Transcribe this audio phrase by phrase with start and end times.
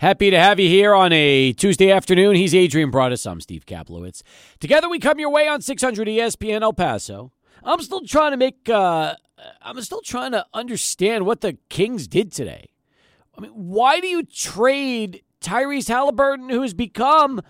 [0.00, 2.34] Happy to have you here on a Tuesday afternoon.
[2.34, 3.24] He's Adrian Broadus.
[3.26, 4.22] I'm Steve Kaplowitz.
[4.58, 7.30] Together we come your way on 600 ESPN El Paso.
[7.62, 9.14] I'm still trying to make, uh,
[9.62, 12.70] I'm still trying to understand what the Kings did today.
[13.38, 17.40] I mean, why do you trade Tyrese Halliburton, who has become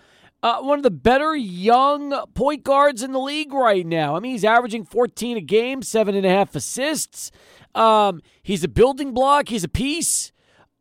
[0.42, 4.16] uh, one of the better young point guards in the league right now?
[4.16, 7.30] I mean, he's averaging 14 a game, seven and a half assists.
[7.74, 10.32] Um, he's a building block, he's a piece.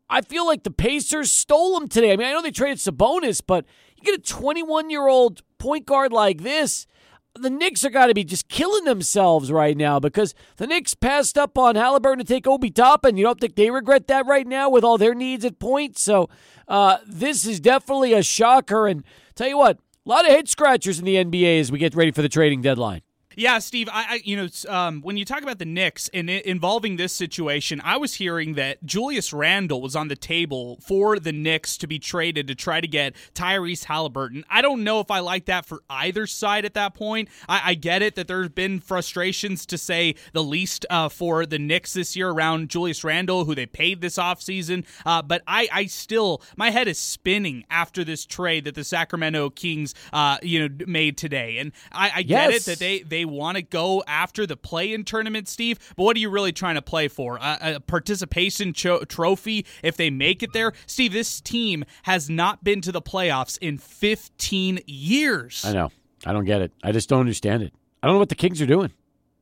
[0.09, 2.11] I feel like the Pacers stole him today.
[2.13, 5.85] I mean, I know they traded Sabonis, but you get a 21 year old point
[5.85, 6.87] guard like this.
[7.35, 11.37] The Knicks are got to be just killing themselves right now because the Knicks passed
[11.37, 13.17] up on Halliburton to take Obi Toppin.
[13.17, 15.97] You don't think they regret that right now with all their needs at point?
[15.97, 16.27] So
[16.67, 18.87] uh, this is definitely a shocker.
[18.87, 19.03] And
[19.35, 22.11] tell you what, a lot of head scratchers in the NBA as we get ready
[22.11, 23.01] for the trading deadline.
[23.39, 23.87] Yeah, Steve.
[23.89, 27.13] I, I you know, um, when you talk about the Knicks and it, involving this
[27.13, 31.87] situation, I was hearing that Julius Randle was on the table for the Knicks to
[31.87, 34.43] be traded to try to get Tyrese Halliburton.
[34.49, 37.29] I don't know if I like that for either side at that point.
[37.47, 41.59] I, I get it that there's been frustrations to say the least uh, for the
[41.59, 44.83] Knicks this year around Julius Randle, who they paid this offseason.
[45.05, 49.51] Uh, but I, I still, my head is spinning after this trade that the Sacramento
[49.51, 52.67] Kings, uh, you know, made today, and I, I get Yes.
[52.67, 55.79] it that they they want to go after the play-in tournament, Steve.
[55.95, 57.37] But what are you really trying to play for?
[57.37, 61.13] A, a participation cho- trophy if they make it there, Steve.
[61.13, 65.63] This team has not been to the playoffs in 15 years.
[65.65, 65.91] I know.
[66.25, 66.71] I don't get it.
[66.83, 67.73] I just don't understand it.
[68.01, 68.91] I don't know what the Kings are doing.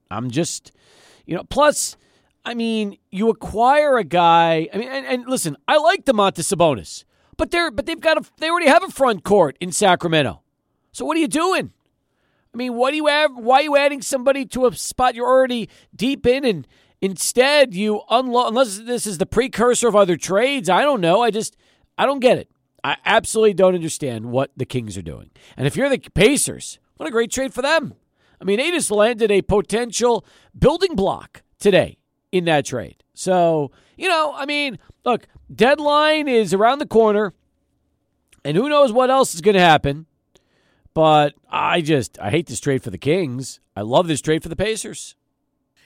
[0.09, 0.71] I'm just,
[1.25, 1.97] you know, plus,
[2.45, 4.69] I mean, you acquire a guy.
[4.73, 7.03] I mean, and, and listen, I like Domantas Sabonis,
[7.35, 10.41] but they're but they've got a they already have a front court in Sacramento.
[10.91, 11.73] So what are you doing?
[12.53, 13.31] I mean, what do you have?
[13.35, 16.67] Why are you adding somebody to a spot you're already deep in, and
[17.01, 18.49] instead you unload?
[18.49, 21.21] Unless this is the precursor of other trades, I don't know.
[21.21, 21.55] I just
[21.97, 22.49] I don't get it.
[22.83, 25.31] I absolutely don't understand what the Kings are doing.
[25.57, 27.95] And if you're the Pacers, what a great trade for them.
[28.39, 30.25] I mean, they just landed a potential
[30.57, 31.97] building block today
[32.31, 33.03] in that trade.
[33.13, 37.33] So, you know, I mean, look, deadline is around the corner,
[38.45, 40.05] and who knows what else is going to happen.
[40.97, 43.59] But I just, I hate this trade for the Kings.
[43.75, 45.13] I love this trade for the Pacers.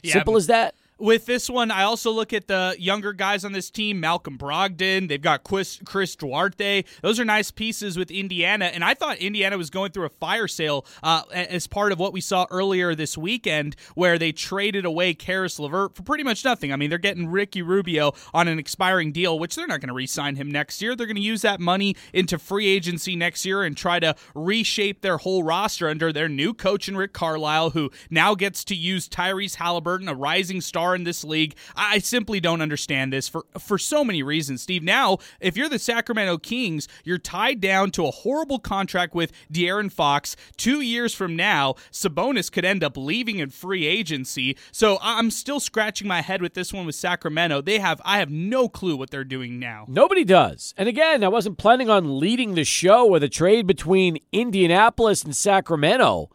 [0.02, 0.74] Yeah, Simple as that.
[1.02, 5.08] With this one, I also look at the younger guys on this team Malcolm Brogdon.
[5.08, 6.84] They've got Chris, Chris Duarte.
[7.02, 8.66] Those are nice pieces with Indiana.
[8.66, 12.14] And I thought Indiana was going through a fire sale uh, as part of what
[12.14, 16.72] we saw earlier this weekend, where they traded away Caris LeVert for pretty much nothing.
[16.72, 19.96] I mean, they're getting Ricky Rubio on an expiring deal, which they're not going to
[19.96, 20.96] re sign him next year.
[20.96, 25.02] They're going to use that money into free agency next year and try to reshape
[25.02, 29.10] their whole roster under their new coach, and Rick Carlisle, who now gets to use
[29.10, 31.56] Tyrese Halliburton, a rising star in this league.
[31.76, 34.84] I simply don't understand this for for so many reasons, Steve.
[34.84, 39.92] Now, if you're the Sacramento Kings, you're tied down to a horrible contract with De'Aaron
[39.92, 40.36] Fox.
[40.58, 44.58] Two years from now, Sabonis could end up leaving in free agency.
[44.72, 47.62] So I'm still scratching my head with this one with Sacramento.
[47.62, 49.86] They have I have no clue what they're doing now.
[49.88, 50.74] Nobody does.
[50.78, 55.36] And again, I wasn't planning on leading the show with a trade between Indianapolis and
[55.36, 56.30] Sacramento.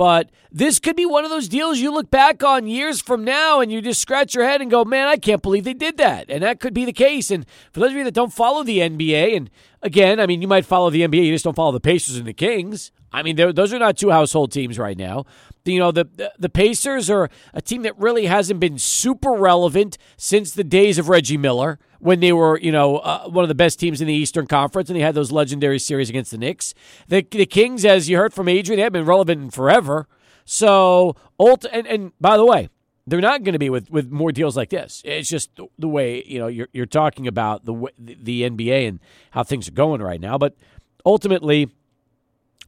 [0.00, 3.60] But this could be one of those deals you look back on years from now
[3.60, 6.30] and you just scratch your head and go, man, I can't believe they did that.
[6.30, 7.30] And that could be the case.
[7.30, 9.50] And for those of you that don't follow the NBA, and
[9.82, 12.26] again, I mean, you might follow the NBA, you just don't follow the Pacers and
[12.26, 12.92] the Kings.
[13.12, 15.26] I mean, those are not two household teams right now.
[15.66, 20.52] You know, the, the Pacers are a team that really hasn't been super relevant since
[20.52, 23.78] the days of Reggie Miller when they were, you know, uh, one of the best
[23.78, 26.74] teams in the Eastern Conference and they had those legendary series against the Knicks.
[27.08, 30.08] The, the Kings, as you heard from Adrian, they have been relevant forever.
[30.44, 32.70] So, ult- and, and by the way,
[33.06, 35.02] they're not going to be with, with more deals like this.
[35.04, 39.00] It's just the, way, you know, you're, you're talking about the the NBA and
[39.32, 40.38] how things are going right now.
[40.38, 40.56] But
[41.04, 41.70] ultimately,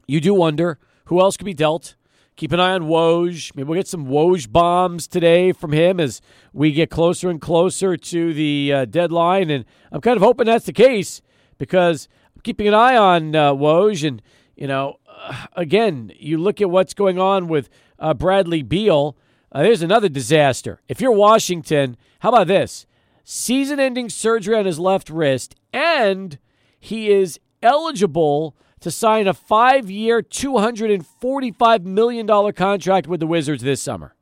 [0.07, 1.95] you do wonder who else could be dealt.
[2.35, 3.55] Keep an eye on Woj.
[3.55, 6.19] Maybe we'll get some Woj bombs today from him as
[6.51, 9.51] we get closer and closer to the uh, deadline.
[9.51, 11.21] And I'm kind of hoping that's the case
[11.59, 14.07] because I'm keeping an eye on uh, Woj.
[14.07, 14.19] And,
[14.55, 17.69] you know, uh, again, you look at what's going on with
[17.99, 19.15] uh, Bradley Beal.
[19.51, 20.81] Uh, there's another disaster.
[20.87, 22.87] If you're Washington, how about this?
[23.23, 26.39] Season ending surgery on his left wrist, and
[26.79, 33.81] he is eligible to sign a five year, $245 million contract with the Wizards this
[33.81, 34.12] summer.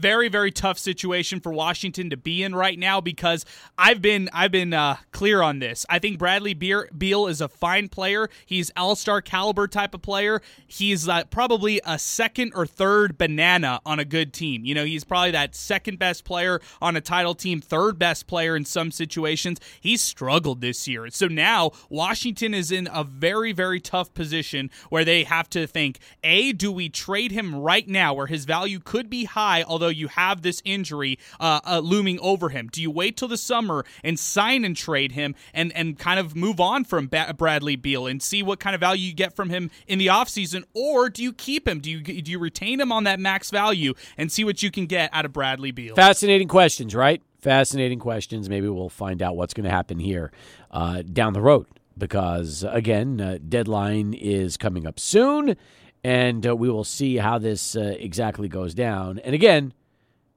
[0.00, 3.44] Very very tough situation for Washington to be in right now because
[3.78, 5.86] I've been I've been uh, clear on this.
[5.88, 8.28] I think Bradley Beal is a fine player.
[8.46, 10.42] He's all-star caliber type of player.
[10.66, 14.64] He's uh, probably a second or third banana on a good team.
[14.64, 18.56] You know, he's probably that second best player on a title team, third best player
[18.56, 19.60] in some situations.
[19.80, 21.08] He's struggled this year.
[21.10, 25.98] So now Washington is in a very very tough position where they have to think,
[26.24, 30.08] "A, do we trade him right now where his value could be high although you
[30.08, 32.68] have this injury uh, uh, looming over him?
[32.70, 36.36] Do you wait till the summer and sign and trade him and, and kind of
[36.36, 39.50] move on from ba- Bradley Beal and see what kind of value you get from
[39.50, 40.64] him in the offseason?
[40.74, 41.80] Or do you keep him?
[41.80, 44.86] Do you, do you retain him on that max value and see what you can
[44.86, 45.94] get out of Bradley Beal?
[45.94, 47.22] Fascinating questions, right?
[47.40, 48.48] Fascinating questions.
[48.48, 50.30] Maybe we'll find out what's going to happen here
[50.70, 51.66] uh, down the road
[51.96, 55.56] because, again, uh, deadline is coming up soon
[56.02, 59.18] and uh, we will see how this uh, exactly goes down.
[59.20, 59.72] And again,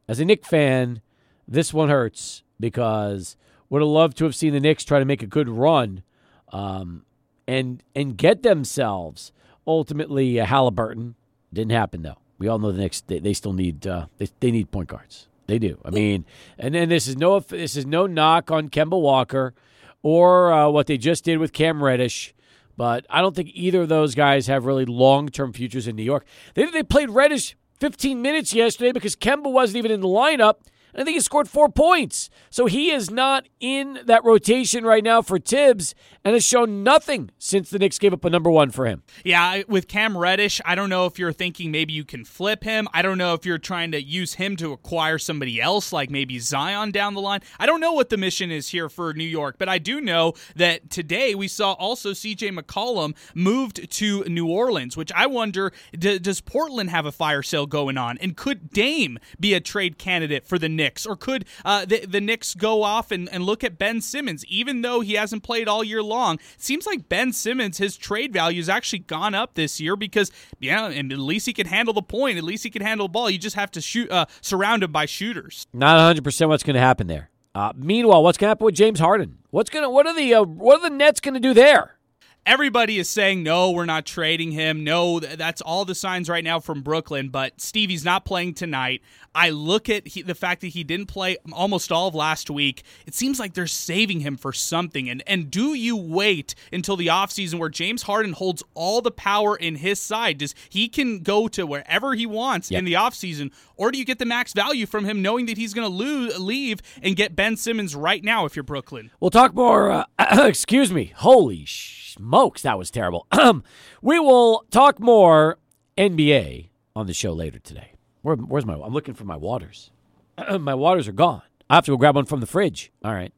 [0.07, 1.01] as a Knick fan,
[1.47, 3.37] this one hurts because
[3.69, 6.03] would have loved to have seen the Knicks try to make a good run
[6.51, 7.05] um,
[7.47, 9.31] and and get themselves
[9.65, 11.15] ultimately a Halliburton.
[11.51, 12.17] Didn't happen though.
[12.37, 15.27] We all know the Knicks they, they still need uh, they, they need point guards.
[15.47, 15.77] They do.
[15.83, 16.25] I mean,
[16.57, 19.53] and then this is no this is no knock on Kemba Walker
[20.01, 22.33] or uh, what they just did with Cam Reddish.
[22.75, 26.03] But I don't think either of those guys have really long term futures in New
[26.03, 26.25] York.
[26.53, 30.55] They, they played Reddish 15 minutes yesterday because Kemba wasn't even in the lineup.
[30.93, 32.29] And I think he scored four points.
[32.49, 37.31] So he is not in that rotation right now for Thibs and has shown nothing
[37.37, 39.03] since the Knicks gave up a number one for him.
[39.23, 42.87] Yeah, with Cam Reddish, I don't know if you're thinking maybe you can flip him.
[42.93, 46.39] I don't know if you're trying to use him to acquire somebody else, like maybe
[46.39, 47.41] Zion down the line.
[47.59, 50.33] I don't know what the mission is here for New York, but I do know
[50.55, 56.19] that today we saw also CJ McCollum moved to New Orleans, which I wonder d-
[56.19, 58.17] does Portland have a fire sale going on?
[58.19, 60.82] And could Dame be a trade candidate for the Knicks?
[60.83, 61.05] Knicks?
[61.05, 64.81] Or could uh, the, the Knicks go off and, and look at Ben Simmons, even
[64.81, 66.39] though he hasn't played all year long?
[66.57, 70.87] seems like Ben Simmons, his trade value has actually gone up this year because, yeah,
[70.87, 72.37] and at least he can handle the point.
[72.37, 73.29] At least he can handle the ball.
[73.29, 75.67] You just have to shoot, uh, surround him by shooters.
[75.73, 77.29] Not 100% what's going to happen there.
[77.55, 79.37] Uh, meanwhile, what's going to happen with James Harden?
[79.51, 81.97] What's going to what are the uh, what are the Nets going to do there?
[82.45, 84.83] Everybody is saying no we're not trading him.
[84.83, 89.01] No that's all the signs right now from brooklyn but stevie's not playing tonight.
[89.35, 92.83] I look at he, the fact that he didn't play almost all of last week.
[93.07, 95.09] It seems like they're saving him for something.
[95.09, 99.55] And and do you wait until the offseason where james harden holds all the power
[99.55, 100.37] in his side?
[100.37, 102.79] Does he can go to wherever he wants yep.
[102.79, 105.73] in the offseason or do you get the max value from him knowing that he's
[105.73, 109.11] going to leave and get ben simmons right now if you're brooklyn?
[109.19, 110.05] We'll talk more uh,
[110.45, 113.27] excuse me holy sh- smokes, that was terrible.
[114.01, 115.57] we will talk more
[115.97, 117.93] NBA on the show later today.
[118.21, 118.73] Where, where's my?
[118.75, 119.91] I'm looking for my waters.
[120.59, 121.41] my waters are gone.
[121.69, 122.91] I have to go grab one from the fridge.
[123.03, 123.33] All right,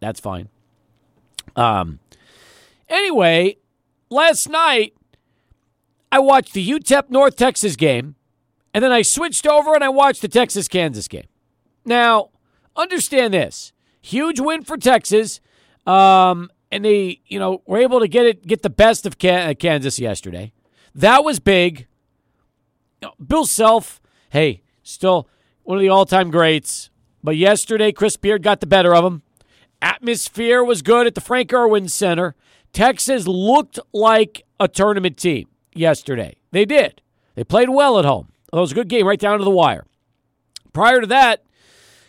[0.00, 0.48] that's fine.
[1.54, 2.00] Um.
[2.88, 3.56] Anyway,
[4.10, 4.94] last night
[6.12, 8.14] I watched the UTEP North Texas game,
[8.72, 11.26] and then I switched over and I watched the Texas Kansas game.
[11.84, 12.30] Now,
[12.76, 15.40] understand this: huge win for Texas.
[15.86, 19.54] Um, and they, you know, were able to get it, get the best of uh,
[19.54, 20.52] Kansas yesterday.
[20.94, 21.86] That was big.
[23.24, 24.00] Bill Self,
[24.30, 25.28] hey, still
[25.64, 26.90] one of the all-time greats.
[27.24, 29.22] But yesterday, Chris Beard got the better of him.
[29.82, 32.34] Atmosphere was good at the Frank Erwin Center.
[32.72, 36.36] Texas looked like a tournament team yesterday.
[36.52, 37.00] They did.
[37.34, 38.28] They played well at home.
[38.52, 39.86] It was a good game right down to the wire.
[40.72, 41.42] Prior to that,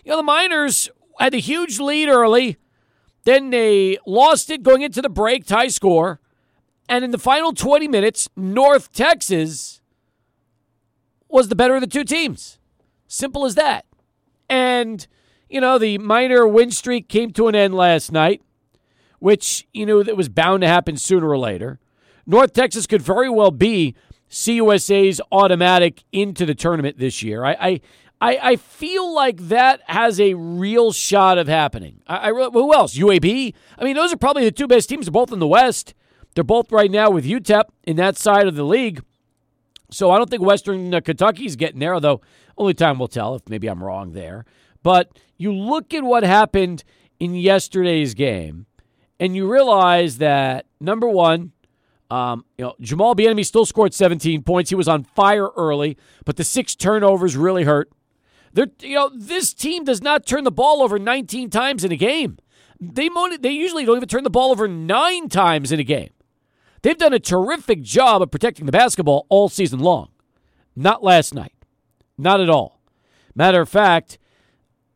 [0.03, 0.89] you know, the Miners
[1.19, 2.57] had a huge lead early
[3.27, 6.21] then they lost it going into the break, tie score.
[6.87, 9.81] And in the final 20 minutes, North Texas
[11.27, 12.57] was the better of the two teams.
[13.05, 13.85] Simple as that.
[14.49, 15.05] And,
[15.49, 18.41] you know, the Miner win streak came to an end last night,
[19.19, 21.79] which, you know, that was bound to happen sooner or later.
[22.25, 23.93] North Texas could very well be
[24.29, 27.43] CUSA's automatic into the tournament this year.
[27.43, 27.81] I, I,
[28.19, 32.01] I, I feel like that has a real shot of happening.
[32.07, 32.97] I, I who else?
[32.97, 33.53] UAB.
[33.77, 35.05] I mean, those are probably the two best teams.
[35.05, 35.93] They're both in the West.
[36.33, 39.03] They're both right now with UTEP in that side of the league.
[39.91, 41.93] So I don't think Western uh, Kentucky's getting there.
[41.93, 42.21] Although
[42.57, 44.45] only time will tell if maybe I'm wrong there.
[44.83, 46.83] But you look at what happened
[47.19, 48.65] in yesterday's game,
[49.19, 51.51] and you realize that number one,
[52.09, 54.69] um, you know, Jamal Bieniemy still scored 17 points.
[54.69, 57.89] He was on fire early, but the six turnovers really hurt.
[58.57, 61.95] They're, you know, this team does not turn the ball over 19 times in a
[61.95, 62.39] game.
[62.79, 63.07] They
[63.39, 66.09] they usually don't even turn the ball over nine times in a game.
[66.81, 70.09] They've done a terrific job of protecting the basketball all season long.
[70.75, 71.53] Not last night.
[72.17, 72.81] Not at all.
[73.35, 74.17] Matter of fact,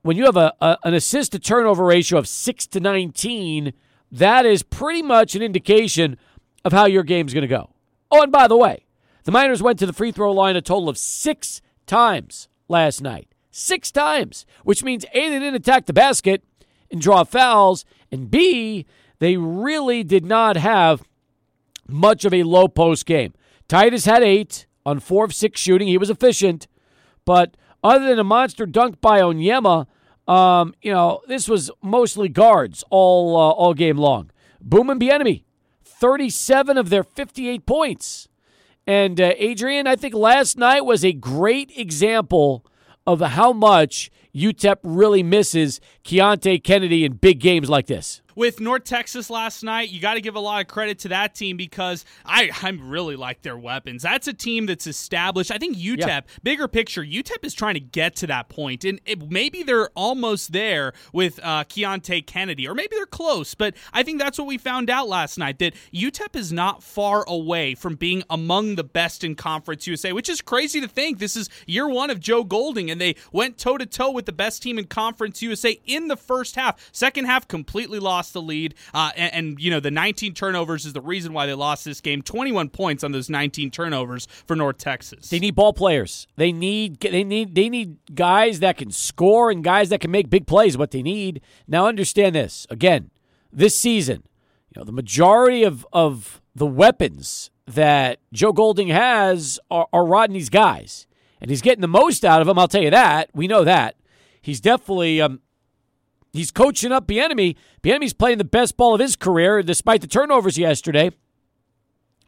[0.02, 3.74] when you have a, a an assist to turnover ratio of 6 to 19,
[4.12, 6.18] that is pretty much an indication
[6.66, 7.70] of how your game's going to go.
[8.10, 8.88] Oh, and by the way,
[9.26, 13.31] the Miners went to the free throw line a total of six times last night.
[13.52, 16.42] Six times, which means A, they didn't attack the basket
[16.90, 18.86] and draw fouls, and B,
[19.20, 21.04] they really did not have
[21.88, 23.34] much of a low post game.
[23.68, 25.88] Tydus had eight on four of six shooting.
[25.88, 26.68] He was efficient,
[27.26, 29.86] but other than a monster dunk by Onyema,
[30.28, 34.32] um, you know, this was mostly guards all uh, all game long.
[34.62, 35.44] Boum and Bieniemy,
[35.84, 38.28] 37 of their 58 points.
[38.88, 42.66] And uh, Adrian, I think last night was a great example
[43.06, 48.84] of how much UTEP really misses Keonte Kennedy in big games like this with North
[48.84, 52.06] Texas last night, you got to give a lot of credit to that team because
[52.26, 54.04] I I really like their weapons.
[54.04, 55.52] That's a team that's established.
[55.52, 56.22] I think UTEP, yeah.
[56.44, 60.52] bigger picture, UTEP is trying to get to that point, and it, maybe they're almost
[60.52, 63.56] there with uh, Keonte Kennedy, or maybe they're close.
[63.56, 67.26] But I think that's what we found out last night that UTEP is not far
[67.28, 71.20] away from being among the best in Conference USA, which is crazy to think.
[71.20, 74.32] This is year one of Joe Golding, and they went toe to toe with the
[74.32, 76.90] best team in Conference USA in the first half.
[76.92, 78.76] Second half, completely lost lost the lead.
[78.94, 82.02] Uh, and, and, you know, the 19 turnovers is the reason why they lost this
[82.02, 82.22] game.
[82.22, 85.30] 21 points on those 19 turnovers for North Texas.
[85.30, 86.28] They need ball players.
[86.36, 90.30] They need they need they need guys that can score and guys that can make
[90.30, 90.78] big plays.
[90.78, 91.88] What they need now.
[91.88, 93.10] Understand this again.
[93.52, 94.24] This season,
[94.70, 100.50] you know, the majority of of the weapons that Joe Golding has are, are Rodney's
[100.50, 101.08] guys,
[101.42, 102.60] and he's getting the most out of them.
[102.60, 103.30] I'll tell you that.
[103.34, 103.96] We know that.
[104.42, 105.42] He's definitely um,
[106.34, 107.56] He's coaching up Bieniemy.
[107.84, 111.12] Bieniemy's playing the best ball of his career, despite the turnovers yesterday.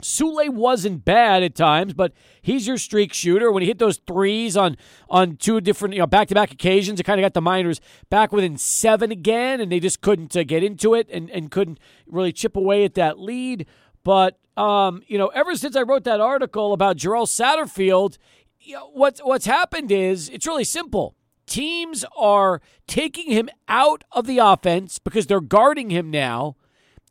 [0.01, 3.51] Souley wasn't bad at times, but he's your streak shooter.
[3.51, 4.75] When he hit those threes on
[5.09, 7.79] on two different, you know, back to back occasions, it kind of got the Miners
[8.09, 11.79] back within seven again, and they just couldn't uh, get into it and, and couldn't
[12.05, 13.65] really chip away at that lead.
[14.03, 18.17] But um, you know, ever since I wrote that article about Jarrell Satterfield,
[18.59, 21.15] you know, what's what's happened is it's really simple
[21.45, 26.55] teams are taking him out of the offense because they're guarding him now.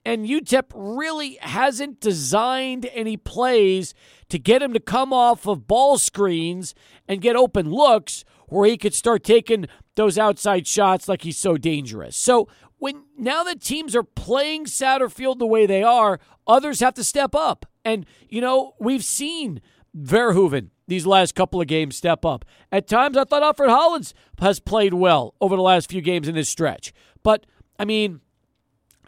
[0.04, 3.94] And UTEP really hasn't designed any plays
[4.30, 6.74] to get him to come off of ball screens
[7.06, 11.56] and get open looks where he could start taking those outside shots like he's so
[11.56, 12.16] dangerous.
[12.16, 12.48] So
[12.78, 17.34] when now that teams are playing Satterfield the way they are, others have to step
[17.34, 17.66] up.
[17.84, 19.60] And you know, we've seen
[19.96, 22.44] Verhoeven these last couple of games step up.
[22.70, 26.34] At times, I thought Alfred Hollins has played well over the last few games in
[26.34, 26.92] this stretch.
[27.22, 27.46] But,
[27.78, 28.20] I mean,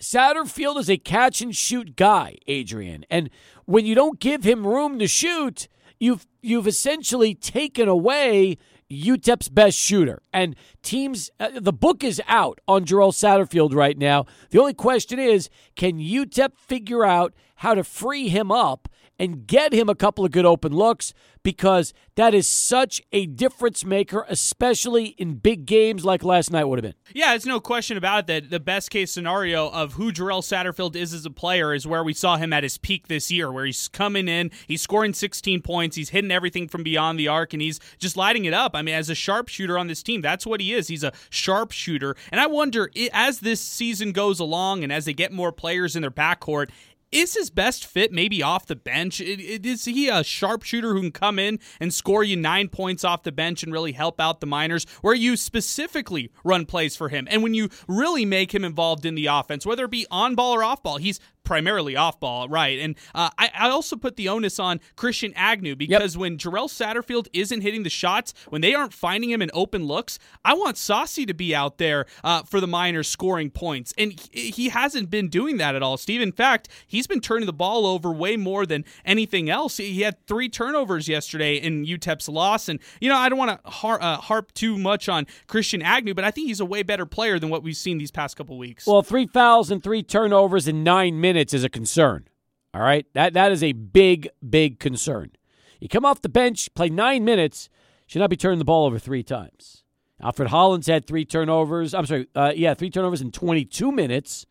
[0.01, 3.05] Satterfield is a catch and shoot guy, Adrian.
[3.11, 3.29] And
[3.67, 8.57] when you don't give him room to shoot, you've you've essentially taken away
[8.91, 10.23] UTEP's best shooter.
[10.33, 14.27] And teams, uh, the book is out on Jarrell Satterfield right now.
[14.51, 18.89] The only question is can UTEP figure out how to free him up
[19.19, 23.85] and get him a couple of good open looks because that is such a difference
[23.85, 27.15] maker, especially in big games like last night would have been.
[27.15, 30.97] Yeah, it's no question about it that the best case scenario of who Jarrell Satterfield
[30.97, 33.67] is as a player is where we saw him at his peak this year, where
[33.67, 37.61] he's coming in, he's scoring 16 points, he's hitting everything from beyond the arc, and
[37.61, 38.75] he's just lighting it up.
[38.75, 40.89] I mean, as a sharpshooter on this team, that's what he is.
[40.89, 42.17] He's a sharpshooter.
[42.33, 46.01] And I wonder, as this season goes along and as they get more players in
[46.01, 46.71] their backcourt,
[47.15, 49.21] is his best fit maybe off the bench?
[49.21, 53.33] Is he a sharpshooter who can come in and score you nine points off the
[53.33, 57.29] bench and really help out the Miners, where you specifically run plays for him?
[57.31, 60.55] And when you really make him involved in the offense, whether it be on ball
[60.55, 62.79] or off ball, he's primarily off ball, right?
[62.79, 66.21] And uh, I, I, also put the onus on Christian Agnew because yep.
[66.21, 70.19] when Jarrell Satterfield isn't hitting the shots, when they aren't finding him in open looks,
[70.45, 73.93] I want Saucy to be out there uh, for the Miners scoring points.
[73.99, 76.21] And he, he hasn't been doing that at all, Steve.
[76.21, 79.77] In fact, he's been turning the ball over way more than anything else.
[79.77, 82.69] He had three turnovers yesterday in UTEP's loss.
[82.69, 86.15] And, you know, I don't want to har- uh, harp too much on Christian Agnew,
[86.15, 88.57] but I think he's a way better player than what we've seen these past couple
[88.57, 88.87] weeks.
[88.87, 92.29] Well, three fouls and three turnovers in nine minutes minutes is a concern.
[92.73, 93.07] All right?
[93.13, 95.33] That that is a big, big concern.
[95.81, 97.69] You come off the bench, play nine minutes,
[98.07, 99.85] should not be turning the ball over three times.
[100.23, 101.93] Alfred Hollins had three turnovers.
[101.93, 104.47] I'm sorry, uh, yeah, three turnovers in 22 minutes.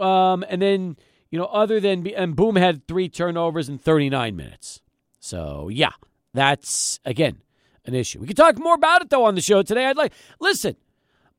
[0.00, 0.96] Um, and then,
[1.30, 4.80] you know, other than, and Boum had three turnovers in 39 minutes.
[5.18, 5.90] So, yeah,
[6.32, 7.42] that's, again,
[7.84, 8.20] an issue.
[8.20, 9.86] We can talk more about it, though, on the show today.
[9.86, 10.76] I'd like, listen,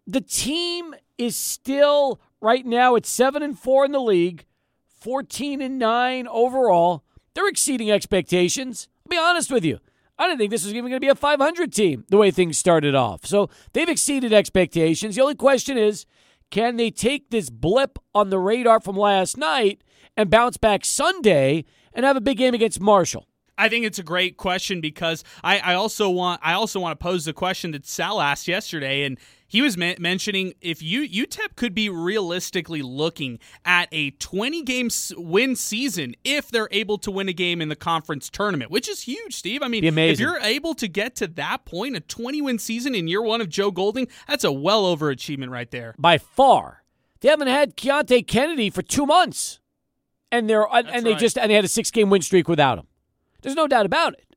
[0.05, 4.45] the team is still, right now, it's 7 and 4 in the league.
[5.08, 7.06] 14 and 9 overall.
[7.34, 8.90] They're exceeding expectations.
[9.06, 9.80] I'll be honest with you.
[10.20, 12.58] I didn't think this was even going to be a 500 team the way things
[12.58, 13.26] started off.
[13.26, 15.16] So they've exceeded expectations.
[15.16, 16.06] The only question is
[16.52, 19.82] can they take this blip on the radar from last night
[20.18, 23.28] and bounce back Sunday and have a big game against Marshall?
[23.58, 27.02] I think it's a great question because I, I also want I also want to
[27.02, 31.56] pose the question that Sal asked yesterday, and he was ma- mentioning if you UTEP
[31.56, 37.30] could be realistically looking at a 20 game win season if they're able to win
[37.30, 39.63] a game in the conference tournament, which is huge, Steve.
[39.63, 43.08] I mean, if you're able to get to that point, a 20 win season in
[43.08, 45.96] year one of Joe Golding, that's a well overachievement right there.
[45.98, 46.84] By far,
[47.22, 49.60] they haven't had Keonte Kennedy for two months,
[50.32, 51.20] and they're that's and they right.
[51.20, 52.88] just and they had a six game win streak without him.
[53.42, 54.36] There's no doubt about it.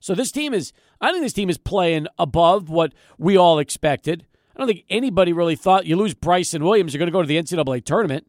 [0.00, 4.26] So this team is, I think this team is playing above what we all expected.
[4.60, 7.26] I don't think anybody really thought you lose Bryson Williams, you're going to go to
[7.26, 8.26] the NCAA tournament.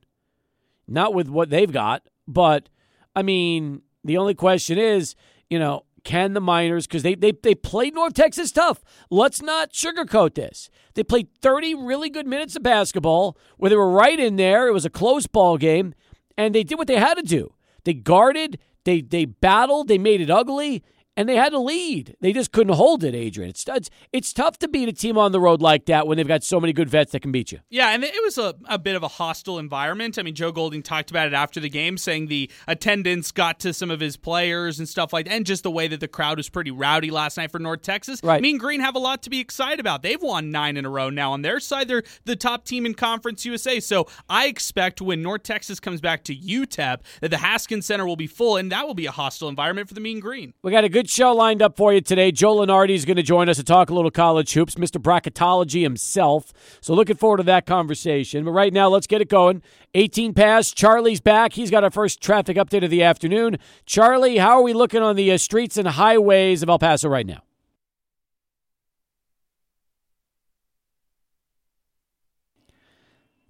[0.87, 2.03] Not with what they've got.
[2.25, 2.69] But,
[3.13, 5.13] I mean, the only question is,
[5.49, 8.81] you know, can the Miners, because they, they, they played North Texas tough.
[9.09, 10.69] Let's not sugarcoat this.
[10.93, 14.69] They played 30 really good minutes of basketball where they were right in there.
[14.69, 15.93] It was a close ball game,
[16.37, 17.53] and they did what they had to do.
[17.83, 20.81] They guarded, they they battled, they made it ugly,
[21.21, 22.17] and they had a lead.
[22.19, 23.51] They just couldn't hold it, Adrian.
[23.51, 26.27] It's, it's it's tough to beat a team on the road like that when they've
[26.27, 27.59] got so many good vets that can beat you.
[27.69, 30.17] Yeah, and it was a, a bit of a hostile environment.
[30.17, 33.71] I mean, Joe Golding talked about it after the game, saying the attendance got to
[33.71, 36.37] some of his players and stuff like that, and just the way that the crowd
[36.37, 38.19] was pretty rowdy last night for North Texas.
[38.23, 38.41] Right.
[38.41, 40.01] Mean Green have a lot to be excited about.
[40.01, 41.87] They've won nine in a row now on their side.
[41.87, 43.79] They're the top team in Conference USA.
[43.79, 48.15] So I expect when North Texas comes back to UTEP that the Haskins Center will
[48.15, 50.55] be full, and that will be a hostile environment for the Mean Green.
[50.63, 52.31] We got a good show lined up for you today.
[52.31, 55.01] Joe Lunardi is going to join us to talk a little college hoops, Mr.
[55.01, 56.53] Bracketology himself.
[56.81, 58.45] So looking forward to that conversation.
[58.45, 59.61] But right now, let's get it going.
[59.93, 60.75] 18 past.
[60.75, 61.53] Charlie's back.
[61.53, 63.57] He's got our first traffic update of the afternoon.
[63.85, 67.27] Charlie, how are we looking on the uh, streets and highways of El Paso right
[67.27, 67.43] now?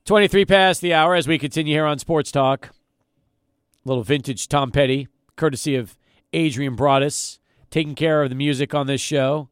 [0.03, 2.69] Twenty-three past the hour as we continue here on Sports Talk.
[3.85, 5.97] A little vintage Tom Petty, courtesy of
[6.33, 7.39] Adrian Broadus,
[7.71, 9.49] taking care of the music on this show.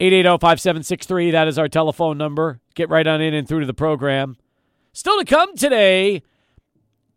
[0.00, 2.60] 880-5763, that is our telephone number.
[2.74, 4.36] Get right on in and through to the program.
[4.92, 6.22] Still to come today,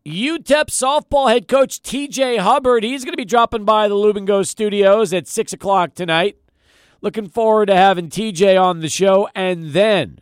[0.06, 2.84] UTEP softball head coach TJ Hubbard.
[2.84, 6.38] He's going to be dropping by the Lubengo studios at 6 o'clock tonight.
[7.02, 9.30] Looking forward to having TJ on the show.
[9.36, 10.20] And then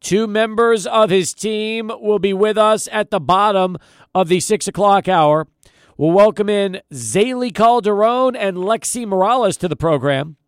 [0.00, 3.78] two members of his team will be with us at the bottom
[4.14, 5.46] of the 6 o'clock hour.
[6.00, 10.38] We'll welcome in Zaylee Calderon and Lexi Morales to the program.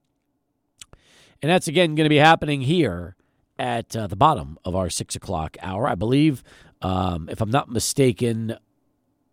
[1.42, 3.16] And that's again going to be happening here
[3.58, 5.86] at uh, the bottom of our six o'clock hour.
[5.86, 6.42] I believe,
[6.80, 8.56] um, if I'm not mistaken,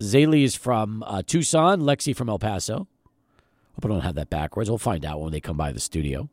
[0.02, 2.90] Zaylee is from uh, Tucson, Lexi from El Paso.
[3.76, 4.70] Hope I don't have that backwards.
[4.70, 6.28] We'll find out when they come by the studio.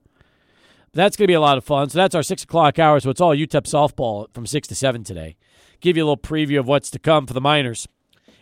[0.95, 1.91] That's going to be a lot of fun.
[1.91, 2.99] So that's our six o'clock hour.
[2.99, 5.37] So it's all UTEP softball from six to seven today.
[5.81, 7.87] Give you a little preview of what's to come for the Miners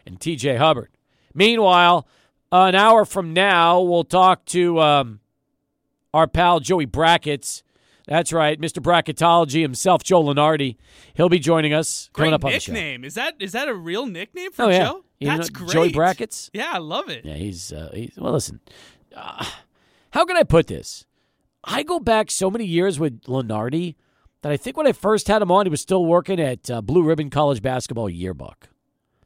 [0.06, 0.93] and TJ Hubbard.
[1.34, 2.06] Meanwhile,
[2.52, 5.20] an hour from now, we'll talk to um,
[6.12, 7.62] our pal Joey Brackets.
[8.06, 8.82] That's right, Mr.
[8.82, 10.76] Bracketology himself, Joe Lunardi.
[11.14, 12.72] He'll be joining us coming Great up on the show.
[12.72, 13.02] nickname.
[13.04, 15.04] Is that is that a real nickname for Oh yeah, Joe?
[15.18, 15.70] You That's know great.
[15.70, 16.50] Joey Brackets.
[16.52, 17.24] Yeah, I love it.
[17.24, 18.32] Yeah, he's uh, he's well.
[18.34, 18.60] Listen,
[19.16, 19.44] uh,
[20.10, 21.06] how can I put this?
[21.64, 23.94] I go back so many years with Lunardi
[24.42, 26.82] that I think when I first had him on, he was still working at uh,
[26.82, 28.68] Blue Ribbon College Basketball Yearbook.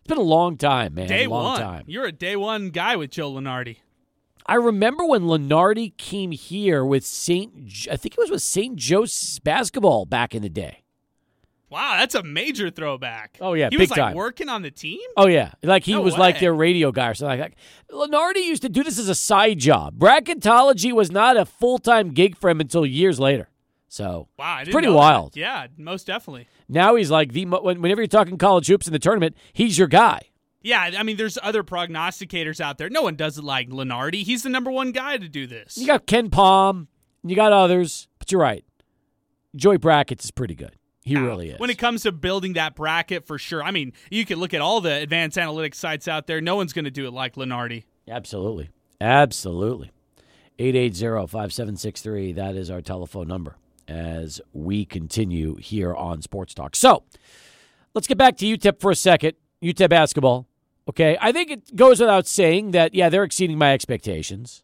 [0.08, 1.06] It's been a long time, man.
[1.06, 1.60] Day long one.
[1.60, 1.84] time.
[1.86, 3.76] You're a day one guy with Joe Lunardi.
[4.46, 7.86] I remember when Lunardi came here with St.
[7.90, 8.74] I think it was with St.
[8.74, 10.84] Joseph's basketball back in the day.
[11.68, 13.36] Wow, that's a major throwback.
[13.38, 14.14] Oh, yeah, he big was like time.
[14.14, 15.06] working on the team.
[15.14, 17.94] Oh yeah, like he No was like their radio guy or something like that.
[17.94, 19.98] Lunardi used to do this as a side job.
[19.98, 23.50] Bracketology was not a full time gig for him until years later.
[23.88, 24.98] So Wow, it's pretty know that.
[24.98, 25.36] wild.
[25.36, 26.46] Yeah, most definitely.
[26.68, 30.20] Now he's like the whenever you're talking college hoops in the tournament, he's your guy.
[30.60, 32.90] Yeah, I mean, there's other prognosticators out there.
[32.90, 34.24] No one does it like Lunardi.
[34.24, 35.78] He's the number one guy to do this.
[35.78, 36.88] You got KenPom,
[37.24, 38.64] you got others, but you're right.
[39.56, 40.72] Joey Brackets is pretty good.
[41.04, 41.58] He really is.
[41.58, 43.62] When it comes to building that bracket, for sure.
[43.62, 46.42] I mean, you can look at all the advanced analytics sites out there.
[46.42, 47.84] No one's going to do it like Lunardi.
[48.06, 48.68] Absolutely.
[49.00, 49.90] Absolutely.
[50.58, 52.34] 880-5763.
[52.34, 53.56] That is our telephone number
[53.88, 56.76] as we continue here on Sports Talk.
[56.76, 57.04] So,
[57.94, 59.34] let's get back to UTEP for a second.
[59.62, 60.46] UTEP basketball.
[60.88, 61.18] Okay.
[61.20, 64.62] I think it goes without saying that, yeah, they're exceeding my expectations.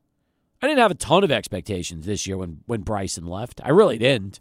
[0.63, 3.61] I didn't have a ton of expectations this year when, when Bryson left.
[3.63, 4.41] I really didn't.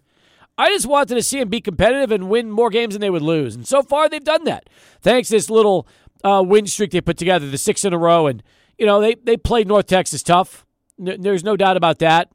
[0.58, 3.24] I just wanted to see them be competitive and win more games than they would
[3.24, 3.56] lose.
[3.56, 4.70] And so far, they've done that.
[5.02, 5.88] Thanks to this little
[6.24, 8.28] uh, win streak they put together, the six in a row.
[8.28, 8.44] And,
[8.78, 10.66] you know, they, they played North Texas tough.
[11.00, 12.30] N- there's no doubt about that.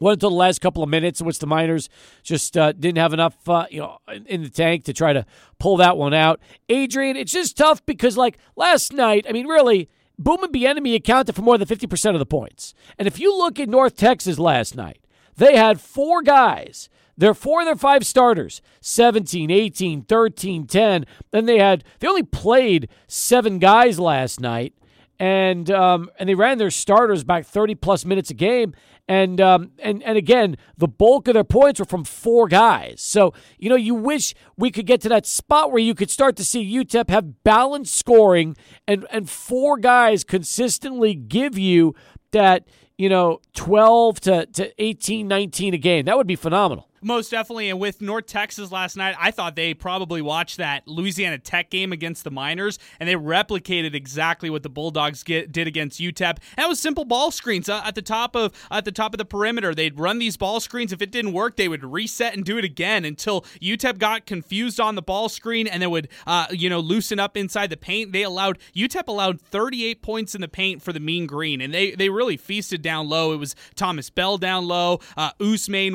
[0.00, 1.88] Went until the last couple of minutes, in which the Miners
[2.22, 5.24] just uh, didn't have enough, uh, you know, in the tank to try to
[5.58, 6.40] pull that one out.
[6.68, 11.34] Adrian, it's just tough because, like last night, I mean, really, Boum and Bieniemy accounted
[11.34, 12.74] for more than fifty percent of the points.
[12.98, 14.98] And if you look at North Texas last night,
[15.36, 16.88] they had four guys.
[17.18, 21.06] They're four of their five starters 17, 18, 13, 10.
[21.30, 24.74] Then they had, they only played seven guys last night.
[25.18, 28.74] And um, and they ran their starters back 30 plus minutes a game.
[29.08, 33.00] And um, and and again, the bulk of their points were from four guys.
[33.00, 36.36] So you know, you wish we could get to that spot where you could start
[36.36, 41.94] to see UTEP have balanced scoring and and four guys consistently give you
[42.32, 42.66] that
[42.98, 47.70] you know 12 to, to 18 19 a game that would be phenomenal most definitely.
[47.70, 51.92] And with North Texas last night, I thought they probably watched that Louisiana Tech game
[51.92, 56.30] against the Miners, and they replicated exactly what the Bulldogs get, did against UTEP.
[56.30, 59.18] And that was simple ball screens uh, at the top of at the top of
[59.18, 59.74] the perimeter.
[59.74, 60.92] They'd run these ball screens.
[60.92, 64.80] If it didn't work, they would reset and do it again until UTEP got confused
[64.80, 68.12] on the ball screen, and then would uh, you know loosen up inside the paint.
[68.12, 71.92] They allowed UTEP allowed 38 points in the paint for the Mean Green, and they
[71.92, 73.32] they really feasted down low.
[73.32, 75.00] It was Thomas Bell down low.
[75.16, 75.30] Uh,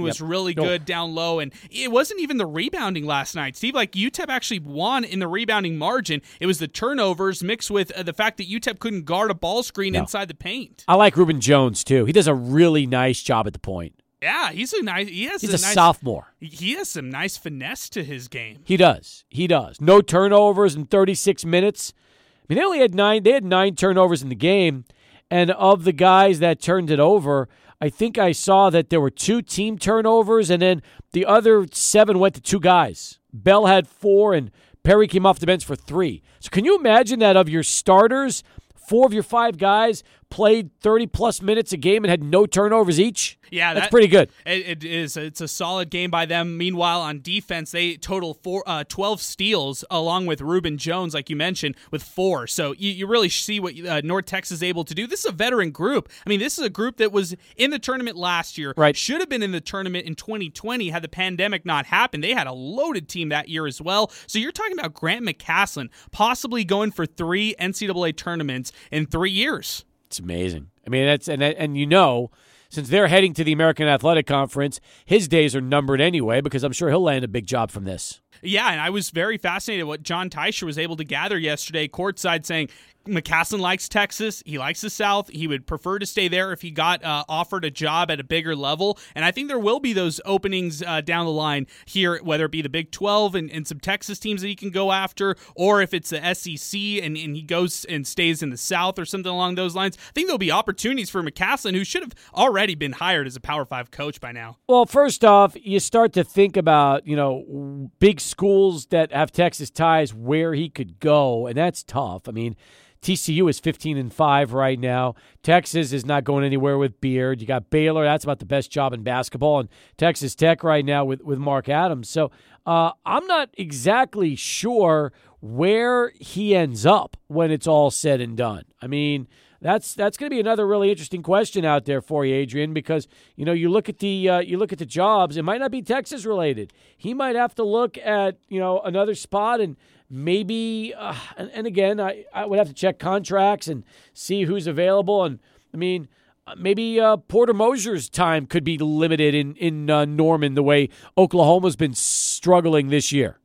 [0.02, 0.30] was yep.
[0.30, 3.56] really good down low, and it wasn't even the rebounding last night.
[3.56, 6.22] Steve, like UTEP actually won in the rebounding margin.
[6.42, 9.64] It was the turnovers mixed with uh, the fact that UTEP couldn't guard a ball
[9.64, 10.00] screen no.
[10.00, 10.84] inside the paint.
[10.90, 12.04] I like Rubin Jones too.
[12.04, 13.96] He does a really nice job at the point.
[14.22, 15.08] Yeah, he's a nice.
[15.08, 16.34] He has he's a, a nice, sophomore.
[16.40, 18.60] He has some nice finesse to his game.
[18.66, 19.24] He does.
[19.30, 19.80] He does.
[19.80, 21.94] No turnovers in 36 minutes.
[21.96, 23.24] I mean, they only had nine.
[23.24, 24.84] They had nine turnovers in the game,
[25.32, 27.48] and of the guys that turned it over,
[27.82, 32.20] I think I saw that there were two team turnovers, and then the other seven
[32.20, 33.18] went to two guys.
[33.34, 34.52] Bell had four, and
[34.84, 36.22] Perry came off the bench for three.
[36.40, 38.44] So can you imagine that of your starters,
[38.76, 43.00] four of your five guys played 30 plus minutes a game and had no turnovers
[43.00, 43.38] each?
[43.52, 44.30] Yeah, that's that, pretty good.
[44.46, 45.18] It, it is.
[45.18, 46.58] It's a solid game by them.
[46.58, 51.36] Meanwhile, on defense, they total four, uh, 12 steals along with Rubin Jones, like you
[51.36, 52.48] mentioned, with four.
[52.48, 55.06] So you, you really see what uh, North Texas is able to do.
[55.06, 56.10] This is a veteran group.
[56.26, 58.74] I mean, this is a group that was in the tournament last year.
[58.78, 58.96] Right.
[58.96, 62.24] Should have been in the tournament in 2020 had the pandemic not happened.
[62.24, 64.12] They had a loaded team that year as well.
[64.28, 69.84] So you're talking about Grant McCasland possibly going for three NCAA tournaments in three years.
[70.12, 70.68] It's amazing.
[70.86, 72.32] I mean, that's and and you know
[72.68, 76.74] since they're heading to the American Athletic Conference, his days are numbered anyway because I'm
[76.74, 78.20] sure he'll land a big job from this.
[78.42, 82.46] Yeah, and I was very fascinated what John Teicher was able to gather yesterday courtside
[82.46, 82.68] saying
[83.06, 84.44] McCasland likes Texas.
[84.46, 85.30] He likes the South.
[85.30, 88.24] He would prefer to stay there if he got uh, offered a job at a
[88.24, 88.98] bigger level.
[89.16, 92.52] And I think there will be those openings uh, down the line here, whether it
[92.52, 95.82] be the Big 12 and, and, some Texas teams that he can go after, or
[95.82, 99.32] if it's the SEC and, and he goes and stays in the South or something
[99.32, 99.98] along those lines.
[99.98, 103.40] I think there'll be opportunities for McCasland, who should have already been hired as a
[103.40, 104.58] Power Five coach by now.
[104.68, 109.70] Well, first off, you start to think about, you know, big schools that have Texas
[109.70, 112.28] ties where he could go, and that's tough.
[112.28, 112.56] I mean,
[113.02, 115.16] TCU is 15 and 5 right now.
[115.42, 117.42] Texas is not going anywhere with Beard.
[117.42, 121.04] You got Baylor, that's about the best job in basketball, and Texas Tech right now
[121.04, 122.10] with, with Mark Adams.
[122.10, 122.32] So
[122.66, 128.66] uh, I'm not exactly sure where he ends up when it's all said and done.
[128.82, 129.28] I mean,
[129.62, 133.08] that's that's going to be another really interesting question out there for you, Adrian, because
[133.36, 135.38] you know you look at the uh, you look at the jobs.
[135.38, 136.74] It might not be Texas related.
[136.98, 139.78] He might have to look at you know another spot and
[140.10, 144.68] maybe, uh, and, and, again, I, I would have to check contracts and see who's
[144.68, 145.24] available.
[145.24, 145.40] And
[145.74, 146.10] I mean,
[146.46, 150.90] uh, maybe uh, Porter Moser's time could be limited in in uh, Norman the way
[151.18, 153.41] Oklahoma's been struggling this year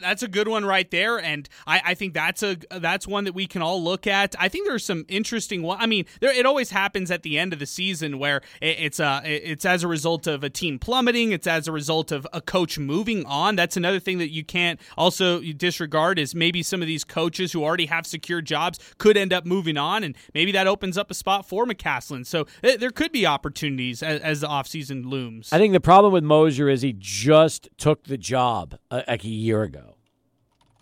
[0.00, 3.34] that's a good one right there, and I, I, think that's a that's one that
[3.34, 4.34] we can all look at.
[4.38, 5.68] I think there's some interesting.
[5.70, 9.00] I mean, there it always happens at the end of the season where it, it's
[9.00, 11.32] a it's as a result of a team plummeting.
[11.32, 13.56] It's as a result of a coach moving on.
[13.56, 17.62] That's another thing that you can't also disregard is maybe some of these coaches who
[17.62, 21.14] already have secure jobs could end up moving on, and maybe that opens up a
[21.14, 22.26] spot for McCasland.
[22.26, 25.52] So th- there could be opportunities as, as the offseason looms.
[25.52, 29.28] I think the problem with Moser is he just took the job uh, like a
[29.28, 29.81] year ago.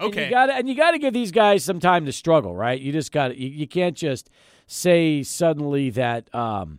[0.00, 0.24] Okay.
[0.24, 2.80] And you got and you got to give these guys some time to struggle, right?
[2.80, 4.30] You just got you, you can't just
[4.66, 6.78] say suddenly that um,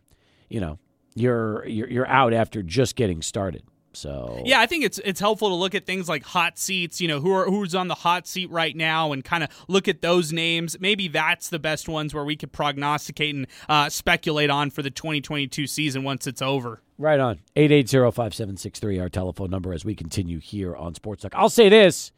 [0.50, 0.80] you know
[1.16, 3.64] you're you're you're out after just getting started.
[3.94, 7.02] So yeah, I think it's it's helpful to look at things like hot seats.
[7.02, 9.88] You know, who are who's on the hot seat right now, and kind of look
[9.88, 10.78] at those names.
[10.80, 14.92] Maybe that's the best ones where we could prognosticate and uh, speculate on for the
[14.92, 16.82] 2022 season once it's over.
[16.98, 17.40] Right on.
[17.56, 21.34] 880-5763, our telephone number as we continue here on Sports Talk.
[21.36, 22.12] I'll say this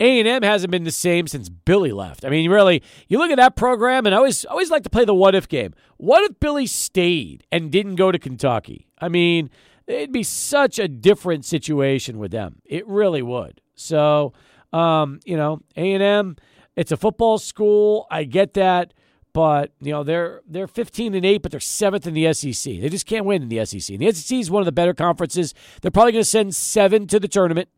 [0.00, 2.24] A&M hasn't been the same since Billy left.
[2.24, 5.04] I mean, really, you look at that program, and I always always like to play
[5.04, 5.74] the what if game.
[5.98, 8.88] What if Billy stayed and didn't go to Kentucky?
[8.98, 9.50] I mean,
[9.86, 12.62] it'd be such a different situation with them.
[12.64, 13.60] It really would.
[13.74, 14.32] So,
[14.72, 16.36] um, you know, A&M,
[16.76, 18.06] it's a football school.
[18.10, 18.94] I get that.
[19.32, 22.80] But you know they're they're 15 and eight, but they're seventh in the SEC.
[22.80, 23.94] They just can't win in the SEC.
[23.94, 25.54] And the SEC is one of the better conferences.
[25.82, 27.68] They're probably going to send seven to the tournament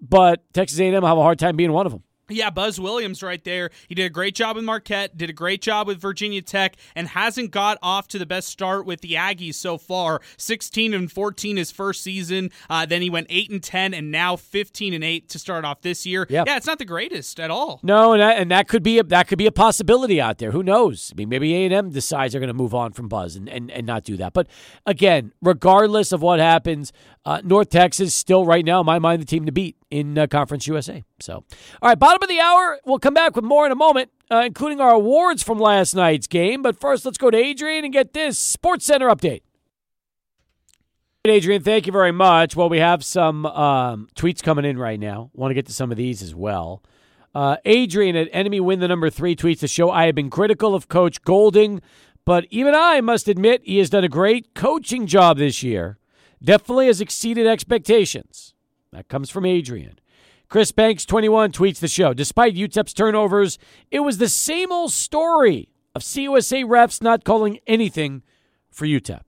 [0.00, 2.02] but Texas A&M will have a hard time being one of them.
[2.30, 3.70] Yeah, Buzz Williams right there.
[3.88, 7.08] He did a great job with Marquette, did a great job with Virginia Tech, and
[7.08, 10.20] hasn't got off to the best start with the Aggies so far.
[10.36, 12.50] 16 and 14 his first season.
[12.68, 15.82] Uh, then he went 8 and 10, and now 15 and 8 to start off
[15.82, 16.26] this year.
[16.30, 16.46] Yep.
[16.46, 17.80] Yeah, it's not the greatest at all.
[17.82, 20.52] No, and that, and that could be a, that could be a possibility out there.
[20.52, 21.10] Who knows?
[21.12, 23.86] I mean, maybe A&M decides they're going to move on from Buzz and, and, and
[23.86, 24.32] not do that.
[24.32, 24.46] But
[24.86, 26.92] again, regardless of what happens,
[27.24, 30.26] uh, North Texas still right now, in my mind, the team to beat in uh,
[30.26, 31.04] Conference USA.
[31.18, 31.44] So,
[31.82, 32.78] all right, bottom of the hour.
[32.84, 36.26] We'll come back with more in a moment, uh, including our awards from last night's
[36.26, 36.62] game.
[36.62, 39.42] But first, let's go to Adrian and get this Sports Center update.
[41.26, 42.56] Adrian, thank you very much.
[42.56, 45.30] Well, we have some um, tweets coming in right now.
[45.34, 46.82] Want to get to some of these as well.
[47.34, 49.90] Uh, Adrian at Enemy Win the Number Three tweets to show.
[49.90, 51.82] I have been critical of Coach Golding,
[52.24, 55.98] but even I must admit he has done a great coaching job this year.
[56.42, 58.54] Definitely has exceeded expectations.
[58.92, 59.98] That comes from Adrian.
[60.48, 62.12] Chris Banks, 21, tweets the show.
[62.12, 63.58] Despite UTEP's turnovers,
[63.90, 68.22] it was the same old story of CUSA refs not calling anything
[68.68, 69.22] for UTEP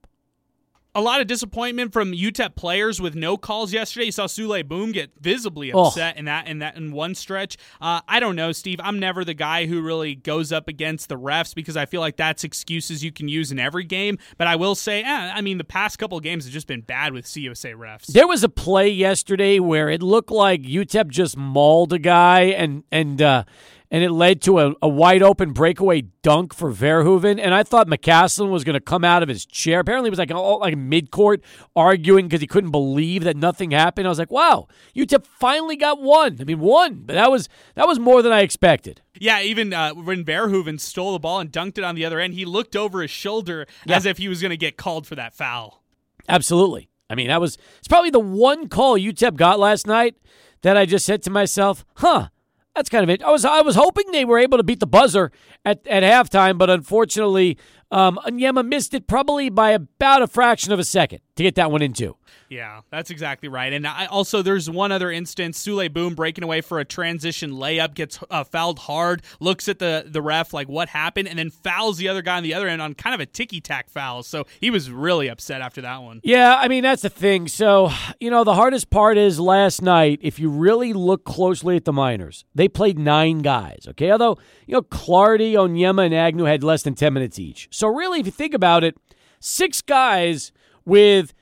[0.95, 4.07] a lot of disappointment from UTEP players with no calls yesterday.
[4.07, 6.19] You saw Souley Boum get visibly upset oh.
[6.19, 7.57] in that in that in one stretch.
[7.81, 8.79] Uh, I don't know, Steve.
[8.83, 12.17] I'm never the guy who really goes up against the refs because I feel like
[12.17, 14.19] that's excuses you can use in every game.
[14.37, 16.83] But I will say, eh, I mean, the past couple of games have just been
[16.83, 18.07] bad with CUSA refs.
[18.07, 22.85] There was a play yesterday where it looked like UTEP just mauled a guy and
[22.93, 23.21] and.
[23.21, 23.45] Uh,
[23.93, 27.39] and it led to a, a wide open breakaway dunk for Verhoeven.
[27.39, 29.81] And I thought McCasland was going to come out of his chair.
[29.81, 31.45] Apparently, it was like like mid court
[31.77, 34.07] arguing because he couldn't believe that nothing happened.
[34.07, 36.39] I was like, wow, UTEP finally got one.
[36.41, 39.03] I mean, one, but that was that was more than I expected.
[39.21, 42.33] Yeah, even uh, when Verhoeven stole the ball and dunked it on the other end,
[42.33, 43.97] he looked over his shoulder yeah.
[43.97, 45.85] as if he was going to get called for that foul.
[46.31, 46.89] Absolutely.
[47.11, 50.17] I mean, that was it's probably the one call UTEP got last night
[50.63, 52.29] that I just said to myself, huh
[52.75, 53.23] that's kind of it.
[53.23, 55.31] I was I was hoping they were able to beat the buzzer
[55.65, 57.59] at, at halftime, but unfortunately,
[57.93, 61.71] um, Onyema missed it probably by about a fraction of a second to get that
[61.71, 62.17] one in two.
[62.49, 63.73] Yeah, that's exactly right.
[63.73, 67.95] And I, also, there's one other instance: Souley Boum breaking away for a transition layup,
[67.95, 71.97] gets uh, fouled hard, looks at the the ref like what happened, and then fouls
[71.97, 74.23] the other guy on the other end on kind of a ticky tack foul.
[74.23, 76.21] So he was really upset after that one.
[76.25, 77.49] Yeah, I mean that's the thing.
[77.49, 80.19] So you know, the hardest part is last night.
[80.23, 83.87] If you really look closely at the Miners, they played nine guys.
[83.89, 87.69] Okay, although you know Clardy, Onyema, and Agnew had less than ten minutes each.
[87.71, 88.97] So really, if you think about it,
[89.41, 90.53] six guys
[90.85, 91.35] with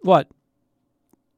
[0.00, 0.28] what,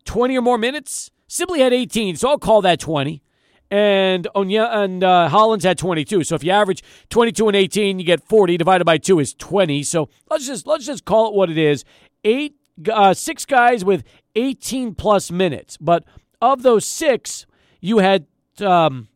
[0.05, 1.11] 20 or more minutes?
[1.27, 3.23] Sibley had 18, so I'll call that 20.
[3.71, 6.25] And Onya and uh, Hollins had 22.
[6.25, 8.57] So if you average 22 and 18, you get 40.
[8.57, 9.83] Divided by two is 20.
[9.83, 11.85] So let's just let's just call it what it is.
[12.25, 12.57] Eight,
[12.91, 14.05] uh, six guys with
[14.37, 15.77] 18 plus minutes.
[15.77, 16.05] But
[16.41, 17.45] of those six,
[17.81, 18.27] you had
[18.59, 19.09] um,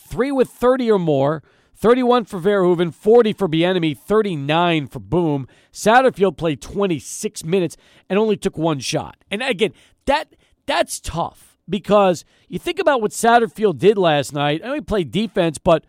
[0.00, 1.44] three with 30 or more.
[1.78, 5.46] 31 for Verhoeven, 40 for Bieniemy, 39 for Boum.
[5.72, 7.76] Satterfield played 26 minutes
[8.10, 9.16] and only took one shot.
[9.30, 9.72] And again,
[10.06, 10.34] that
[10.66, 14.60] that's tough because you think about what Satterfield did last night.
[14.64, 15.84] I know he played defense, but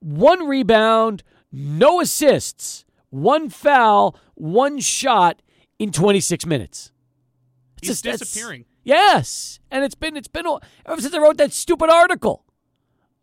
[0.00, 1.22] one rebound,
[1.52, 5.40] no assists, one foul, one shot
[5.78, 6.90] in 26 minutes.
[7.78, 8.64] It's He's just, disappearing.
[8.82, 10.46] Yes, and it's been it's been
[10.84, 12.44] ever since I wrote that stupid article.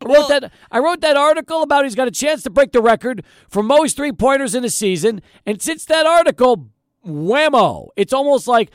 [0.05, 2.71] I wrote well, that I wrote that article about he's got a chance to break
[2.71, 6.69] the record for most three pointers in a season, and since that article,
[7.05, 7.87] whammo!
[7.95, 8.69] It's almost like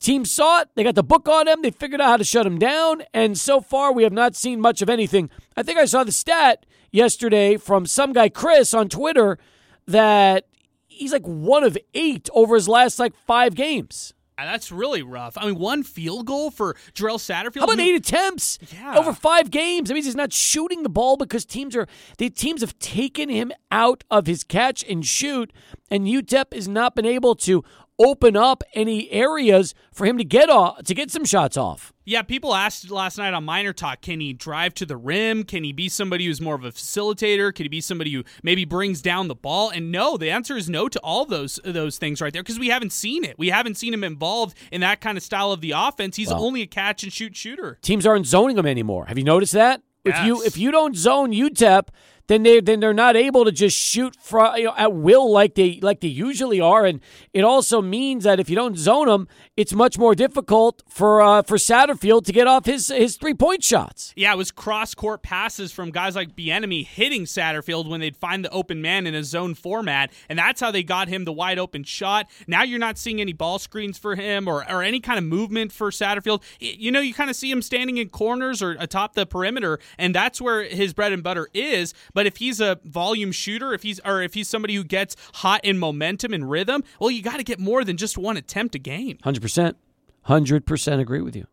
[0.00, 2.46] teams saw it, they got the book on him, they figured out how to shut
[2.46, 5.30] him down, and so far we have not seen much of anything.
[5.56, 9.38] I think I saw the stat yesterday from some guy Chris on Twitter
[9.86, 10.46] that
[10.88, 14.12] he's like one of eight over his last like five games.
[14.36, 15.38] Uh, that's really rough.
[15.38, 17.60] I mean, one field goal for Jarrell Satterfield.
[17.60, 18.58] How about eight attempts?
[18.72, 18.98] Yeah.
[18.98, 19.88] Over five games.
[19.88, 21.86] That means he's not shooting the ball because teams are
[22.18, 25.52] the teams have taken him out of his catch and shoot.
[25.90, 27.62] and UTEP has not been able to
[27.98, 31.92] open up any areas for him to get off to get some shots off.
[32.06, 35.42] Yeah, people asked last night on Miner Talk, can he drive to the rim?
[35.44, 37.54] Can he be somebody who's more of a facilitator?
[37.54, 39.70] Can he be somebody who maybe brings down the ball?
[39.70, 42.68] And no, the answer is no to all those those things right there because we
[42.68, 43.38] haven't seen it.
[43.38, 46.16] We haven't seen him involved in that kind of style of the offense.
[46.16, 47.78] He's well, only a catch and shoot shooter.
[47.80, 49.06] Teams aren't zoning him anymore.
[49.06, 49.82] Have you noticed that?
[50.04, 50.18] Yes.
[50.18, 51.88] If you if you don't zone UTEP,
[52.26, 55.54] then they then they're not able to just shoot from, you know, at will like
[55.54, 57.00] they like they usually are, and
[57.32, 61.42] it also means that if you don't zone them, it's much more difficult for uh,
[61.42, 64.12] for Satterfield to get off his his three point shots.
[64.16, 68.44] Yeah, it was cross court passes from guys like Bieniemy hitting Satterfield when they'd find
[68.44, 71.58] the open man in a zone format, and that's how they got him the wide
[71.58, 72.28] open shot.
[72.48, 75.70] Now you're not seeing any ball screens for him or or any kind of movement
[75.70, 76.42] for Satterfield.
[76.58, 80.12] You know, you kind of see him standing in corners or atop the perimeter, and
[80.14, 81.94] that's where his bread and butter is.
[82.12, 85.60] But if he's a volume shooter, if he's or if he's somebody who gets hot
[85.64, 88.80] in momentum and rhythm, well, you got to get more than just one attempt a
[88.80, 89.18] game.
[89.22, 89.76] Hundred percent,
[90.22, 91.46] hundred percent agree with you.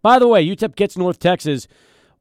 [0.00, 1.68] By the way, UTEP gets North Texas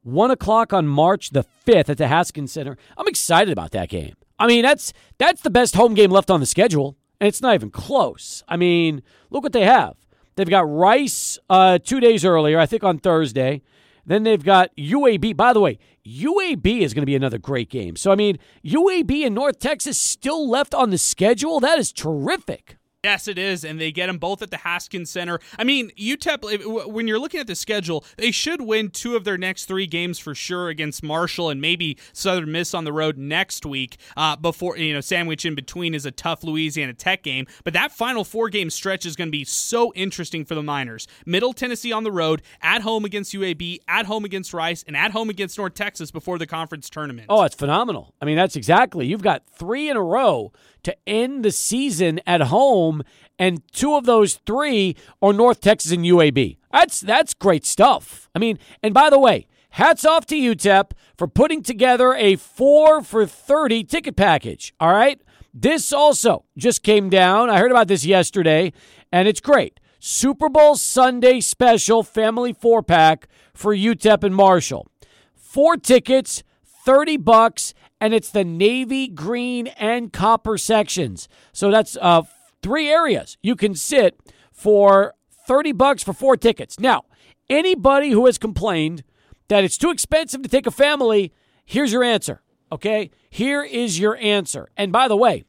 [0.03, 2.77] one o'clock on March the fifth at the Haskins Center.
[2.97, 4.15] I'm excited about that game.
[4.37, 7.55] I mean, that's that's the best home game left on the schedule, and it's not
[7.55, 8.43] even close.
[8.49, 9.95] I mean, look what they have.
[10.35, 13.61] They've got Rice uh, two days earlier, I think on Thursday.
[14.05, 15.37] Then they've got UAB.
[15.37, 17.95] By the way, UAB is going to be another great game.
[17.95, 21.61] So, I mean, UAB and North Texas still left on the schedule.
[21.61, 22.77] That is terrific.
[23.05, 25.39] Yes, it is, and they get them both at the Haskins Center.
[25.59, 26.87] I mean, UTEP.
[26.91, 30.17] When you're looking at the schedule, they should win two of their next three games
[30.17, 33.97] for sure against Marshall and maybe Southern Miss on the road next week.
[34.17, 37.45] Uh, before you know, sandwich in between is a tough Louisiana Tech game.
[37.63, 41.07] But that final four game stretch is going to be so interesting for the Miners.
[41.27, 45.11] Middle Tennessee on the road, at home against UAB, at home against Rice, and at
[45.11, 47.27] home against North Texas before the conference tournament.
[47.29, 48.15] Oh, it's phenomenal.
[48.19, 49.05] I mean, that's exactly.
[49.05, 50.51] You've got three in a row
[50.85, 53.03] to end the season at home,
[53.37, 56.57] and two of those three are North Texas and UAB.
[56.71, 58.29] That's that's great stuff.
[58.33, 63.01] I mean, and by the way, hats off to UTEP for putting together a four
[63.01, 64.73] for thirty ticket package.
[64.79, 65.21] All right,
[65.53, 67.49] this also just came down.
[67.49, 68.73] I heard about this yesterday,
[69.11, 69.79] and it's great.
[69.99, 74.87] Super Bowl Sunday special family four pack for UTEP and Marshall.
[75.33, 76.43] Four tickets,
[76.85, 77.73] 30 bucks,
[78.05, 81.27] and it's the navy green and copper sections.
[81.51, 82.21] So that's uh,
[82.61, 84.15] three areas you can sit
[84.51, 85.15] for
[85.47, 86.79] 30 bucks for four tickets.
[86.79, 87.05] Now,
[87.49, 89.03] anybody who has complained
[89.47, 91.33] that it's too expensive to take a family,
[91.65, 92.43] here's your answer.
[92.71, 93.09] Okay?
[93.31, 94.69] Here is your answer.
[94.77, 95.43] And by the way,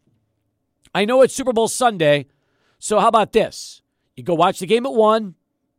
[0.95, 2.25] I know it's Super Bowl Sunday,
[2.79, 3.83] so how about this?
[4.14, 5.35] You go watch the game at 1,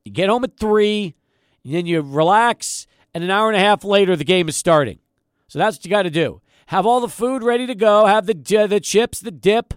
[0.06, 1.16] you get home at 3,
[1.64, 2.86] and then you relax,
[3.16, 5.00] and an hour and a half later, the game is starting.
[5.48, 8.26] So that's what you got to do have all the food ready to go, have
[8.26, 8.34] the
[8.68, 9.74] the chips, the dip,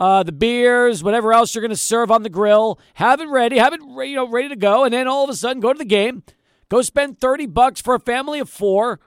[0.00, 2.78] uh, the beers, whatever else you're going to serve on the grill.
[2.94, 5.34] Have it ready, have it you know ready to go, and then all of a
[5.34, 6.22] sudden go to the game,
[6.68, 9.00] go spend thirty bucks for a family of four,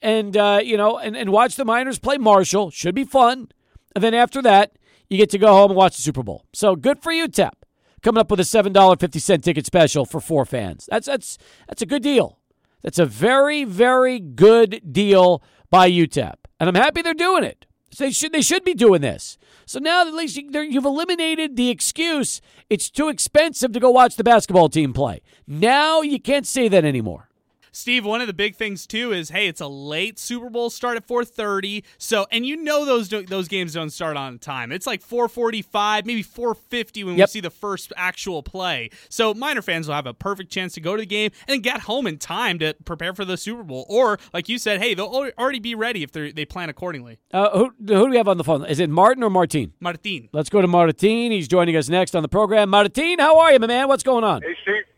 [0.00, 2.70] and uh, you know and, and watch the Miners play Marshall.
[2.70, 3.48] Should be fun.
[3.94, 4.72] And then after that,
[5.10, 6.46] you get to go home and watch the Super Bowl.
[6.54, 7.66] So good for you, Tep.
[8.02, 10.88] Coming up with a seven dollar fifty cent ticket special for four fans.
[10.90, 12.38] That's that's that's a good deal.
[12.82, 17.66] That's a very very good deal by UTEP and I'm happy they're doing it.
[17.98, 19.38] They should they should be doing this.
[19.66, 22.40] So now at least you, you've eliminated the excuse
[22.70, 25.20] it's too expensive to go watch the basketball team play.
[25.46, 27.28] Now you can't say that anymore.
[27.72, 30.96] Steve, one of the big things too is hey, it's a late Super Bowl start
[30.96, 31.82] at 4:30.
[31.96, 34.70] So, and you know those those games don't start on time.
[34.70, 37.28] It's like 4:45, maybe 4:50 when yep.
[37.28, 38.90] we see the first actual play.
[39.08, 41.80] So, Miner fans will have a perfect chance to go to the game and get
[41.80, 43.86] home in time to prepare for the Super Bowl.
[43.88, 47.18] Or, like you said, hey, they'll already be ready if they they plan accordingly.
[47.32, 48.66] Uh, who, who do we have on the phone?
[48.66, 49.72] Is it Martin or Martin?
[49.80, 50.28] Martin.
[50.32, 51.30] Let's go to Martin.
[51.32, 52.68] He's joining us next on the program.
[52.68, 53.88] Martin, how are you, my man?
[53.88, 54.42] What's going on?
[54.42, 54.91] Hey, Steve.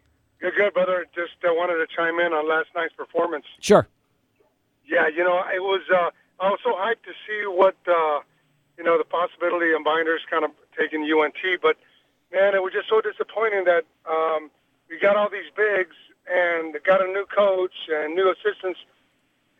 [0.44, 1.06] Good, good, brother.
[1.14, 3.46] Just uh, wanted to chime in on last night's performance.
[3.60, 3.88] Sure.
[4.84, 5.80] Yeah, you know, it was.
[5.88, 8.20] Uh, I was so hyped to see what uh,
[8.76, 11.78] you know the possibility of Miners kind of taking UNT, but
[12.30, 14.50] man, it was just so disappointing that um,
[14.90, 15.96] we got all these bigs
[16.28, 18.80] and got a new coach and new assistants,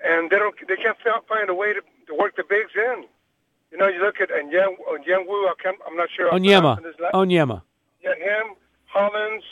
[0.05, 0.55] and they don't.
[0.68, 3.07] They can't find a way to, to work the bigs in.
[3.73, 4.77] You know, you look at and Yen
[5.27, 5.49] Wu.
[5.49, 6.31] I can't, I'm not sure.
[6.31, 6.77] Onyema.
[7.14, 7.62] Onyema.
[8.03, 8.53] Yeah, him,
[8.85, 9.44] Hollins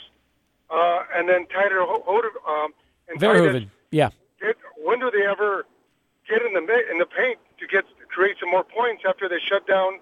[0.73, 2.31] uh, and then Tyler Hoder.
[2.47, 2.73] Um,
[3.07, 3.69] and Verhoeven.
[3.91, 4.09] Yeah.
[4.41, 5.65] Get, when do they ever
[6.27, 9.67] get in the in the paint to get create some more points after they shut
[9.67, 9.99] down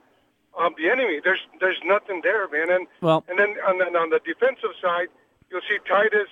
[0.58, 1.20] um, the enemy?
[1.24, 2.70] There's there's nothing there, man.
[2.70, 5.10] And well, and then on the, on the defensive side,
[5.50, 6.32] you'll see Tydus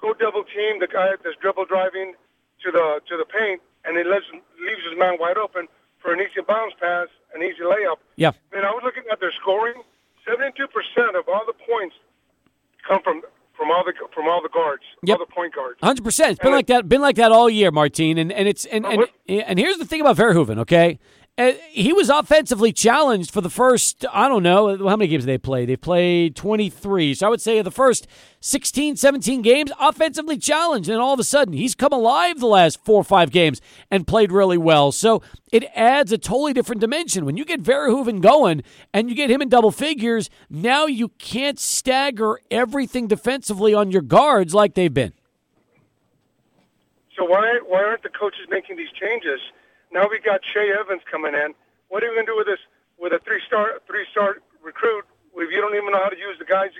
[0.00, 2.14] go double team the guy that's dribble driving
[2.62, 4.28] to the to the paint, and he leaves
[4.60, 5.68] leaves his man wide open
[5.98, 7.96] for an easy bounce pass, an easy layup.
[8.16, 8.32] Yeah.
[8.52, 9.82] And I was looking at their scoring.
[10.28, 11.96] Seventy-two percent of all the points
[12.86, 13.22] come from
[13.60, 15.18] from all the from all the guards, Yep.
[15.18, 15.78] all the point guards.
[15.82, 16.30] Hundred percent.
[16.32, 16.88] It's been And like that.
[16.88, 18.16] Been like that all year, Martine.
[18.16, 20.58] And and it's and and, and here's the thing about Verhoeven.
[20.60, 20.98] Okay,
[21.40, 24.04] Uh, he was offensively challenged for the first.
[24.12, 25.70] I don't know how many games they played.
[25.70, 27.14] They played twenty three.
[27.14, 28.06] So I would say the first
[28.40, 32.84] 16, 17 games offensively challenged, and all of a sudden he's come alive the last
[32.84, 34.92] four or five games and played really well.
[34.92, 38.62] So it adds a totally different dimension when you get Verhoeven going
[38.92, 40.28] and you get him in double figures.
[40.50, 45.14] Now you can't stagger everything defensively on your guards like they've been.
[47.16, 49.40] So why why aren't the coaches making these changes?
[49.92, 51.54] Now we got Shea Evans coming in.
[51.88, 52.60] What are you going to do with this
[52.98, 55.04] with a three star three star recruit
[55.36, 56.70] if you don't even know how to use the guys,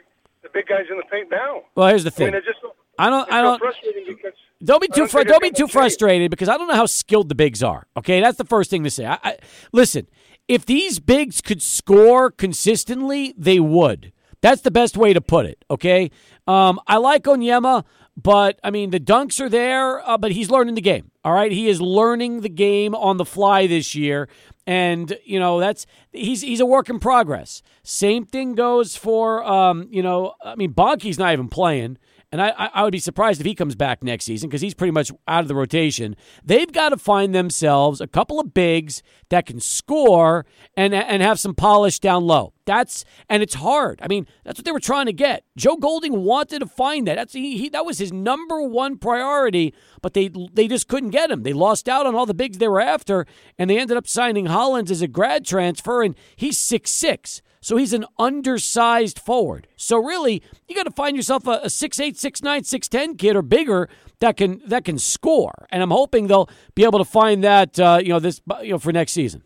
[0.43, 1.63] the big guys in the paint now?
[1.75, 2.27] Well, here's the I thing.
[2.29, 2.59] mean, it's just
[2.99, 3.33] I don't.
[3.33, 3.59] I don't.
[3.59, 5.07] frustrating because Don't be too.
[5.07, 7.87] Fr- don't be too frustrated because I don't know how skilled the bigs are.
[7.97, 9.07] Okay, that's the first thing to say.
[9.07, 9.37] I, I,
[9.73, 10.07] listen,
[10.49, 14.13] if these bigs could score consistently, they would.
[14.43, 15.65] That's the best way to put it.
[15.71, 16.11] Okay,
[16.47, 17.85] um, I like Onyema,
[18.23, 21.11] but I mean the dunks are there, uh, but he's learning the game.
[21.25, 24.29] All right, he is learning the game on the fly this year,
[24.66, 27.62] and you know that's he's he's a work in progress.
[27.83, 31.99] Same thing goes for um, you know I mean Bonke's not even playing.
[32.33, 34.93] And I, I would be surprised if he comes back next season because he's pretty
[34.93, 36.14] much out of the rotation.
[36.45, 41.41] They've got to find themselves a couple of bigs that can score and and have
[41.41, 42.53] some polish down low.
[42.66, 43.99] That's and it's hard.
[44.01, 45.45] I mean, that's what they were trying to get.
[45.57, 47.16] Joe Golding wanted to find that.
[47.16, 51.33] That's he, he that was his number one priority, but they they just couldn't get
[51.33, 51.43] him.
[51.43, 53.26] They lost out on all the bigs they were after,
[53.59, 57.43] and they ended up signing Hollins as a grad transfer, and he's six six.
[57.61, 59.67] So he's an undersized forward.
[59.77, 63.89] So really, you got to find yourself a, a 6'8", 6'9", 6'10 kid or bigger
[64.21, 65.67] that can that can score.
[65.71, 68.79] And I'm hoping they'll be able to find that uh, you know this you know
[68.79, 69.43] for next season.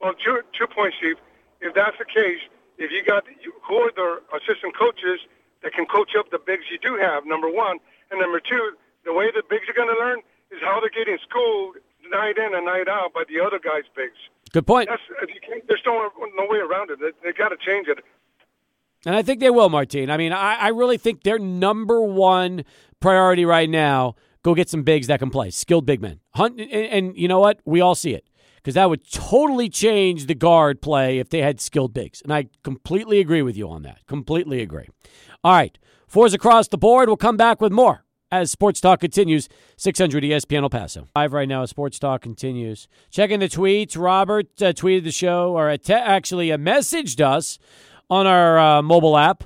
[0.00, 1.16] Well, two two points, Steve.
[1.60, 2.40] If that's the case,
[2.78, 3.24] if you got
[3.66, 5.20] who are the assistant coaches
[5.62, 7.26] that can coach up the bigs you do have?
[7.26, 7.78] Number one,
[8.10, 8.72] and number two,
[9.04, 10.18] the way the bigs are going to learn
[10.50, 11.76] is how they're getting schooled
[12.10, 14.18] night in and night out by the other guys' bigs.
[14.54, 14.88] Good point.
[14.88, 15.02] That's
[15.34, 17.00] you can't, there's no no way around it.
[17.00, 17.98] They, they got to change it.
[19.04, 20.10] And I think they will, Martine.
[20.10, 22.64] I mean, I, I really think their number one
[23.00, 26.20] priority right now go get some bigs that can play, skilled big men.
[26.36, 27.58] Hunt, and, and you know what?
[27.64, 31.60] We all see it because that would totally change the guard play if they had
[31.60, 32.22] skilled bigs.
[32.22, 34.06] And I completely agree with you on that.
[34.06, 34.86] Completely agree.
[35.42, 35.76] All right,
[36.06, 37.08] fours across the board.
[37.08, 38.04] We'll come back with more
[38.40, 39.48] as Sports Talk continues.
[39.76, 41.08] 600 ESPN El Paso.
[41.14, 42.88] Live right now as Sports Talk continues.
[43.10, 43.96] Checking the tweets.
[43.98, 47.58] Robert uh, tweeted the show, or te- actually uh, messaged us
[48.10, 49.44] on our uh, mobile app.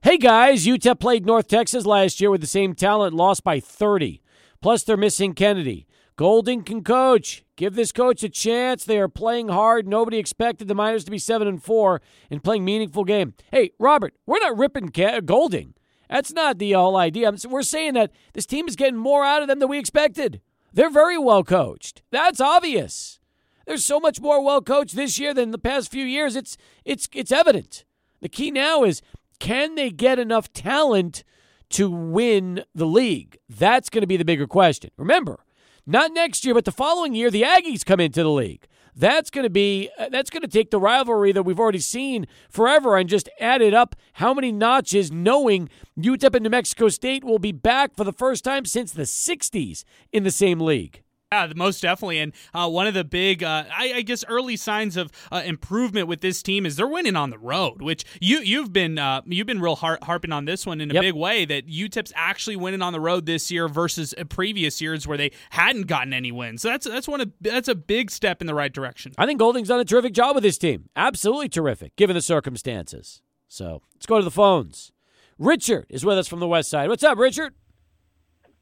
[0.00, 4.22] Hey guys, UTEP played North Texas last year with the same talent, lost by 30.
[4.60, 5.86] Plus, they're missing Kennedy.
[6.16, 7.44] Golding can coach.
[7.56, 8.84] Give this coach a chance.
[8.84, 9.86] They are playing hard.
[9.86, 13.34] Nobody expected the Miners to be seven and four and playing meaningful game.
[13.52, 14.92] Hey, Robert, we're not ripping
[15.24, 15.74] Golding.
[16.08, 17.32] That's not the whole idea.
[17.48, 20.40] We're saying that this team is getting more out of them than we expected.
[20.72, 22.02] They're very well coached.
[22.10, 23.18] That's obvious.
[23.66, 26.36] They're so much more well coached this year than the past few years.
[26.36, 27.84] It's it's it's evident.
[28.20, 29.02] The key now is
[29.38, 31.24] can they get enough talent
[31.70, 33.38] to win the league?
[33.48, 34.90] That's going to be the bigger question.
[34.96, 35.44] Remember,
[35.86, 38.66] not next year, but the following year, the Aggies come into the league.
[38.98, 42.26] That's going to be uh, that's going to take the rivalry that we've already seen
[42.50, 47.22] forever and just add it up how many notches, knowing UTEP and New Mexico State
[47.22, 51.02] will be back for the first time since the '60s in the same league.
[51.30, 52.20] Yeah, most definitely.
[52.20, 56.08] And uh, one of the big, uh, I, I guess, early signs of uh, improvement
[56.08, 57.82] with this team is they're winning on the road.
[57.82, 60.94] Which you you've been uh, you've been real har- harping on this one in a
[60.94, 61.02] Yep.
[61.02, 65.06] big way that UTEP's actually winning on the road this year versus uh, previous years
[65.06, 66.62] where they hadn't gotten any wins.
[66.62, 69.12] So that's that's one of that's a big step in the right direction.
[69.18, 70.88] I think Golding's done a terrific job with his team.
[70.96, 73.20] Absolutely terrific, given the circumstances.
[73.48, 74.92] So let's go to the phones.
[75.38, 76.88] Richard is with us from the west side.
[76.88, 77.52] What's up, Richard?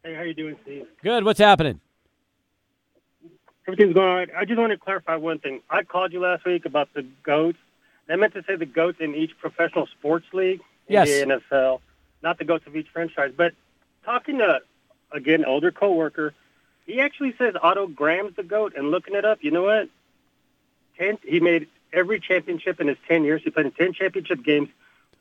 [0.03, 0.87] Hey, how you doing, Steve?
[1.03, 1.25] Good.
[1.25, 1.81] What's happening?
[3.67, 4.29] Everything's going all right.
[4.37, 5.61] I just want to clarify one thing.
[5.69, 7.59] I called you last week about the goats.
[8.09, 11.09] I meant to say the goats in each professional sports league, Yes.
[11.09, 11.81] NBA, NFL,
[12.23, 13.33] not the goats of each franchise.
[13.37, 13.55] But
[14.05, 14.61] talking to
[15.11, 16.33] again older coworker,
[16.87, 18.75] he actually says Otto Graham's the goat.
[18.77, 19.89] And looking it up, you know what?
[20.97, 21.19] Ten.
[21.25, 23.43] He made every championship in his ten years.
[23.43, 24.69] He played in ten championship games,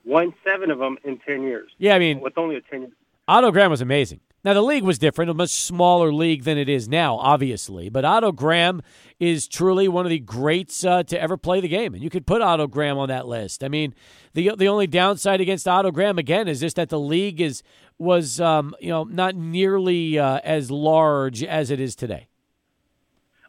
[0.06, 2.92] won seven of them in ten years Yeah, I mean, with only a ten year.
[3.28, 4.20] Otto Graham was amazing.
[4.44, 7.90] Now the league was different, a much smaller league than it is now, obviously.
[7.90, 8.84] But Otto Graham
[9.20, 12.28] is truly one of the greats uh, to ever play the game, and you could
[12.28, 13.64] put Otto Graham on that list.
[13.64, 13.96] I mean,
[14.34, 17.64] the the only downside against Otto Graham again is just that the league is
[17.98, 22.28] was um, you know not nearly uh, as large as it is today.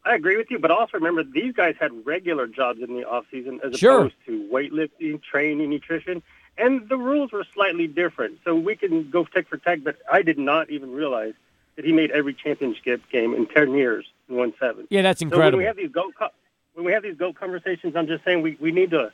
[0.06, 3.24] I agree with you, but also remember these guys had regular jobs in the off
[3.30, 3.98] season as Sure.
[4.06, 6.22] opposed to weightlifting, training, nutrition,
[6.58, 8.38] and the rules were slightly different.
[8.44, 11.34] So we can go tick for tack, but I did not even realize
[11.76, 14.86] that he made every championship game in ten years and won seven.
[14.90, 15.58] Yeah, that's So when incredible.
[15.58, 16.14] we have these goat
[16.74, 19.10] when we have these goat conversations, I'm just saying we, we need to,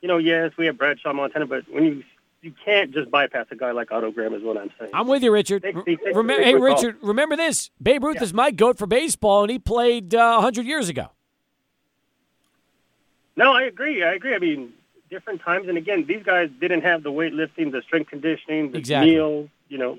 [0.00, 2.04] you know, yes, we have Bradshaw Montana, but when you
[2.40, 4.92] you can't just bypass a guy like Otto Graham, is what I'm saying.
[4.94, 5.60] I'm with you, Richard.
[5.64, 6.60] Take- take- take hey, quick call.
[6.60, 7.70] Richard, remember this.
[7.82, 8.22] Babe Ruth Yeah.
[8.22, 11.08] is my goat for baseball, and he played uh, 100 years ago.
[13.36, 14.02] No, I agree.
[14.04, 14.34] I agree.
[14.34, 14.72] I mean,
[15.10, 19.12] different times, and again, these guys didn't have the weightlifting, the strength conditioning, the Exactly.
[19.12, 19.48] meals.
[19.68, 19.98] You know,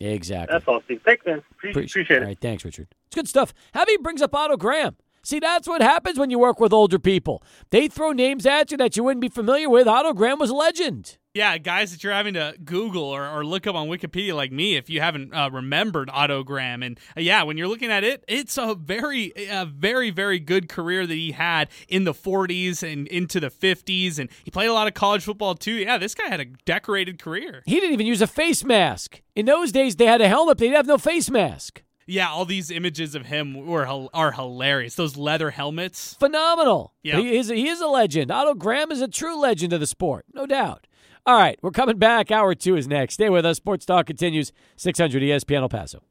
[0.00, 0.52] Exactly.
[0.52, 1.00] that's all, Steve.
[1.04, 1.42] Thanks, man.
[1.52, 2.26] Appreciate, Appreciate, appreciate it.
[2.26, 2.88] right, thanks, Richard.
[3.06, 3.54] It's good stuff.
[3.74, 4.96] Javi brings up Otto Graham.
[5.22, 7.42] See, that's what happens when you work with older people.
[7.70, 9.86] They throw names at you that you wouldn't be familiar with.
[9.88, 11.16] Otto Graham was a legend.
[11.34, 14.76] Yeah, guys that you're having to Google or, or look up on Wikipedia like me
[14.76, 16.80] if you haven't uh, remembered Otto Graham.
[16.80, 20.68] And uh, yeah, when you're looking at it, it's a very, a very, very good
[20.68, 24.20] career that he had in the 40s and into the 50s.
[24.20, 25.72] And he played a lot of college football too.
[25.72, 27.64] Yeah, this guy had a decorated career.
[27.66, 29.20] He didn't even use a face mask.
[29.34, 30.58] In those days, they had a helmet.
[30.58, 31.82] They'd have no face mask.
[32.06, 34.94] Yeah, all these images of him were are hilarious.
[34.94, 36.14] Those leather helmets.
[36.14, 36.92] Phenomenal.
[37.02, 37.18] Yeah.
[37.18, 38.30] He is, he is a legend.
[38.30, 40.86] Otto Graham is a true legend of the sport, no doubt.
[41.26, 42.30] All right, we're coming back.
[42.30, 43.14] Hour two is next.
[43.14, 43.56] Stay with us.
[43.56, 44.52] Sports Talk continues.
[44.76, 46.02] 600 ESPN El Paso.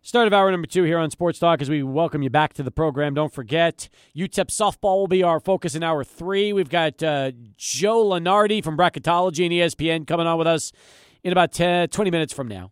[0.00, 2.62] Start of hour number two here on Sports Talk as we welcome you back to
[2.62, 3.14] the program.
[3.14, 6.52] Don't forget, UTEP softball will be our focus in hour three.
[6.52, 10.72] We've got uh, Joe Lunardi from Bracketology and ESPN coming on with us
[11.24, 12.70] in about 10, 20 minutes from now.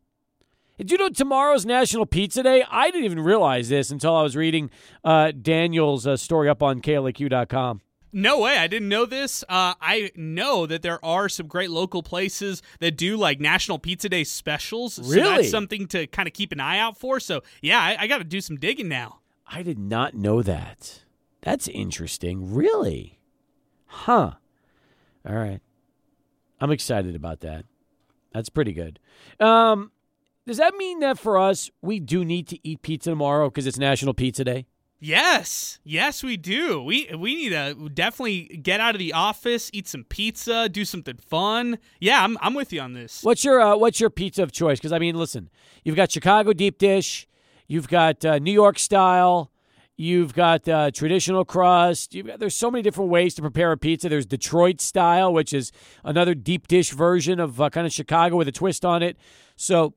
[0.78, 2.64] Did you know tomorrow's National Pizza Day?
[2.70, 4.70] I didn't even realize this until I was reading
[5.02, 7.80] uh, Daniel's uh, story up on KLAQ.com.
[8.12, 8.56] No way.
[8.56, 9.42] I didn't know this.
[9.48, 14.08] Uh, I know that there are some great local places that do like National Pizza
[14.08, 14.94] Day specials.
[14.94, 15.22] So Really?
[15.22, 17.20] that's something to kind of keep an eye out for.
[17.20, 19.20] So yeah, I, I got to do some digging now.
[19.46, 21.02] I did not know that.
[21.42, 22.52] That's interesting.
[22.54, 23.18] Really?
[23.86, 24.32] Huh.
[25.28, 25.60] All right.
[26.60, 27.64] I'm excited about that.
[28.32, 28.98] That's pretty good.
[29.40, 29.92] Um,
[30.46, 33.78] does that mean that for us, we do need to eat pizza tomorrow because it's
[33.78, 34.66] National Pizza Day?
[34.98, 36.82] Yes, yes, we do.
[36.82, 41.16] We we need to definitely get out of the office, eat some pizza, do something
[41.18, 41.78] fun.
[42.00, 43.22] Yeah, I'm I'm with you on this.
[43.22, 44.78] What's your uh, What's your pizza of choice?
[44.78, 45.50] Because I mean, listen,
[45.84, 47.28] you've got Chicago deep dish,
[47.68, 49.50] you've got uh, New York style,
[49.98, 52.14] you've got uh, traditional crust.
[52.14, 54.08] You've got, there's so many different ways to prepare a pizza.
[54.08, 55.72] There's Detroit style, which is
[56.04, 59.18] another deep dish version of uh, kind of Chicago with a twist on it.
[59.56, 59.94] So,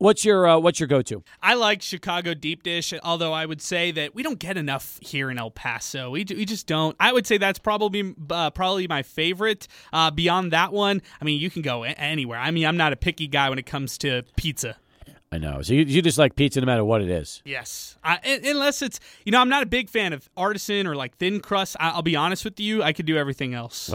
[0.00, 1.22] what's your uh, What's your go to?
[1.40, 5.30] I like Chicago deep dish, although I would say that we don't get enough here
[5.30, 6.10] in El Paso.
[6.10, 6.96] We, we just don't.
[6.98, 9.68] I would say that's probably uh, probably my favorite.
[9.92, 12.38] Uh, beyond that one, I mean, you can go anywhere.
[12.38, 14.76] I mean, I'm not a picky guy when it comes to pizza.
[15.32, 15.62] I know.
[15.62, 17.40] So you, you just like pizza no matter what it is.
[17.44, 21.16] Yes, I, unless it's you know I'm not a big fan of artisan or like
[21.18, 21.76] thin crust.
[21.78, 23.90] I, I'll be honest with you, I could do everything else.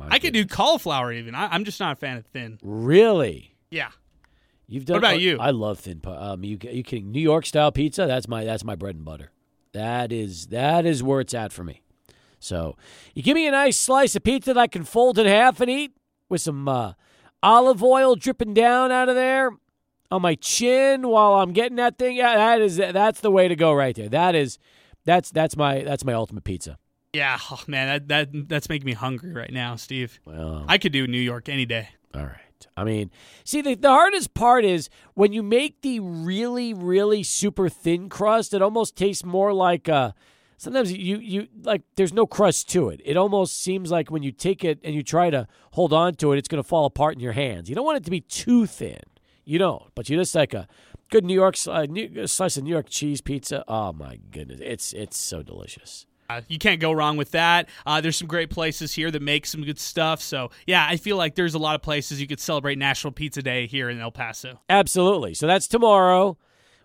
[0.00, 1.34] My I could do cauliflower even.
[1.34, 2.58] I, I'm just not a fan of thin.
[2.62, 3.54] really.
[3.70, 3.90] Yeah.
[4.70, 4.94] You've done.
[4.94, 5.36] What about you?
[5.38, 6.00] I love thin.
[6.00, 7.10] pu- Um, you you kidding?
[7.10, 8.06] New York style pizza.
[8.06, 9.32] That's my that's my bread and butter.
[9.72, 11.82] That is that is where it's at for me.
[12.38, 12.76] So
[13.14, 15.68] you give me a nice slice of pizza that I can fold in half and
[15.70, 15.92] eat
[16.28, 16.92] with some uh,
[17.42, 19.50] olive oil dripping down out of there
[20.10, 22.16] on my chin while I'm getting that thing.
[22.16, 24.08] Yeah, that is that's the way to go right there.
[24.08, 24.58] That is
[25.04, 26.78] that's that's my that's my ultimate pizza.
[27.12, 30.20] Yeah, oh, man, that, that that's making me hungry right now, Steve.
[30.24, 31.88] Well, I could do New York any day.
[32.14, 32.36] All right.
[32.76, 33.10] I mean,
[33.44, 38.54] see, the, the hardest part is when you make the really, really super thin crust,
[38.54, 40.12] it almost tastes more like uh,
[40.56, 43.00] sometimes you, you like there's no crust to it.
[43.04, 46.32] It almost seems like when you take it and you try to hold on to
[46.32, 47.68] it, it's going to fall apart in your hands.
[47.68, 49.00] You don't want it to be too thin.
[49.44, 50.68] You don't, but you just like a
[51.10, 53.64] good New York sli- New, slice of New York cheese pizza.
[53.66, 56.06] Oh my goodness, it's it's so delicious.
[56.30, 57.68] Uh, you can't go wrong with that.
[57.86, 60.20] Uh, there's some great places here that make some good stuff.
[60.20, 63.42] So yeah, I feel like there's a lot of places you could celebrate National Pizza
[63.42, 64.60] Day here in El Paso.
[64.68, 65.34] Absolutely.
[65.34, 66.38] So that's tomorrow.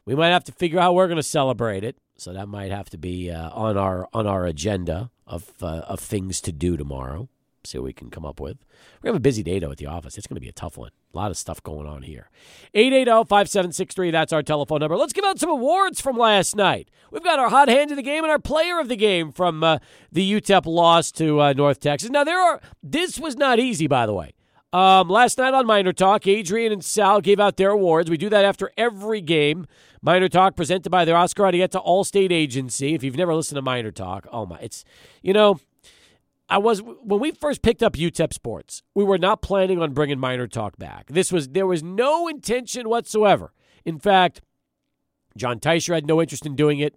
[0.06, 1.98] We might have to figure out how we're going to celebrate it.
[2.18, 6.00] So that might have to be uh, on our on our agenda of uh, of
[6.00, 7.28] things to do tomorrow.
[7.66, 8.57] See what we can come up with.
[9.01, 10.18] Gonna have a busy day though at the office.
[10.18, 10.91] It's going to be a tough one.
[11.13, 12.30] A lot of stuff going on here.
[12.76, 14.97] 880-5763, that's our telephone number.
[14.97, 16.89] Let's give out some awards from last night.
[17.11, 19.63] We've got our hot hand of the game and our player of the game from
[19.63, 19.80] uh,
[20.11, 22.09] the UTEP loss to uh, North Texas.
[22.09, 24.34] Now there are this was not easy by the way.
[24.76, 28.09] Um, last night on Miner Talk, Adrian and Sal gave out their awards.
[28.09, 29.68] We do that after every game.
[30.01, 32.93] Miner Talk presented by the Oscar Arietta Allstate Agency.
[32.93, 34.84] If you've never listened to Miner Talk, oh my, it's
[35.22, 35.61] you know,
[36.50, 40.20] I was when we first picked up UTEP Sports, we were not planning on bringing
[40.20, 41.08] Miner Talk back.
[41.08, 43.52] This was there was no intention whatsoever.
[43.84, 44.41] In fact,
[45.36, 46.96] John Teicher had no interest in doing it.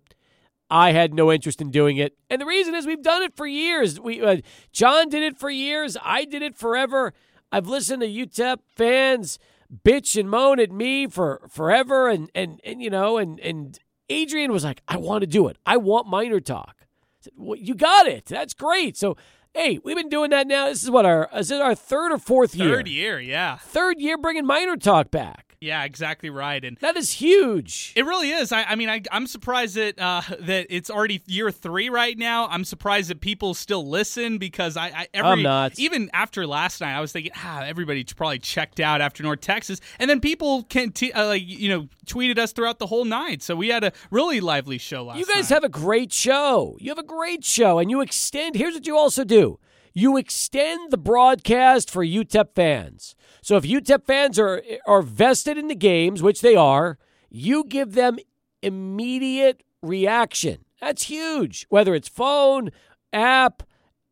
[0.70, 3.46] I had no interest in doing it, and the reason is we've done it for
[3.46, 3.98] years.
[3.98, 4.38] We uh,
[4.70, 5.96] John did it for years.
[6.02, 7.14] I did it forever.
[7.50, 9.38] I've listened to UTEP fans
[9.84, 13.78] bitch and moan at me for forever, and and and you know, and and
[14.10, 15.56] Adrian was like, "I want to do it.
[15.64, 16.84] I want Miner Talk." I
[17.20, 18.26] said, well, you got it.
[18.26, 18.96] That's great.
[18.96, 19.16] So
[19.58, 20.66] hey, we've been doing that now.
[20.66, 22.76] This is what our is it our third or fourth year?
[22.76, 23.56] Third year, yeah.
[23.56, 25.47] Third year bringing Miner Talk back.
[25.60, 26.64] Yeah, exactly right.
[26.64, 27.92] And that is huge.
[27.96, 28.52] It really is.
[28.52, 32.46] I, I mean, I, am surprised that uh, that it's already year three right now.
[32.46, 35.78] I'm surprised that people still listen because I, I every I'm not.
[35.78, 39.80] even after last night, I was thinking, ah, everybody probably checked out after North Texas,
[39.98, 43.42] and then people can t- uh, like you know tweeted us throughout the whole night.
[43.42, 45.18] So we had a really lively show last.
[45.18, 45.56] You guys night.
[45.56, 46.76] have a great show.
[46.80, 48.54] You have a great show, and you extend.
[48.54, 49.58] Here's what you also do
[49.92, 53.16] you extend the broadcast for UTEP fans.
[53.48, 56.98] So if UTEP fans are are vested in the games, which they are,
[57.30, 58.18] you give them
[58.60, 60.66] immediate reaction.
[60.82, 61.64] That's huge.
[61.70, 62.72] Whether it's phone,
[63.10, 63.62] app,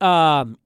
[0.00, 0.56] um,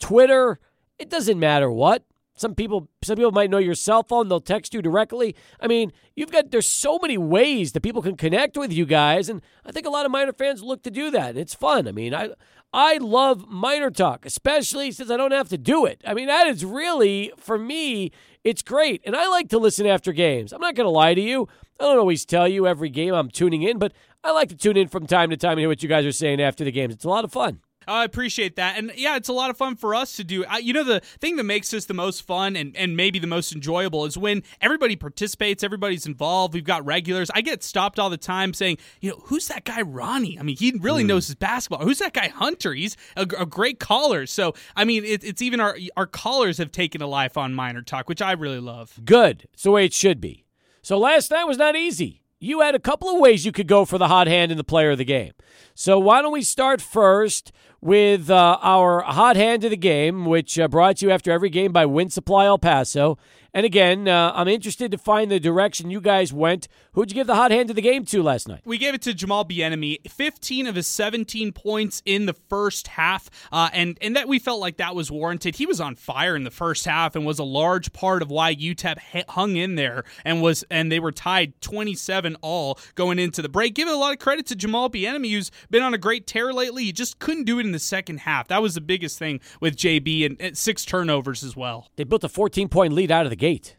[0.00, 0.58] Twitter,
[0.98, 2.02] it doesn't matter what.
[2.36, 5.34] Some people some people might know your cell phone, they'll text you directly.
[5.60, 9.28] I mean, you've got there's so many ways that people can connect with you guys
[9.28, 11.36] and I think a lot of Miner fans look to do that.
[11.36, 11.88] It's fun.
[11.88, 12.30] I mean, I
[12.72, 16.02] I love Miner Talk, especially since I don't have to do it.
[16.06, 18.10] I mean, that is really, for me,
[18.44, 19.00] it's great.
[19.06, 20.52] And I like to listen after games.
[20.52, 21.48] I'm not going to lie to you.
[21.80, 24.76] I don't always tell you every game I'm tuning in, but I like to tune
[24.76, 26.94] in from time to time and hear what you guys are saying after the games.
[26.94, 27.60] It's a lot of fun.
[27.86, 28.78] I appreciate that.
[28.78, 30.44] And yeah, it's a lot of fun for us to do.
[30.60, 33.52] you know, the thing that makes this the most fun and, and maybe the most
[33.52, 36.54] enjoyable is when everybody participates, everybody's involved.
[36.54, 37.30] We've got regulars.
[37.34, 40.38] I get stopped all the time saying, you know, who's that guy Ronnie?
[40.38, 41.08] I mean, he really mm.
[41.08, 41.84] knows his basketball.
[41.86, 42.74] Who's that guy Hunter?
[42.74, 44.26] He's a, a great caller.
[44.26, 47.82] So, I mean, it, it's even our, our callers have taken a life on Miner
[47.82, 48.98] Talk, which I really love.
[49.04, 49.48] Good.
[49.52, 50.44] It's the way it should be.
[50.82, 53.84] So last night was not easy you had a couple of ways you could go
[53.84, 55.32] for the hot hand in the player of the game.
[55.74, 57.52] So why don't we start first
[57.86, 61.72] with uh, our hot hand of the game, which uh, brought you after every game
[61.72, 63.16] by Win Supply El Paso.
[63.54, 66.68] And again, uh, I'm interested to find the direction you guys went.
[66.92, 68.62] Who'd you give the hot hand of the game to last night?
[68.64, 70.10] We gave it to Jamal Bieniemy.
[70.10, 74.60] 15 of his 17 points in the first half, uh, and and that we felt
[74.60, 75.56] like that was warranted.
[75.56, 78.54] He was on fire in the first half and was a large part of why
[78.54, 83.48] UTEP hung in there and was and they were tied 27 all going into the
[83.48, 83.74] break.
[83.74, 86.52] Give it a lot of credit to Jamal Bieniemy, who's been on a great tear
[86.52, 86.84] lately.
[86.84, 88.48] He just couldn't do it in the second half.
[88.48, 91.88] That was the biggest thing with JB and, and six turnovers as well.
[91.96, 93.76] They built a 14 point lead out of the game gate.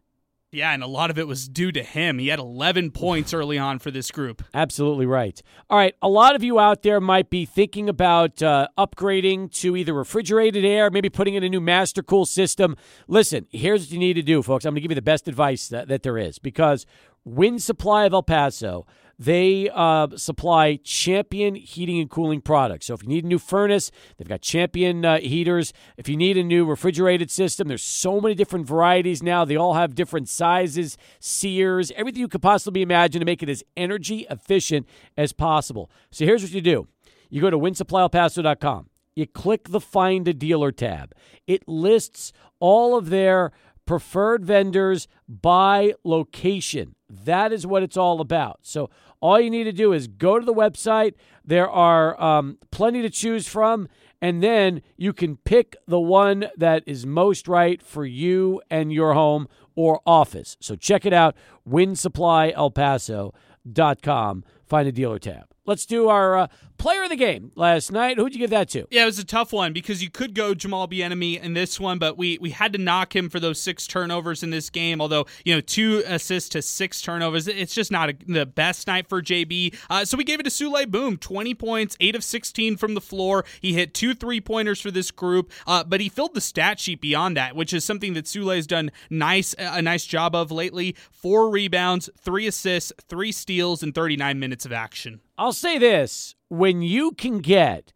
[0.49, 2.19] Yeah, and a lot of it was due to him.
[2.19, 4.41] He had 11 points early on for this group.
[4.53, 5.41] Absolutely right.
[5.69, 9.75] All right, a lot of you out there might be thinking about uh, upgrading to
[9.75, 12.77] either refrigerated air, maybe putting in a new master cool system.
[13.09, 14.63] Listen, here's what you need to do, folks.
[14.63, 16.85] I'm going to give you the best advice that, that there is because
[17.25, 18.85] Win Supply of El Paso
[19.19, 22.85] they uh, supply champion heating and cooling products.
[22.85, 25.73] So if you need a new furnace, they've got champion uh, heaters.
[25.97, 29.43] If you need a new refrigerated system, there's so many different varieties now.
[29.43, 33.63] They all have different sizes, SEERs, everything you could possibly imagine to make it as
[33.75, 34.87] energy efficient
[35.17, 35.89] as possible.
[36.11, 36.87] So here's what you do
[37.29, 38.89] you go to winsupplyelpaso.com.
[39.15, 41.13] You click the Find a Dealer tab.
[41.47, 43.51] It lists all of their
[43.87, 46.93] preferred vendors by location.
[47.09, 48.59] That is what it's all about.
[48.61, 51.13] So all you need to do is go to the website.
[51.43, 53.87] There are um, plenty to choose from,
[54.21, 59.13] and then you can pick the one that is most right for you and your
[59.13, 60.57] home or office.
[60.59, 61.35] So check it out,
[61.67, 64.43] winsupplyelpaso.com.
[64.65, 65.56] Find a dealer tab.
[65.67, 66.47] Let's do our uh,
[66.77, 68.17] player of the game last night.
[68.17, 68.87] Who'd you give that to?
[68.89, 71.99] Yeah, it was a tough one because you could go Jamal Bieniemy in this one,
[71.99, 75.01] but we we had to knock him for those six turnovers in this game.
[75.01, 79.09] Although you know two assists to six turnovers, it's just not a, the best night
[79.09, 79.75] for JB.
[79.89, 83.01] Uh, so we gave it to Souley Boum, twenty points, eight of sixteen from the
[83.01, 83.43] floor.
[83.59, 87.01] He hit two three pointers for this group, uh, but he filled the stat sheet
[87.01, 90.95] beyond that, which is something that Souley has done nice a nice job of lately.
[91.11, 95.19] Four rebounds, three assists, three steals, and thirty nine minutes of action.
[95.37, 97.93] I'll say this when you can get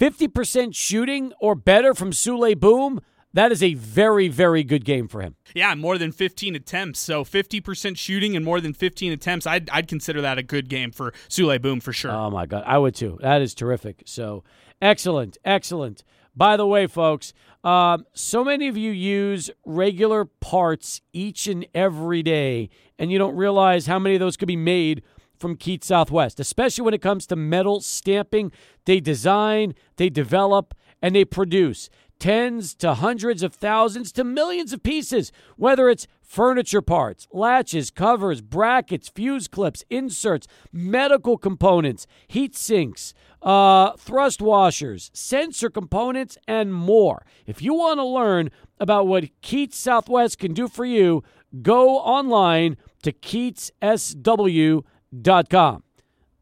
[0.00, 3.00] 50% shooting or better from Souley Boum,
[3.34, 5.36] that is a very, very good game for him.
[5.54, 7.00] Yeah, more than 15 attempts.
[7.00, 9.46] So 50% shooting and more than 15 attempts.
[9.46, 12.10] I'd, I'd consider that a good game for Souley Boum for sure.
[12.10, 12.64] Oh, my God.
[12.66, 13.18] I would too.
[13.20, 14.02] That is terrific.
[14.06, 14.44] So
[14.80, 15.36] excellent.
[15.44, 16.04] Excellent.
[16.34, 17.34] By the way, folks,
[17.64, 23.34] um, so many of you use regular parts each and every day, and you don't
[23.34, 25.02] realize how many of those could be made
[25.38, 28.52] from Keats Southwest, especially when it comes to metal stamping.
[28.84, 34.82] They design, they develop, and they produce tens to hundreds of thousands to millions of
[34.82, 43.14] pieces, whether it's furniture parts, latches, covers, brackets, fuse clips, inserts, medical components, heat sinks,
[43.42, 47.24] uh, thrust washers, sensor components, and more.
[47.46, 51.22] If you want to learn about what Keats Southwest can do for you,
[51.62, 54.84] go online to KeatsSW.com.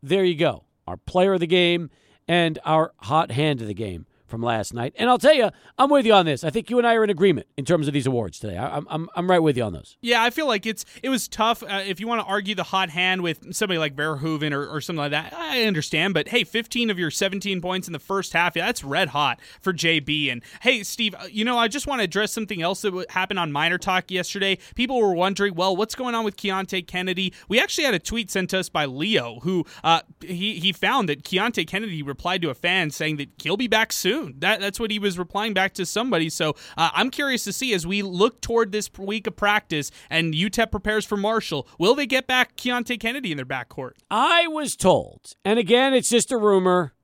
[0.03, 0.65] There you go.
[0.87, 1.91] Our player of the game
[2.29, 4.95] and our hot hand of the game from last night.
[4.97, 6.45] And I'll tell you, I'm with you on this.
[6.45, 8.57] I think you and I are in agreement in terms of these awards today.
[8.57, 9.97] I, am I'm, I'm right with you on those.
[10.01, 11.63] Yeah, I feel like it's it was tough.
[11.63, 14.81] Uh, if you want to argue the hot hand with somebody like Verhoeven or, or
[14.81, 16.15] something like that, I understand.
[16.15, 19.41] But hey, 15 of your 17 points in the first half, yeah, that's red hot
[19.61, 20.31] for JB.
[20.33, 23.39] And hey, Steve, uh, you know, I just want to address something else that happened
[23.39, 24.59] on Miner Talk yesterday.
[24.75, 27.33] People were wondering, well, what's going on with Keonte Kennedy?
[27.49, 31.09] We actually had a tweet sent to us by Leo, who uh, he he found
[31.09, 34.16] that Keonte Kennedy replied to a fan saying that he'll be back soon.
[34.39, 36.29] That that's what he was replying back to somebody.
[36.29, 40.35] So uh, I'm curious to see as we look toward this week of practice and
[40.35, 43.93] UTEP prepares for Marshall, will they get back Keonte Kennedy in their backcourt?
[44.11, 46.95] I was told, and again, it's just a rumor.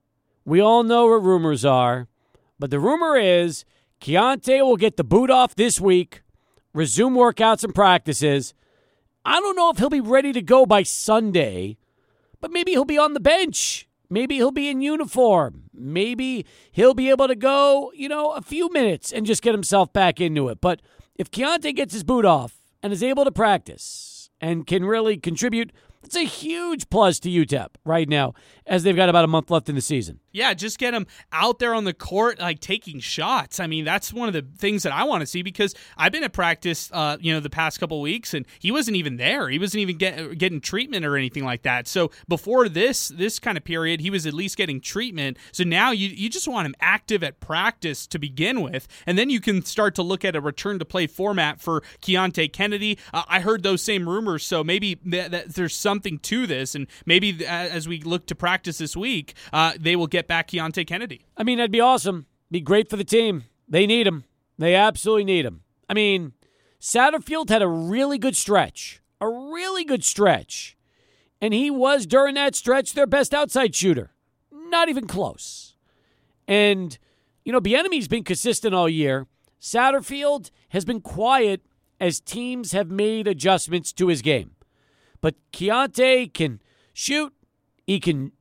[0.45, 2.09] We all know what rumors are,
[2.59, 3.65] but the rumor is
[4.01, 6.23] Keonte will get the boot off this week,
[6.75, 8.53] resume workouts and practices.
[9.25, 11.79] I don't know if he'll be ready to go by Sunday,
[12.41, 13.89] but maybe he'll be on the bench.
[14.11, 15.71] Maybe he'll be in uniform.
[15.75, 19.93] Maybe he'll be able to go, you know, a few minutes and just get himself
[19.93, 20.61] back into it.
[20.61, 20.83] But
[21.17, 25.73] if Keonte gets his boot off and is able to practice and can really contribute,
[26.05, 28.35] it's a huge plus to UTEP right now
[28.67, 30.21] as they've got about a month left in the season.
[30.31, 33.61] Yeah, just get him out there on the court, like taking shots.
[33.61, 36.25] I mean, that's one of the things that I want to see because I've been
[36.25, 39.49] at practice, uh, you know, the past couple weeks, and he wasn't even there.
[39.49, 41.87] He wasn't even get, getting treatment or anything like that.
[41.87, 45.37] So before this this kind of period, he was at least getting treatment.
[45.53, 49.29] So now you you just want him active at practice to begin with, and then
[49.29, 52.99] you can start to look at a return to play format for Keonte Kennedy.
[53.13, 56.87] Uh, I heard those same rumors, so maybe th- th- there's something to this, and
[57.05, 61.25] maybe as we look to practice this week, uh, they will get back Keonte Kennedy.
[61.37, 62.27] I mean, that'd be awesome.
[62.51, 63.45] Be great for the team.
[63.69, 64.25] They need him.
[64.59, 65.63] They absolutely need him.
[65.89, 66.33] I mean,
[66.81, 70.77] Satterfield had a really good stretch, a really good stretch.
[71.41, 74.13] And he was, during that stretch, their best outside shooter.
[74.53, 75.75] Not even close.
[76.47, 76.99] And,
[77.45, 79.27] you know, Bieniemy's been consistent all year.
[79.61, 81.63] Satterfield has been quiet
[82.01, 84.53] as teams have made adjustments to his game.
[85.21, 86.61] But Keonte can
[86.93, 87.33] shoot,
[87.87, 88.33] he can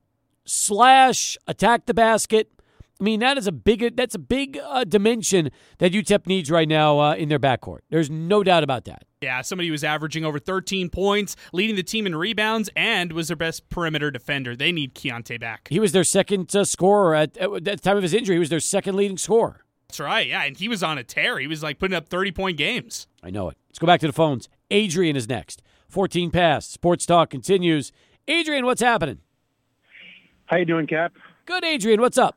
[0.46, 2.52] slash, attack the basket.
[3.00, 6.68] I mean, that is a big that's a big uh, dimension that UTEP needs right
[6.68, 7.80] now uh, in their backcourt.
[7.90, 9.06] There's no doubt about that.
[9.22, 13.38] Yeah, somebody was averaging over 13 points, leading the team in rebounds, and was their
[13.38, 14.56] best perimeter defender.
[14.56, 15.68] They need Keonte back.
[15.70, 18.36] He was their second uh, scorer at, at the time of his injury.
[18.36, 19.64] He was their second leading scorer.
[19.88, 20.28] That's right.
[20.28, 21.40] Yeah, and he was on a tear.
[21.40, 23.08] He was like putting up 30 point games.
[23.24, 23.58] I know it.
[23.68, 24.48] Let's go back to the phones.
[24.70, 25.64] Adrian is next.
[25.90, 26.68] 14 pass.
[26.68, 27.92] Sports talk continues.
[28.28, 29.20] Adrian, what's happening?
[30.52, 31.14] How you doing, Cap?
[31.46, 32.02] Good, Adrian.
[32.02, 32.36] What's up?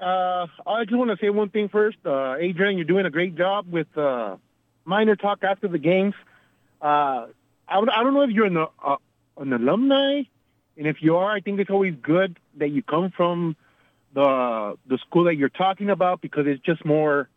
[0.00, 1.96] Uh, I just want to say one thing first.
[2.04, 4.36] Uh, Adrian, you're doing a great job with uh,
[4.84, 6.14] Miner Talk after the games.
[6.82, 7.26] Uh,
[7.68, 8.96] I, I don't know if you're an, uh,
[9.36, 10.22] an alumni,
[10.76, 13.54] and if you are, I think it's always good that you come from
[14.12, 17.28] the the school that you're talking about because it's just more,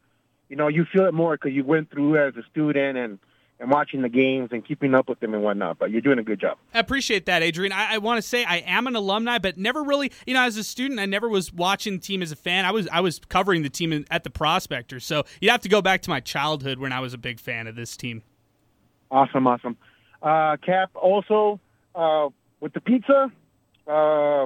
[0.49, 3.19] you know, you feel it more because you went through as a student and
[3.59, 5.77] and watching the games and keeping up with them and whatnot.
[5.77, 6.57] But you're doing a good job.
[6.73, 7.73] I appreciate that, Adrian.
[7.73, 10.57] I, I want to say I am an alumni, but never really, you know, as
[10.57, 12.65] a student, I never was watching the team as a fan.
[12.65, 15.81] I was I was covering the team at the Prospector, so you'd have to go
[15.81, 18.23] back to my childhood when I was a big fan of this team.
[19.11, 19.77] Awesome, awesome.
[20.21, 21.59] Uh, Cap, also
[21.95, 22.29] uh,
[22.59, 23.31] with the pizza.
[23.87, 24.45] Uh,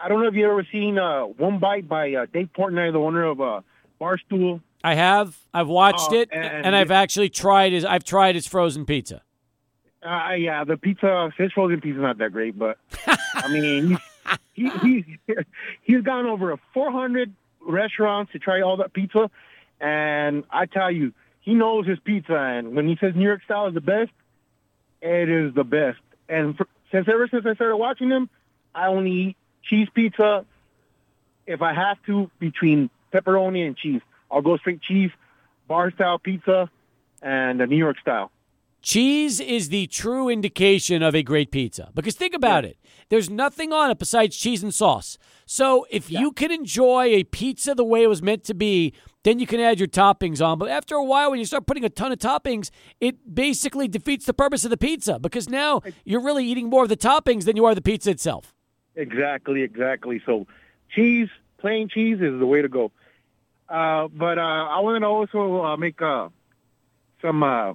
[0.00, 2.98] I don't know if you ever seen uh, One Bite by uh, Dave Portnoy, the
[2.98, 3.60] owner of uh,
[4.00, 5.36] Barstool I have.
[5.54, 7.84] I've watched Oh, it, and- and I've actually tried his.
[7.84, 9.22] I've tried his frozen pizza.
[10.04, 12.76] Uh, yeah, the pizza, his frozen pizza's not that great, but
[13.36, 13.98] I mean,
[14.52, 15.36] he, he, he's
[15.82, 19.30] he's gone over 400 restaurants to try all that pizza,
[19.80, 22.34] and I tell you, he knows his pizza.
[22.34, 24.10] And when he says New York style is the best,
[25.00, 26.00] it is the best.
[26.28, 28.28] And for, since ever since I started watching him,
[28.74, 30.44] I only eat cheese pizza.
[31.46, 34.00] If I have to, between pepperoni and cheese,
[34.32, 35.10] I'll go straight cheese,
[35.68, 36.70] bar style pizza,
[37.20, 38.30] and the New York style.
[38.80, 42.78] Cheese is the true indication of a great pizza because think about it.
[43.10, 45.18] There's nothing on it besides cheese and sauce.
[45.46, 49.38] So if you can enjoy a pizza the way it was meant to be, then
[49.38, 50.58] you can add your toppings on.
[50.58, 52.70] But after a while, when you start putting a ton of toppings,
[53.00, 56.88] it basically defeats the purpose of the pizza because now you're really eating more of
[56.88, 58.52] the toppings than you are the pizza itself.
[58.96, 60.20] Exactly, exactly.
[60.26, 60.48] So
[60.92, 61.28] cheese,
[61.58, 62.90] plain cheese is the way to go.
[63.72, 66.28] Uh, but uh, I wanted to also uh, make uh,
[67.22, 67.72] some uh,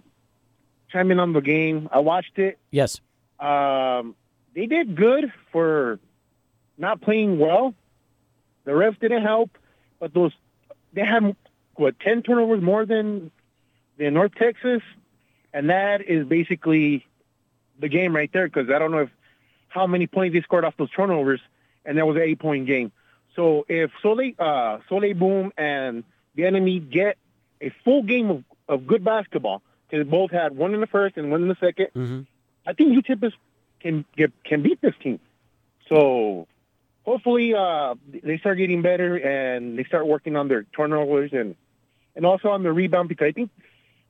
[0.91, 1.89] chime in on the game.
[1.91, 2.59] I watched it.
[2.69, 3.01] Yes.
[3.39, 4.15] Um,
[4.53, 5.99] they did good for
[6.77, 7.73] not playing well.
[8.65, 9.57] The refs didn't help,
[9.99, 10.33] but those
[10.93, 11.35] they had
[11.73, 13.31] what ten turnovers more than
[13.97, 14.83] than North Texas,
[15.51, 17.07] and that is basically
[17.79, 18.47] the game right there.
[18.47, 19.09] Because I don't know if
[19.69, 21.41] how many points they scored off those turnovers,
[21.85, 22.91] and that was an eight point game.
[23.37, 26.03] So if Souley, uh, Souley Boum and
[26.35, 27.17] Bieniemy get
[27.61, 31.31] a full game of, of good basketball, because both had one in the first and
[31.31, 32.21] one in the 2nd Mm-hmm.
[32.65, 33.33] I think UTEP is,
[33.79, 35.21] can get can beat this team.
[35.87, 36.47] So
[37.05, 41.55] hopefully uh, they start getting better and they start working on their turnovers and
[42.15, 43.51] and also on the rebound because I think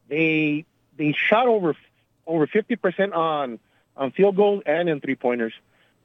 [0.10, 0.66] they
[0.98, 1.76] they shot over
[2.26, 3.60] over fifty percent on
[3.96, 5.54] on field goals and in three pointers,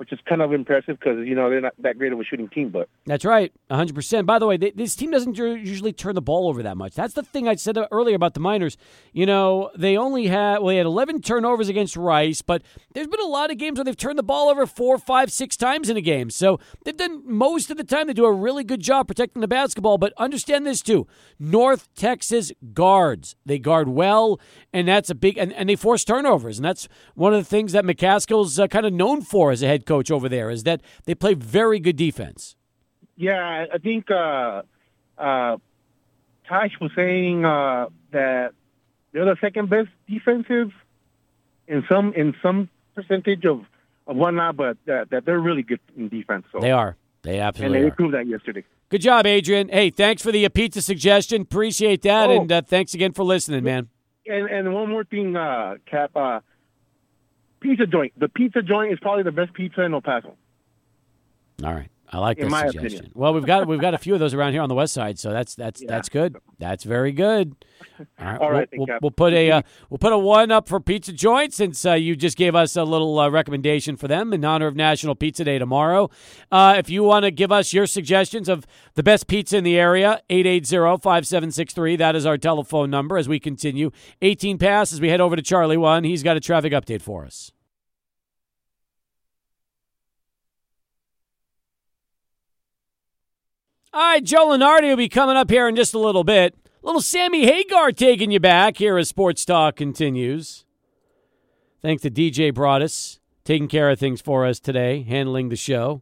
[0.03, 2.48] which is kind of impressive because you know they're not that great of a shooting
[2.48, 2.88] team, but.
[3.07, 4.26] That's right, 100%.
[4.26, 6.94] By the way, they, this team doesn't usually turn the ball over that much.
[6.94, 8.76] That's the thing I said earlier about the Miners.
[9.12, 12.62] You know, they only had, well, they had 11 turnovers against Rice, but
[12.94, 15.57] there's been a lot of games where they've turned the ball over four, five, six
[15.57, 16.30] times in a game.
[16.30, 19.46] So they've done, most of the time, they do a really good job protecting the
[19.46, 19.98] basketball.
[19.98, 21.07] But understand this, too
[21.38, 23.36] North Texas guards.
[23.46, 24.40] They guard well,
[24.72, 26.59] and that's a big, and, and they force turnovers.
[26.59, 29.66] And that's one of the things that McCasland's uh, kind of known for as a
[29.66, 32.57] head coach over there, is that they play very good defense.
[33.16, 34.62] Yeah, I think uh,
[35.18, 35.57] uh,
[36.49, 38.53] Tash was saying uh, that
[39.12, 40.72] they're the second best defensive
[41.68, 43.64] in some in some percentage of,
[44.07, 46.45] of whatnot, but that, that they're really good in defense.
[46.53, 46.97] So They are.
[47.22, 48.64] They absolutely and they proved that yesterday.
[48.88, 49.68] Good job, Adrian.
[49.68, 51.43] Hey, thanks for the uh, pizza suggestion.
[51.43, 52.40] Appreciate that, Oh.
[52.40, 53.88] and uh, thanks again for listening, man.
[54.26, 56.40] And and one more thing, uh, Cap, uh,
[57.62, 58.12] pizza joint.
[58.18, 60.36] The pizza joint is probably the best pizza in El Paso.
[61.64, 62.78] All right, I like that suggestion.
[62.84, 63.12] opinion.
[63.14, 65.18] Well, we've got we've got a few of those around here on the west side,
[65.18, 65.88] so that's that's Yeah.
[65.88, 66.36] that's good.
[66.58, 67.56] That's very good.
[68.18, 70.68] All right, All right, we'll, we'll, we'll put a uh, we'll put a one up
[70.68, 74.34] for Pizza Joint since uh, you just gave us a little uh, recommendation for them
[74.34, 76.10] in honor of National Pizza Day tomorrow.
[76.50, 79.78] Uh, if you want to give us your suggestions of the best pizza in the
[79.78, 81.98] area, 880-5763.
[81.98, 83.90] That is our telephone number as we continue.
[84.20, 86.04] 18 pass as we head over to Charlie One.
[86.04, 87.52] He's got a traffic update for us.
[93.95, 96.55] All right, Joe Lunardi will be coming up here in just a little bit.
[96.82, 100.64] Little Sammy Hagar taking you back here as Sports Talk continues.
[101.82, 106.01] Thanks to DJ Broadus taking care of things for us today, handling the show.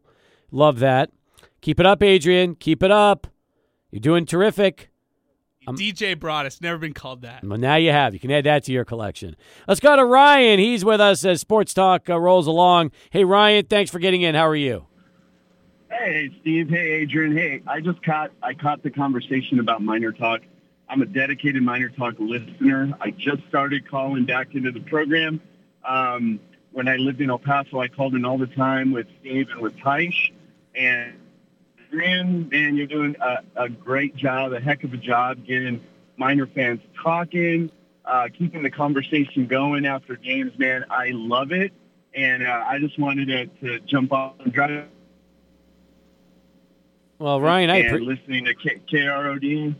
[0.51, 1.11] Love that.
[1.59, 2.55] Keep it up, Adrian.
[2.55, 3.27] Keep it up.
[3.91, 4.89] You're doing terrific.
[5.67, 7.43] I'm, DJ Broadus, never been called that.
[7.43, 8.13] Well, now you have.
[8.13, 9.35] You can add that to your collection.
[9.67, 10.59] Let's go to Ryan.
[10.59, 12.91] He's with us as Sports Talk uh, rolls along.
[13.09, 14.33] Hey, Ryan, thanks for getting in.
[14.33, 14.87] How are you?
[16.03, 16.67] Hey, Steve.
[16.67, 17.37] Hey, Adrian.
[17.37, 20.41] Hey, I just caught I caught the conversation about Miner talk.
[20.89, 22.91] I'm a dedicated Miner talk listener.
[22.99, 25.39] I just started calling back into the program.
[25.87, 26.39] Um,
[26.71, 29.61] when I lived in El Paso, I called in all the time with Steve and
[29.61, 30.31] with Taish.
[30.73, 31.19] And
[31.87, 35.83] Adrian, man, you're doing a, a great job, a heck of a job getting
[36.17, 37.69] Miner fans talking,
[38.05, 40.83] uh, keeping the conversation going after games, man.
[40.89, 41.71] I love it.
[42.15, 44.87] And uh, I just wanted to, to jump off and drive
[47.21, 49.75] Well, Ryan, I appre- listening to K- KROD.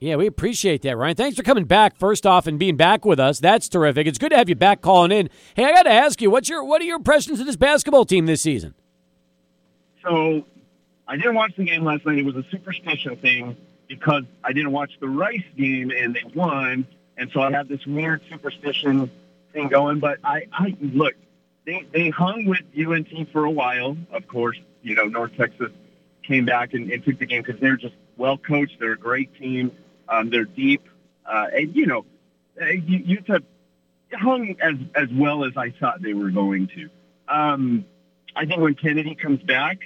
[0.00, 1.14] Yeah, we appreciate that, Ryan.
[1.14, 3.38] Thanks for coming back first off and being back with us.
[3.38, 4.08] That's terrific.
[4.08, 5.30] It's good to have you back calling in.
[5.54, 8.04] Hey, I got to ask you, what's your what are your impressions of this basketball
[8.04, 8.74] team this season?
[10.02, 10.44] So
[11.06, 12.18] I didn't watch the game last night.
[12.18, 16.84] It was a superstition thing because I didn't watch the Rice game and they won,
[17.16, 19.08] and so I have this weird superstition
[19.52, 20.00] thing going.
[20.00, 21.14] But I, I look,
[21.64, 23.96] they they hung with UNT for a while.
[24.10, 25.70] Of course, you know North Texas
[26.30, 28.76] came back and, and took the game because they're just well coached.
[28.78, 29.72] They're a great team.
[30.08, 30.86] Um, they're deep,
[31.26, 32.04] uh, and you know,
[32.60, 33.42] uh, U- UTEP
[34.12, 36.88] hung as as well as I thought they were going to.
[37.28, 37.84] Um,
[38.36, 39.78] I think when Kennedy comes back,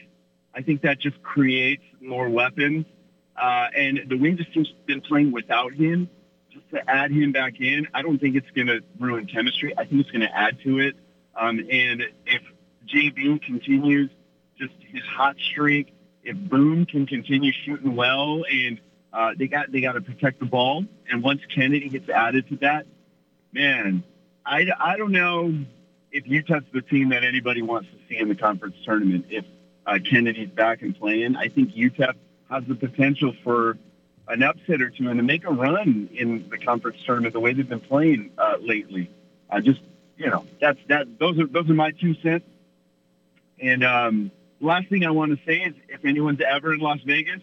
[0.54, 2.84] I think that just creates more weapons.
[3.36, 6.08] Uh, and the Wings just team's been playing without him.
[6.52, 9.74] Just to add him back in, I don't think it's going to ruin chemistry.
[9.76, 10.94] I think it's going to add to it.
[11.34, 12.42] Um, and if
[12.86, 14.10] JB continues
[14.56, 15.93] just his hot streak,
[16.24, 18.80] if Boum can continue shooting well, and
[19.12, 20.84] uh, they got they got to protect the ball.
[21.10, 22.86] And once Kennedy gets added to that,
[23.52, 24.02] man,
[24.44, 25.54] I, I don't know
[26.10, 29.26] if UTEP's the team that anybody wants to see in the conference tournament.
[29.28, 29.44] If
[29.86, 32.14] uh, Kennedy's back and playing, I think UTEP
[32.50, 33.78] has the potential for
[34.28, 37.52] an upset or two and to make a run in the conference tournament the way
[37.52, 39.10] they've been playing uh, lately.
[39.50, 39.80] I just,
[40.16, 41.18] you know, that's that.
[41.18, 42.46] Those are those are my two cents.
[43.60, 44.30] And um,
[44.60, 47.40] last thing I want to say is, if anyone's ever in Las Vegas,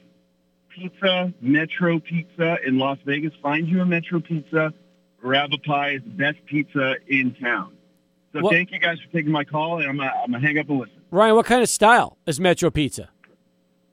[0.69, 4.73] pizza, Metro Pizza in Las Vegas, find you a Metro Pizza
[5.19, 5.91] grab a pie.
[5.91, 7.73] is the best pizza in town.
[8.33, 10.57] So Well- thank you guys for taking my call, and I'm gonna, I'm gonna hang
[10.57, 10.95] up and listen.
[11.11, 13.09] Ryan, what kind of style is Metro Pizza?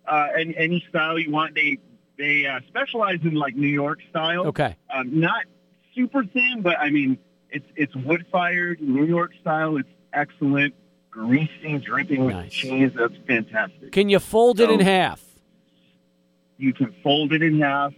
[0.06, 1.78] Uh, and any style you want, they
[2.16, 4.46] they uh, specialize in like New York style.
[4.46, 4.76] Okay.
[4.92, 5.44] Um, not
[5.94, 7.18] super thin, but I mean
[7.50, 9.76] it's it's wood fired New York style.
[9.76, 10.74] It's excellent,
[11.10, 12.52] greasy, dripping with Nice.
[12.52, 12.92] cheese.
[12.94, 13.92] That's fantastic.
[13.92, 15.22] Can you fold it in half?
[16.56, 17.94] You can fold it in half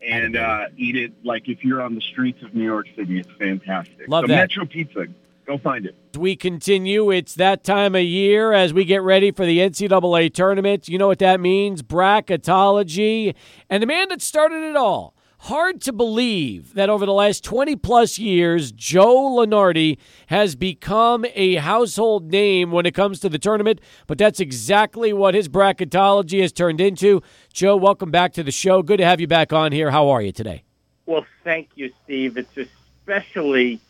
[0.00, 3.18] and uh, eat it like if you're on the streets of New York City.
[3.18, 4.08] It's fantastic.
[4.08, 4.36] Love so that.
[4.36, 5.06] Metro Pizza,
[5.46, 5.96] go find it.
[6.14, 10.32] As we continue, it's that time of year as we get ready for the NCAA
[10.32, 10.88] tournament.
[10.88, 11.82] You know what that means?
[11.82, 13.34] Bracketology.
[13.68, 15.14] And the man that started it all.
[15.42, 21.54] Hard to believe that over the last 20 plus years, Joe Lunardi has become a
[21.54, 26.52] household name when it comes to the tournament, but that's exactly what his bracketology has
[26.52, 27.22] turned into.
[27.52, 28.82] Joe, welcome back to the show.
[28.82, 29.92] Good to have you back on here.
[29.92, 30.64] How are you today?
[31.06, 32.36] Well, thank you, Steve.
[32.36, 33.80] It's especially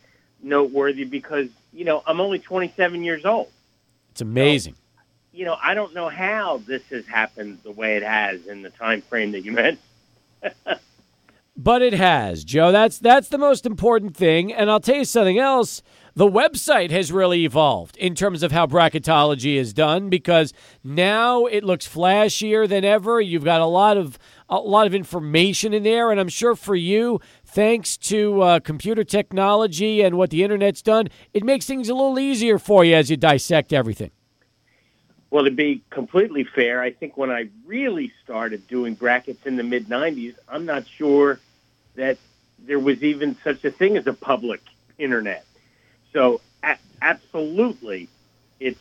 [0.43, 3.49] noteworthy because, you know, I'm only 27 years old.
[4.11, 4.75] It's amazing.
[5.33, 8.69] You know, I don't know how this has happened the way it has in the
[8.69, 9.79] time frame that you meant.
[11.61, 12.71] But it has, Joe.
[12.71, 14.53] That's that's the most important thing.
[14.53, 15.81] And I'll tell you something else.
[16.15, 20.53] The website has really evolved in terms of how bracketology is done because
[20.85, 23.19] now it looks flashier than ever.
[23.19, 26.77] You've got a lot of a lot of information in there, and I'm sure for
[26.77, 31.93] you, thanks to uh, computer technology and what the internet's done, it makes things a
[31.93, 34.11] little easier for you as you dissect everything.
[35.29, 39.63] Well, to be completely fair, I think when I really started doing brackets in the
[39.63, 41.39] mid 90s, I'm not sure
[41.95, 42.17] that
[42.59, 44.61] there was even such a thing as a public
[44.97, 45.45] internet.
[46.13, 48.09] So, a- absolutely,
[48.59, 48.79] it's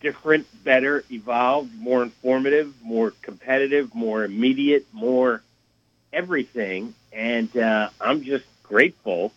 [0.00, 5.42] different, better, evolved, more informative, more competitive, more immediate, more
[6.12, 6.94] everything.
[7.12, 9.32] And uh, I'm just grateful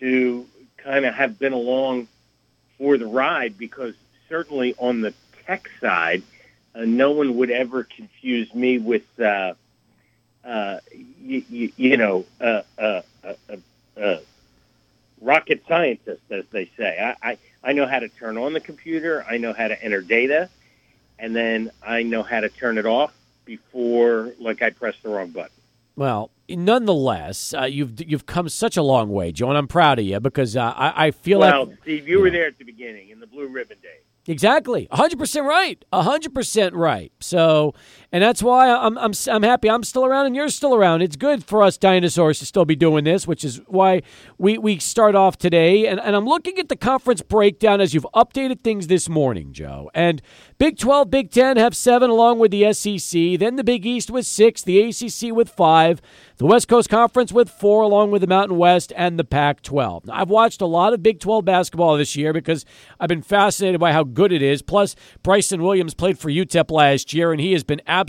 [0.00, 0.46] to
[0.78, 2.08] kind of have been along
[2.78, 3.94] for the ride because
[4.28, 5.14] certainly on the
[5.46, 6.22] tech side,
[6.74, 9.54] uh, no one would ever confuse me with, uh,
[10.44, 10.78] uh,
[11.22, 13.02] you, you, you know, uh, uh,
[14.00, 14.16] uh,
[15.20, 16.98] rocket scientist, as they say.
[16.98, 19.24] I, I, I know how to turn on the computer.
[19.28, 20.48] I know how to enter data,
[21.18, 23.12] and then I know how to turn it off
[23.44, 25.50] before, like, I press the wrong button.
[25.96, 30.04] Well, nonetheless, uh, you've you've come such a long way, Joe, and I'm proud of
[30.06, 33.10] you because uh, I, I feel well, like Steve, you were there at the beginning
[33.10, 34.00] in the blue ribbon days.
[34.26, 37.12] Exactly, hundred percent right, hundred percent right.
[37.20, 37.74] So,
[38.12, 41.02] and that's why I'm I'm I'm happy I'm still around and you're still around.
[41.02, 44.02] It's good for us dinosaurs to still be doing this, which is why
[44.36, 45.86] we we start off today.
[45.86, 49.90] And and I'm looking at the conference breakdown as you've updated things this morning, Joe.
[49.94, 50.20] And
[50.58, 53.38] Big Twelve, Big Ten have seven along with the SEC.
[53.38, 56.02] Then the Big East with six, the ACC with five,
[56.38, 60.08] the West Coast Conference with four, along with the Mountain West and the Pac-12.
[60.10, 62.64] I've watched a lot of Big 12 basketball this year because
[62.98, 64.62] I've been fascinated by how good it is.
[64.62, 67.99] Plus, Bryson Williams played for UTEP last year, and he has been absolutely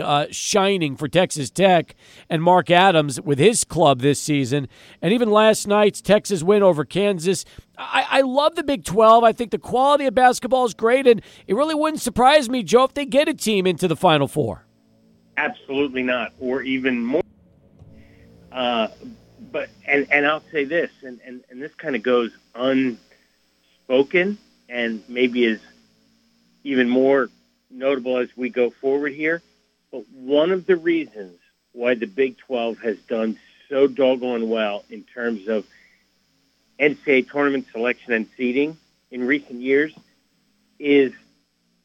[0.00, 1.94] uh, shining for Texas Tech.
[2.28, 4.68] And Mark Adams with his club this season,
[5.02, 7.44] and even last night's Texas win over Kansas.
[7.78, 9.24] I, I love the Big 12.
[9.24, 12.84] I think the quality of basketball is great, and it really wouldn't surprise me, Joe,
[12.84, 14.66] if they get a team into the Final Four.
[15.36, 17.22] Absolutely not, or even more.
[18.52, 18.88] Uh,
[19.50, 24.38] but and and I'll say this, and and, and this kind of goes unspoken,
[24.68, 25.60] and maybe is
[26.64, 27.30] even more
[27.70, 29.42] notable as we go forward here.
[29.90, 31.38] But one of the reasons
[31.72, 35.64] why the Big 12 has done so doggone well in terms of
[36.78, 38.76] NCAA tournament selection and seeding
[39.10, 39.94] in recent years
[40.78, 41.12] is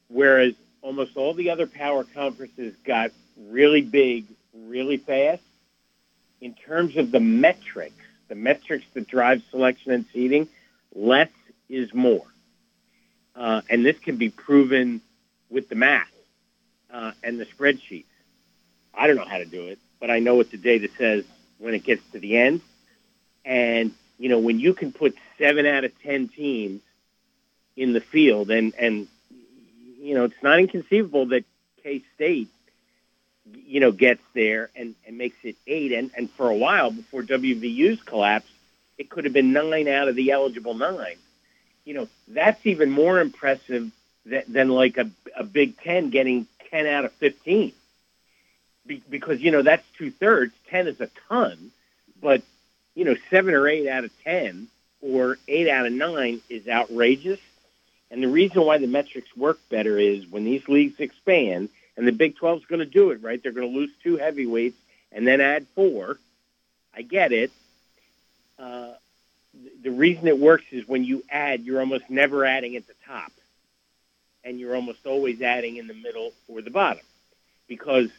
[0.08, 4.26] whereas almost all the other power conferences got really big
[4.56, 5.42] really fast,
[6.42, 7.96] in terms of the metrics,
[8.28, 10.48] the metrics that drive selection and seeding,
[10.94, 11.30] less
[11.70, 12.26] is more.
[13.36, 15.02] Uh, and this can be proven
[15.56, 16.12] with the math
[16.94, 18.04] uh, and the spreadsheets.
[18.94, 21.24] I don't know how to do it, but I know what the data says
[21.58, 22.62] when it gets to the end.
[23.46, 26.82] And, you know, when you can put seven out of 10 teams
[27.78, 29.08] in the field, and, and
[30.00, 31.46] you know, it's not inconceivable that
[31.82, 32.50] K State,
[33.54, 35.94] you know, gets there and, and makes it eight.
[35.94, 38.50] And, and for a while before WVU's collapse,
[38.98, 41.18] it could have been nine out of the eligible nine.
[41.86, 43.92] You know, that's even more impressive
[44.26, 47.74] than, like a, a Big Ten getting 10 out of 15.
[48.88, 50.54] Be, because, you know, that's two thirds.
[50.70, 51.72] 10 is a ton.
[52.22, 52.44] But,
[52.96, 54.68] you know, seven or eight out of 10
[55.02, 57.40] or eight out of nine is outrageous.
[58.12, 62.12] And the reason why the metrics work better is when these leagues expand, and the
[62.12, 63.42] Big 12 is going to do it, right?
[63.42, 64.78] They're going to lose two heavyweights
[65.12, 66.18] and then add four.
[66.96, 67.52] I get it.
[68.60, 68.94] uh,
[69.84, 73.32] the reason it works is when you add, you're almost never adding at the top,
[74.46, 77.04] and you're almost always adding in the middle or the bottom,
[77.68, 78.10] because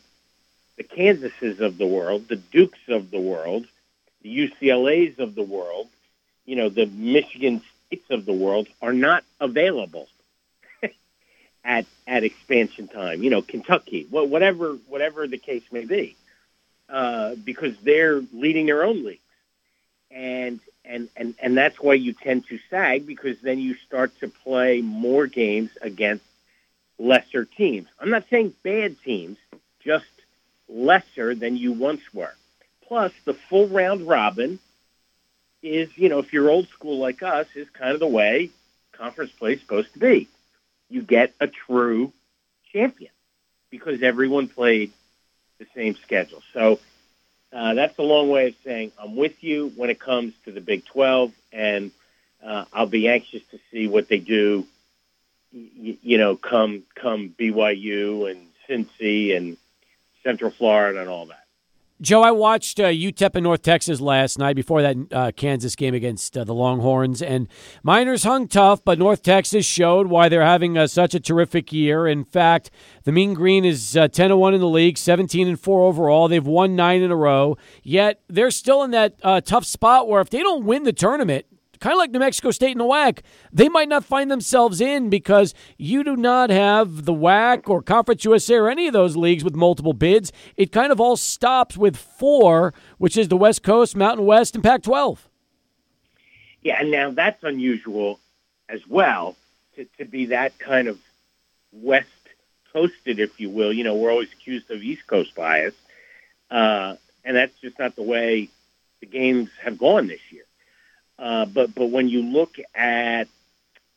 [0.76, 3.66] the Kansases of the world, the Dukes of the world,
[4.22, 5.88] the UCLA's of the world,
[6.44, 10.08] you know, the Michigan States of the world are not available
[11.64, 13.22] at at expansion time.
[13.22, 16.16] You know, Kentucky, whatever whatever the case may be,
[16.88, 19.20] uh, because they're leading their own leagues,
[20.10, 24.28] and and and and that's why you tend to sag because then you start to
[24.28, 26.24] play more games against
[26.98, 27.88] lesser teams.
[28.00, 29.38] I'm not saying bad teams,
[29.84, 30.04] just
[30.68, 32.34] lesser than you once were.
[32.86, 34.58] Plus, the full round robin
[35.62, 38.50] is, you know, if you're old school like us, is kind of the way
[38.92, 40.28] conference play is supposed to be.
[40.88, 42.12] You get a true
[42.72, 43.10] champion
[43.70, 44.92] because everyone played
[45.58, 46.42] the same schedule.
[46.52, 46.78] So
[47.52, 50.60] uh, that's a long way of saying I'm with you when it comes to the
[50.60, 51.90] Big 12, and
[52.44, 54.66] uh, I'll be anxious to see what they do.
[55.52, 59.56] Y- you know, come come BYU and Cincy and
[60.22, 61.45] Central Florida and all that.
[61.98, 65.94] Joe, I watched uh, UTEP in North Texas last night before that uh, Kansas game
[65.94, 67.48] against uh, the Longhorns, and
[67.82, 72.06] Miners hung tough, but North Texas showed why they're having uh, such a terrific year.
[72.06, 72.70] In fact,
[73.04, 76.28] the Mean Green is uh, 10 1 in the league, 17 and 4 overall.
[76.28, 80.20] They've won nine in a row, yet they're still in that uh, tough spot where
[80.20, 81.46] if they don't win the tournament,
[81.80, 83.20] kind of like New Mexico State and the WAC,
[83.52, 88.24] they might not find themselves in because you do not have the WAC or Conference
[88.24, 90.32] USA or any of those leagues with multiple bids.
[90.56, 94.64] It kind of all stops with four, which is the West Coast, Mountain West, and
[94.64, 95.28] Pac 12.
[96.62, 98.18] Yeah, and now that's unusual
[98.68, 99.36] as well
[99.76, 100.98] to, to be that kind of
[101.72, 102.08] West
[102.72, 103.72] coasted, if you will.
[103.72, 105.74] You know, we're always accused of East Coast bias.
[106.50, 108.48] Uh, and that's just not the way
[109.00, 110.44] the games have gone this year.
[111.18, 113.28] Uh, but but when you look at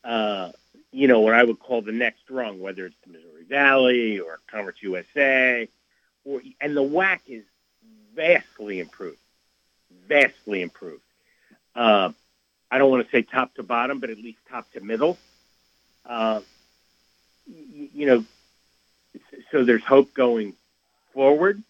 [0.04, 0.50] uh,
[0.92, 4.38] you know what I would call the next rung, whether it's the Missouri Valley or
[4.50, 5.68] Conference USA,
[6.24, 7.44] or and the WAC is
[8.14, 9.18] vastly improved,
[10.08, 11.02] vastly improved.
[11.74, 12.10] Uh,
[12.70, 15.18] I don't want to say top to bottom, but at least top to middle.
[16.06, 16.40] Uh,
[17.46, 18.24] you know,
[19.50, 20.54] so there's hope going
[21.12, 21.62] forward,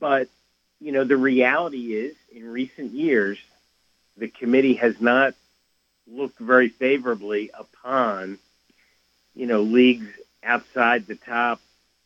[0.00, 0.28] but
[0.80, 3.38] you know the reality is in recent years
[4.16, 5.34] the committee has not
[6.06, 8.38] looked very favorably upon,
[9.34, 10.06] you know, leagues
[10.42, 11.60] outside the top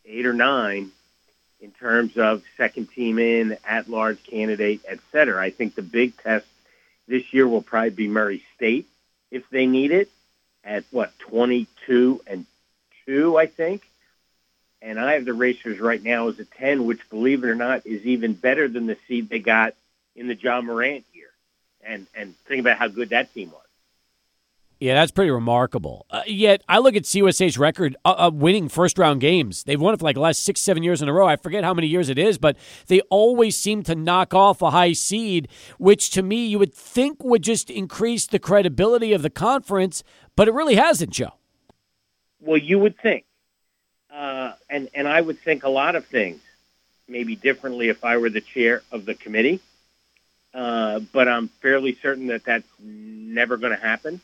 [0.04, 0.90] eight or nine
[1.60, 5.42] in terms of second team in, at large candidate, et cetera.
[5.42, 6.46] I think the big test
[7.08, 8.86] this year will probably be Murray State
[9.30, 10.10] if they need it
[10.62, 12.46] at what, 22 and
[13.06, 13.82] 2, I think.
[14.82, 17.86] And I have the Racers right now as a 10, which, believe it or not,
[17.86, 19.74] is even better than the seed they got
[20.14, 21.04] in the Ja Morant
[21.86, 23.62] and and think about how good that team was.
[24.78, 26.04] Yeah, that's pretty remarkable.
[26.10, 29.64] Uh, yet I look at CUSA's record uh, uh, winning first round games.
[29.64, 31.26] They've won it for like the last six, seven years in a row.
[31.26, 32.58] I forget how many years it is, but
[32.88, 37.24] they always seem to knock off a high seed, which to me you would think
[37.24, 41.32] would just increase the credibility of the conference, but it really hasn't, Joe.
[42.40, 43.24] Well, you would think,
[44.14, 46.40] uh, and and I would think a lot of things,
[47.08, 49.60] maybe differently if I were the chair of the committee.
[50.56, 54.22] Uh, but I'm fairly certain that that's never going to happen,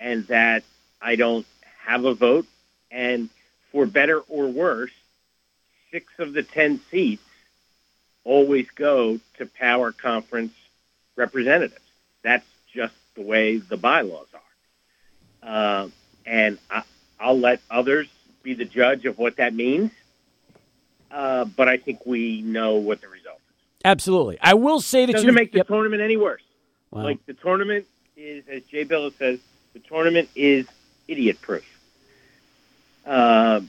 [0.00, 0.64] and that
[1.00, 1.46] I don't
[1.86, 2.46] have a vote.
[2.90, 3.28] And
[3.70, 4.90] for better or worse,
[5.92, 7.22] six of the ten seats
[8.24, 10.54] always go to power conference
[11.14, 11.84] representatives.
[12.22, 15.48] That's just the way the bylaws are.
[15.48, 15.88] Uh,
[16.26, 16.82] and I,
[17.24, 18.08] will let others
[18.42, 19.92] be the judge of what that means.
[21.12, 23.08] Uh, but I think we know what the
[23.84, 24.38] Absolutely.
[24.40, 25.68] I will say that you doesn't you make the yep.
[25.68, 26.42] tournament any worse.
[26.90, 27.04] Wow.
[27.04, 29.40] Like the tournament is, as Jay Bilas says,
[29.72, 30.66] the tournament is
[31.06, 31.64] idiot proof.
[33.06, 33.60] Uh,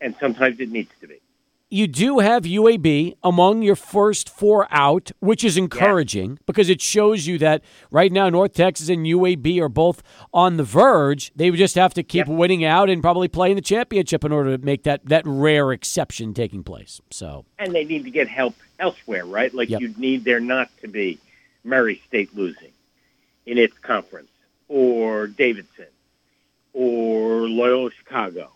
[0.00, 1.20] and sometimes it needs to be
[1.68, 6.36] you do have UAB among your first four out, which is encouraging yeah.
[6.46, 10.62] because it shows you that right now North Texas and UAB are both on the
[10.62, 11.32] verge.
[11.34, 12.36] They would just have to keep yep.
[12.36, 15.72] winning out and probably play in the championship in order to make that that rare
[15.72, 17.00] exception taking place.
[17.10, 19.52] So and they need to get help elsewhere, right?
[19.52, 19.80] Like yep.
[19.80, 21.18] you need there not to be
[21.64, 22.72] Murray State losing
[23.44, 24.30] in its conference,
[24.68, 25.86] or Davidson,
[26.72, 28.52] or Loyola Chicago,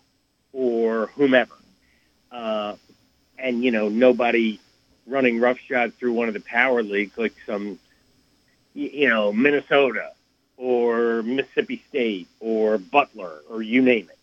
[0.53, 1.55] or whomever.
[2.31, 2.75] Uh,
[3.41, 4.59] and you know nobody
[5.07, 7.79] running roughshod through one of the power leagues like some
[8.73, 10.11] you know Minnesota
[10.57, 14.17] or Mississippi State or Butler or you name it.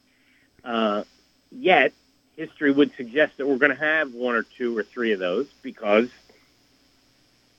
[0.65, 1.05] Uh,
[1.51, 1.93] yet
[2.37, 5.49] history would suggest that we're going to have one or two or three of those
[5.63, 6.09] because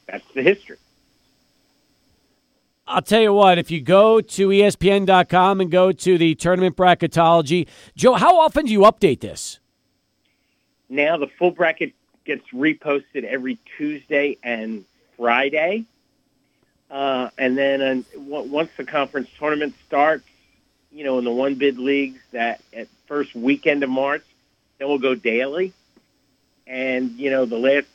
[0.07, 0.77] that's the history.
[2.87, 7.67] I'll tell you what, if you go to ESPN.com and go to the tournament bracketology,
[7.95, 9.59] Joe, how often do you update this?
[10.89, 11.93] Now the full bracket
[12.25, 14.85] gets reposted every Tuesday and
[15.17, 15.85] Friday.
[16.89, 20.25] Uh, and then uh, once the conference tournament starts,
[20.91, 24.23] you know, in the one bid leagues that at first weekend of March,
[24.77, 25.73] then we'll go daily.
[26.65, 27.87] And, you know, the last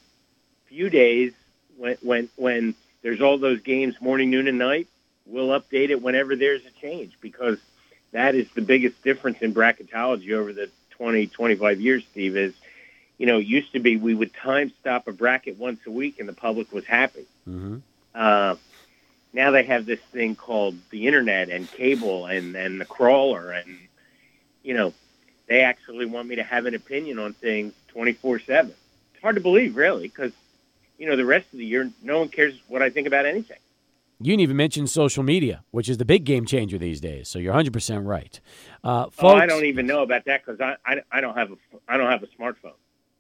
[0.67, 1.33] few days
[1.77, 4.87] when, when, when there's all those games morning, noon, and night,
[5.27, 7.59] we'll update it whenever there's a change because
[8.13, 12.55] that is the biggest difference in bracketology over the 20, 25 years, Steve, is,
[13.19, 16.19] you know, it used to be we would time stop a bracket once a week
[16.19, 17.27] and the public was happy.
[17.49, 17.79] Mm-hmm.
[18.15, 18.57] Uh,
[19.33, 23.79] now they have this thing called the internet and cable and, and the crawler and,
[24.63, 24.93] you know,
[25.47, 28.73] they actually want me to have an opinion on things 24 7.
[29.13, 30.33] It's hard to believe, really, because,
[30.99, 33.59] you know, the rest of the year, no one cares what I think about anything.
[34.21, 37.29] You didn't even mention social media, which is the big game changer these days.
[37.29, 38.41] So you're 100% right.
[38.83, 41.51] Uh, folks, Oh, I don't even know about that because I, I, I don't have
[41.53, 41.57] a
[41.89, 42.75] I don't have a smartphone.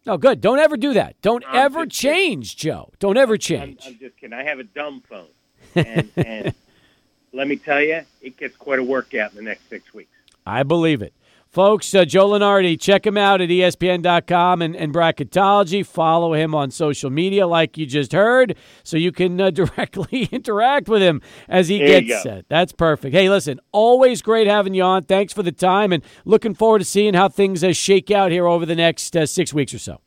[0.06, 0.40] No, good.
[0.40, 1.20] Don't ever do that.
[1.22, 1.90] Don't I'm ever kidding.
[1.90, 2.93] change, Joe.
[2.98, 3.82] Don't ever I'm, change.
[3.86, 4.35] I'm just kidding.
[4.35, 5.26] I have a dumb phone,
[5.74, 6.55] and, and
[7.32, 10.10] let me tell you, it gets quite a workout in the next six weeks.
[10.47, 11.14] I believe it.
[11.55, 15.86] Folks, uh, Joe Lunardi, check him out at ESPN.com and, and Bracketology.
[15.86, 20.89] Follow him on social media, like you just heard, so you can uh, directly interact
[20.89, 22.47] with him as he There gets set.
[22.48, 23.14] That's perfect.
[23.14, 25.05] Hey, listen, always great having you on.
[25.05, 28.48] Thanks for the time, and looking forward to seeing how things uh, shake out here
[28.48, 30.01] over the next uh, six weeks or so.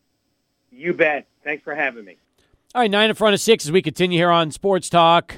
[0.69, 1.27] You bet.
[1.45, 2.17] Thanks for having me.
[2.75, 5.37] All right, nine in front of six as we continue here on Sports Talk.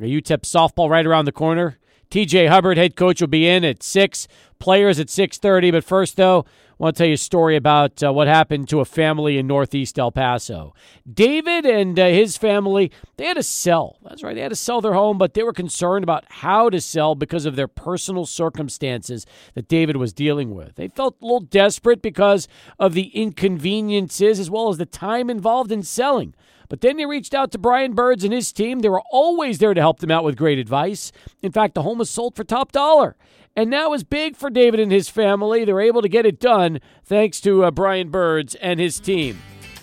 [0.00, 1.76] UTEP softball right around the corner.
[2.14, 4.28] TJ Hubbard, head coach, will be in at six.
[4.60, 5.72] Players at six thirty.
[5.72, 8.78] But first, though, I want to tell you a story about uh, what happened to
[8.78, 10.76] a family in Northeast El Paso.
[11.12, 13.98] David and uh, his family they had to sell.
[14.04, 16.80] That's right, they had to sell their home, but they were concerned about how to
[16.80, 20.76] sell because of their personal circumstances that David was dealing with.
[20.76, 22.46] They felt a little desperate because
[22.78, 26.32] of the inconveniences as well as the time involved in selling.
[26.68, 28.80] But then they reached out to Brian Burds and his team.
[28.80, 31.12] They were always there to help them out with great advice.
[31.42, 33.16] In fact, the home was sold for top dollar.
[33.56, 35.64] And that was big for David and his family.
[35.64, 39.38] They were able to get it done thanks to uh, Brian Burds and his team.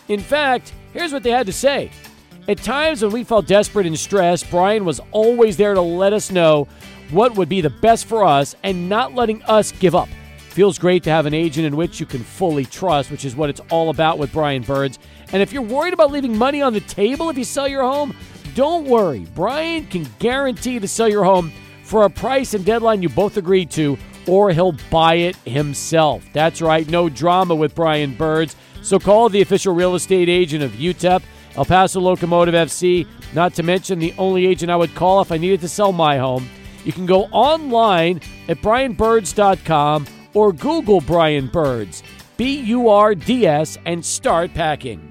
[0.10, 1.92] In fact, here's what they had to say.
[2.50, 6.32] At times when we felt desperate and stressed, Brian was always there to let us
[6.32, 6.68] know
[7.12, 10.10] what would be the best for us and not letting us give up.
[10.50, 13.50] Feels great to have an agent in which you can fully trust, which is what
[13.50, 15.00] it's all about with Brian Burds.
[15.34, 18.16] And if you're worried about leaving money on the table if you sell your home,
[18.54, 19.26] don't worry.
[19.34, 21.52] Brian can guarantee to sell your home
[21.84, 23.98] for a price and deadline you both agreed to,
[24.28, 26.26] or he'll buy it himself.
[26.34, 28.56] That's right, no drama with Brian Burds.
[28.82, 31.22] So call the official real estate agent of UTEP,
[31.56, 35.38] El Paso Locomotive FC, not to mention the only agent I would call if I
[35.38, 36.50] needed to sell my home.
[36.84, 42.04] You can go online at brianburds.com or Google Brian Burds,
[42.38, 45.11] B U R D S, and start packing.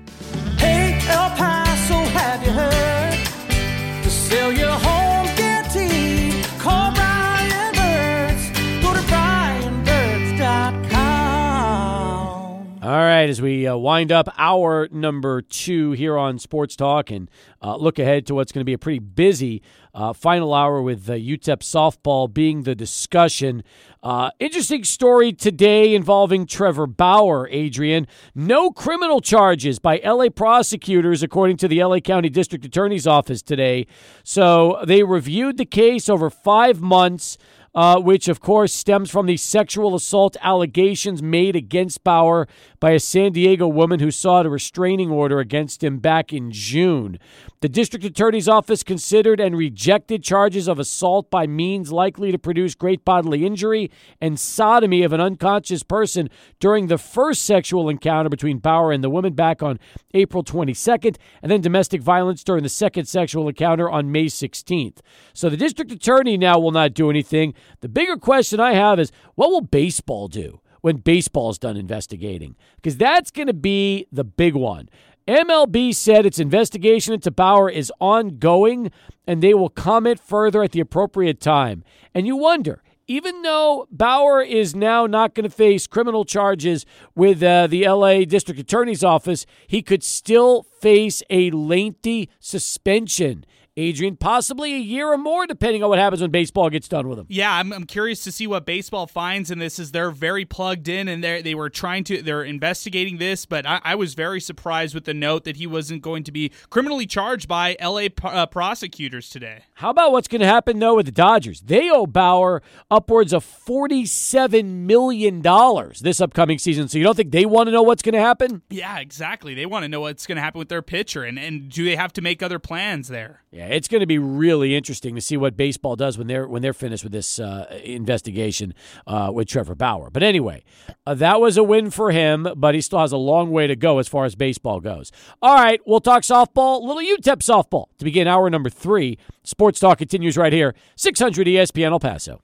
[12.90, 17.30] All right, as we uh, wind up hour number two here on Sports Talk and
[17.62, 19.62] uh, look ahead to what's going to be a pretty busy
[19.94, 23.62] uh, final hour with uh, UTEP softball being the discussion.
[24.02, 28.08] Uh, interesting story today involving Trevor Bauer, Adrian.
[28.34, 33.86] No criminal charges by LA prosecutors, according to the LA County District Attorney's Office today.
[34.24, 37.38] So they reviewed the case over five months
[37.74, 42.48] uh, which of course stems from the sexual assault allegations made against Bauer
[42.80, 47.18] by a San Diego woman who sought a restraining order against him back in June.
[47.60, 52.74] The district attorney's office considered and rejected charges of assault by means likely to produce
[52.74, 58.58] great bodily injury and sodomy of an unconscious person during the first sexual encounter between
[58.58, 59.78] Bauer and the woman back on
[60.14, 65.00] April 22nd, and then domestic violence during the second sexual encounter on May 16th.
[65.34, 67.54] So the district attorney now will not do anything.
[67.80, 72.56] The bigger question I have is what will baseball do when baseball's done investigating?
[72.76, 74.88] Because that's going to be the big one.
[75.28, 78.90] MLB said its investigation into Bauer is ongoing
[79.26, 81.84] and they will comment further at the appropriate time.
[82.14, 87.42] And you wonder, even though Bauer is now not going to face criminal charges with
[87.42, 93.44] uh, the LA District Attorney's Office, he could still face a lengthy suspension
[93.76, 97.18] Adrian, possibly a year or more, depending on what happens when baseball gets done with
[97.18, 97.26] him.
[97.28, 99.78] Yeah, I'm, I'm curious to see what baseball finds in this.
[99.78, 103.66] Is they're very plugged in and they they were trying to they're investigating this, but
[103.66, 107.06] I, I, was very surprised with the note that he wasn't going to be criminally
[107.06, 108.10] charged by L.A.
[108.22, 109.62] Uh, prosecutors today.
[109.74, 111.60] How about what's going to happen though with the Dodgers?
[111.60, 116.88] They owe Bauer upwards of forty-seven million dollars this upcoming season.
[116.88, 118.62] So you don't think they want to know what's going to happen?
[118.68, 119.54] Yeah, exactly.
[119.54, 121.96] They want to know what's going to happen with their pitcher, and and do they
[121.96, 123.42] have to make other plans there?
[123.52, 126.62] Yeah, it's going to be really interesting to see what baseball does when they're when
[126.62, 128.74] they're finished with this uh, investigation
[129.06, 130.10] uh, with Trevor Bauer.
[130.10, 130.62] But anyway,
[131.06, 133.76] uh, that was a win for him, but he still has a long way to
[133.76, 135.12] go as far as baseball goes.
[135.42, 139.18] All right, we'll talk softball, little UTEP softball to begin hour number three.
[139.42, 142.42] Sports Talk continues right here, 600 ESPN El Paso.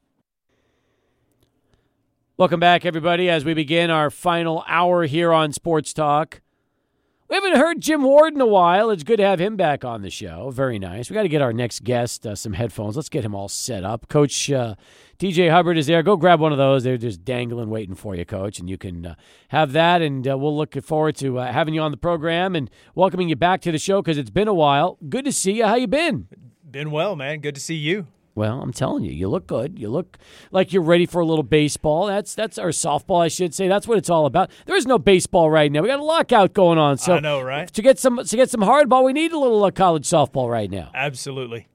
[2.39, 6.43] Welcome back, everybody, as we begin our final hour here on Sports Talk.
[7.28, 8.89] We haven't heard Jim Ward in a while.
[8.90, 10.51] It's good to have him back on the show.
[10.51, 11.11] Very nice.
[11.11, 12.94] We got to get our next guest uh, some headphones.
[12.94, 14.09] Let's get him all set up.
[14.09, 14.77] Coach uh,
[15.19, 16.05] TJ Hubbard is there.
[16.05, 16.85] Go grab one of those.
[16.85, 19.15] They're just dangling, waiting for you, Coach, and you can uh,
[19.48, 20.03] have that.
[20.03, 23.35] And uh, we'll look forward to uh, having you on the program and welcoming you
[23.35, 24.97] back to the show because it's been a while.
[25.09, 25.66] Good to see you.
[25.66, 26.28] How you been?
[26.70, 27.40] Been well, man.
[27.40, 28.07] Good to see you.
[28.37, 29.79] Well, I'm telling you, you look good.
[29.79, 30.19] You look
[30.51, 32.07] like you're ready for a little baseball.
[32.07, 33.67] That's that's our softball, I should say.
[33.67, 34.51] That's what it's all about.
[34.67, 35.81] There is no baseball right now.
[35.81, 36.99] We got a lockout going on.
[36.99, 37.67] So I know, right?
[37.73, 40.71] To get some to get some hardball, we need a little uh, college softball right
[40.71, 40.91] now.
[40.95, 41.67] Absolutely.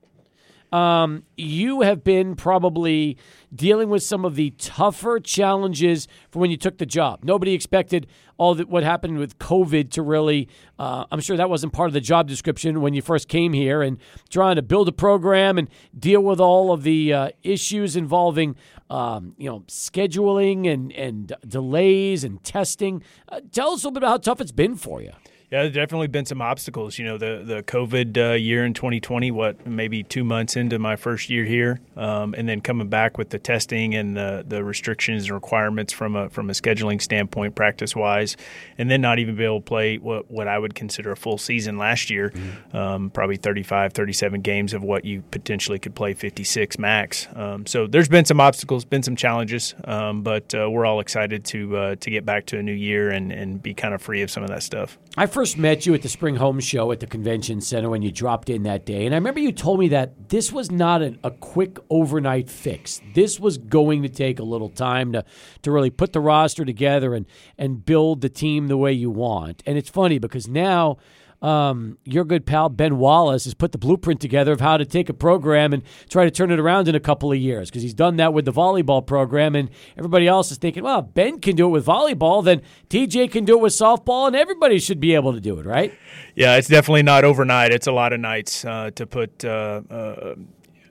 [0.71, 3.17] Um, you have been probably
[3.53, 7.23] dealing with some of the tougher challenges from when you took the job.
[7.23, 8.07] Nobody expected
[8.37, 10.47] all that what happened with COVID to really.
[10.79, 13.81] Uh, I'm sure that wasn't part of the job description when you first came here,
[13.81, 13.97] and
[14.29, 18.55] trying to build a program and deal with all of the uh, issues involving,
[18.89, 23.03] um, you know, scheduling and and delays and testing.
[23.27, 25.11] Uh, tell us a little bit about how tough it's been for you.
[25.51, 26.97] Yeah, there's definitely been some obstacles.
[26.97, 30.95] You know, the the COVID uh, year in 2020, what maybe two months into my
[30.95, 35.23] first year here, um, and then coming back with the testing and the, the restrictions
[35.23, 38.37] and requirements from a from a scheduling standpoint, practice wise,
[38.77, 41.37] and then not even be able to play what what I would consider a full
[41.37, 42.77] season last year, mm-hmm.
[42.77, 47.27] um, probably 35, 37 games of what you potentially could play 56 max.
[47.35, 51.43] Um, so there's been some obstacles, been some challenges, um, but uh, we're all excited
[51.43, 54.21] to uh, to get back to a new year and and be kind of free
[54.21, 54.97] of some of that stuff.
[55.17, 58.11] I first met you at the Spring Home Show at the convention center when you
[58.11, 59.05] dropped in that day.
[59.05, 63.01] And I remember you told me that this was not an, a quick overnight fix.
[63.13, 65.25] This was going to take a little time to,
[65.63, 67.25] to really put the roster together and,
[67.57, 69.63] and build the team the way you want.
[69.65, 70.97] And it's funny because now–
[71.41, 75.09] um, your good pal Ben Wallace has put the blueprint together of how to take
[75.09, 77.93] a program and try to turn it around in a couple of years because he's
[77.93, 81.65] done that with the volleyball program, and everybody else is thinking, well, Ben can do
[81.67, 85.33] it with volleyball, then TJ can do it with softball, and everybody should be able
[85.33, 85.93] to do it, right?
[86.35, 87.71] Yeah, it's definitely not overnight.
[87.71, 89.43] It's a lot of nights uh, to put.
[89.43, 90.35] Uh, uh,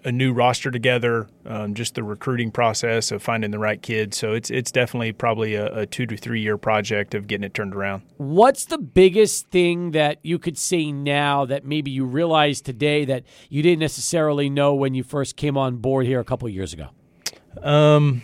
[0.04, 4.16] a new roster together, um, just the recruiting process of finding the right kids.
[4.16, 7.54] So it's it's definitely probably a, a, two to three year project of getting it
[7.54, 8.02] turned around.
[8.16, 13.24] What's the biggest thing that you could say now that maybe you realize today that
[13.48, 16.88] you didn't necessarily know when you first came on board here a couple years ago?
[17.62, 18.22] Um,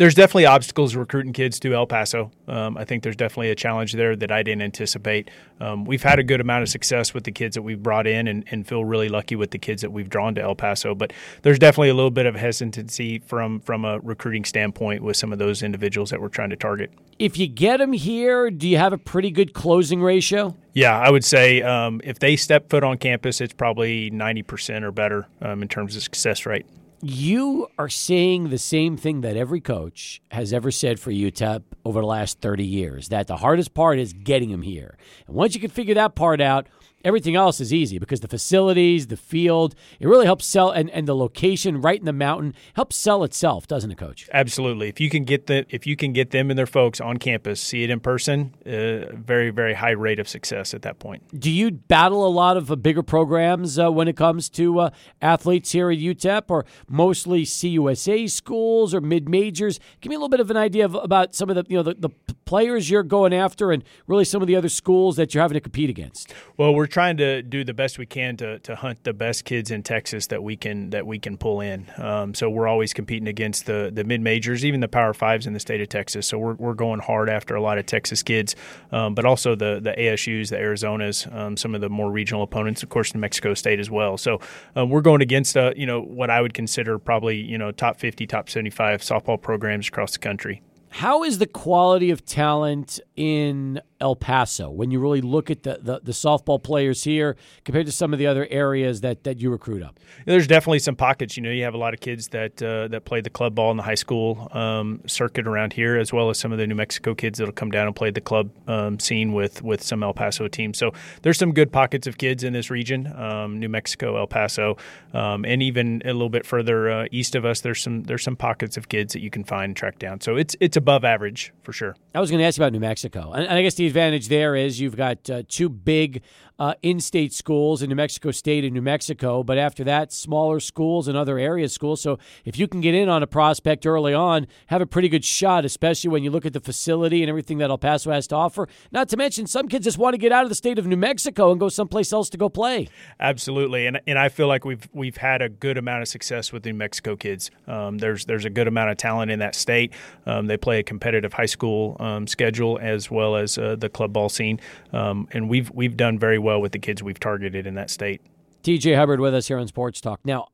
[0.00, 2.30] there's definitely obstacles recruiting kids to El Paso.
[2.48, 5.28] Um, I think there's definitely a challenge there that I didn't anticipate.
[5.60, 8.26] Um, we've had a good amount of success with the kids that we've brought in
[8.26, 10.94] and, and, feel really lucky with the kids that we've drawn to El Paso.
[10.94, 11.12] But
[11.42, 15.38] there's definitely a little bit of hesitancy from from a recruiting standpoint with some of
[15.38, 16.90] those individuals that we're trying to target.
[17.18, 20.56] If you get them here, do you have a pretty good closing ratio?
[20.72, 24.92] Yeah, I would say um, if they step foot on campus, it's probably 90% or
[24.92, 26.64] better um, in terms of success rate
[27.02, 32.00] you are saying the same thing that every coach has ever said for UTEP over
[32.00, 34.96] the last 30 years that the hardest part is getting them here.
[35.26, 36.66] And once you can figure that part out,
[37.04, 41.08] Everything else is easy because the facilities, the field, it really helps sell, and, and
[41.08, 44.28] the location right in the mountain helps sell itself, doesn't it, Coach?
[44.32, 44.88] Absolutely.
[44.88, 47.60] If you can get the if you can get them and their folks on campus,
[47.60, 51.22] see it in person, uh, very very high rate of success at that point.
[51.38, 54.90] Do you battle a lot of uh, bigger programs uh, when it comes to uh,
[55.22, 59.80] athletes here at UTEP, or mostly CUSA schools or mid majors?
[60.00, 61.82] Give me a little bit of an idea of, about some of the you know
[61.82, 62.10] the, the
[62.44, 65.60] players you're going after, and really some of the other schools that you're having to
[65.60, 66.34] compete against.
[66.56, 69.70] Well, we're trying to do the best we can to, to hunt the best kids
[69.70, 71.90] in Texas that we can that we can pull in.
[71.96, 75.54] Um, so we're always competing against the the mid majors, even the Power Fives in
[75.54, 76.26] the state of Texas.
[76.26, 78.54] So we're, we're going hard after a lot of Texas kids,
[78.92, 82.82] um, but also the the ASU's, the Arizonas, um, some of the more regional opponents,
[82.82, 84.18] of course, New Mexico State as well.
[84.18, 84.40] So
[84.76, 87.98] um, we're going against uh, you know what I would consider probably you know top
[87.98, 90.62] 50, top 75 softball programs across the country.
[90.92, 95.78] How is the quality of talent in El Paso when you really look at the,
[95.82, 99.50] the, the softball players here compared to some of the other areas that, that you
[99.50, 99.98] recruit up?
[100.26, 101.36] There's definitely some pockets.
[101.36, 103.70] You know, you have a lot of kids that uh, that play the club ball
[103.70, 106.74] in the high school um, circuit around here, as well as some of the New
[106.74, 110.14] Mexico kids that'll come down and play the club um, scene with with some El
[110.14, 110.78] Paso teams.
[110.78, 110.92] So
[111.22, 114.76] there's some good pockets of kids in this region, um, New Mexico, El Paso,
[115.12, 117.60] um, and even a little bit further uh, east of us.
[117.60, 120.20] There's some there's some pockets of kids that you can find and track down.
[120.20, 121.96] So it's it's above average for sure.
[122.14, 124.28] I was going to ask you about New Mexico, and, and I guess the advantage
[124.28, 126.22] there is you've got uh, two big
[126.60, 131.08] uh, in-state schools in New Mexico State and New Mexico, but after that, smaller schools
[131.08, 132.02] and other area schools.
[132.02, 135.24] So if you can get in on a prospect early on, have a pretty good
[135.24, 138.36] shot, especially when you look at the facility and everything that El Paso has to
[138.36, 138.68] offer.
[138.92, 140.98] Not to mention, some kids just want to get out of the state of New
[140.98, 142.88] Mexico and go someplace else to go play.
[143.18, 146.66] Absolutely, and and I feel like we've we've had a good amount of success with
[146.66, 147.50] New Mexico kids.
[147.68, 149.94] Um, there's there's a good amount of talent in that state.
[150.26, 154.12] Um, they play a competitive high school um, schedule as well as uh, the club
[154.12, 154.60] ball scene,
[154.92, 158.22] um, and we've we've done very well with the kids we've targeted in that state.
[158.62, 160.20] TJ Hubbard with us here on Sports Talk.
[160.24, 160.48] Now,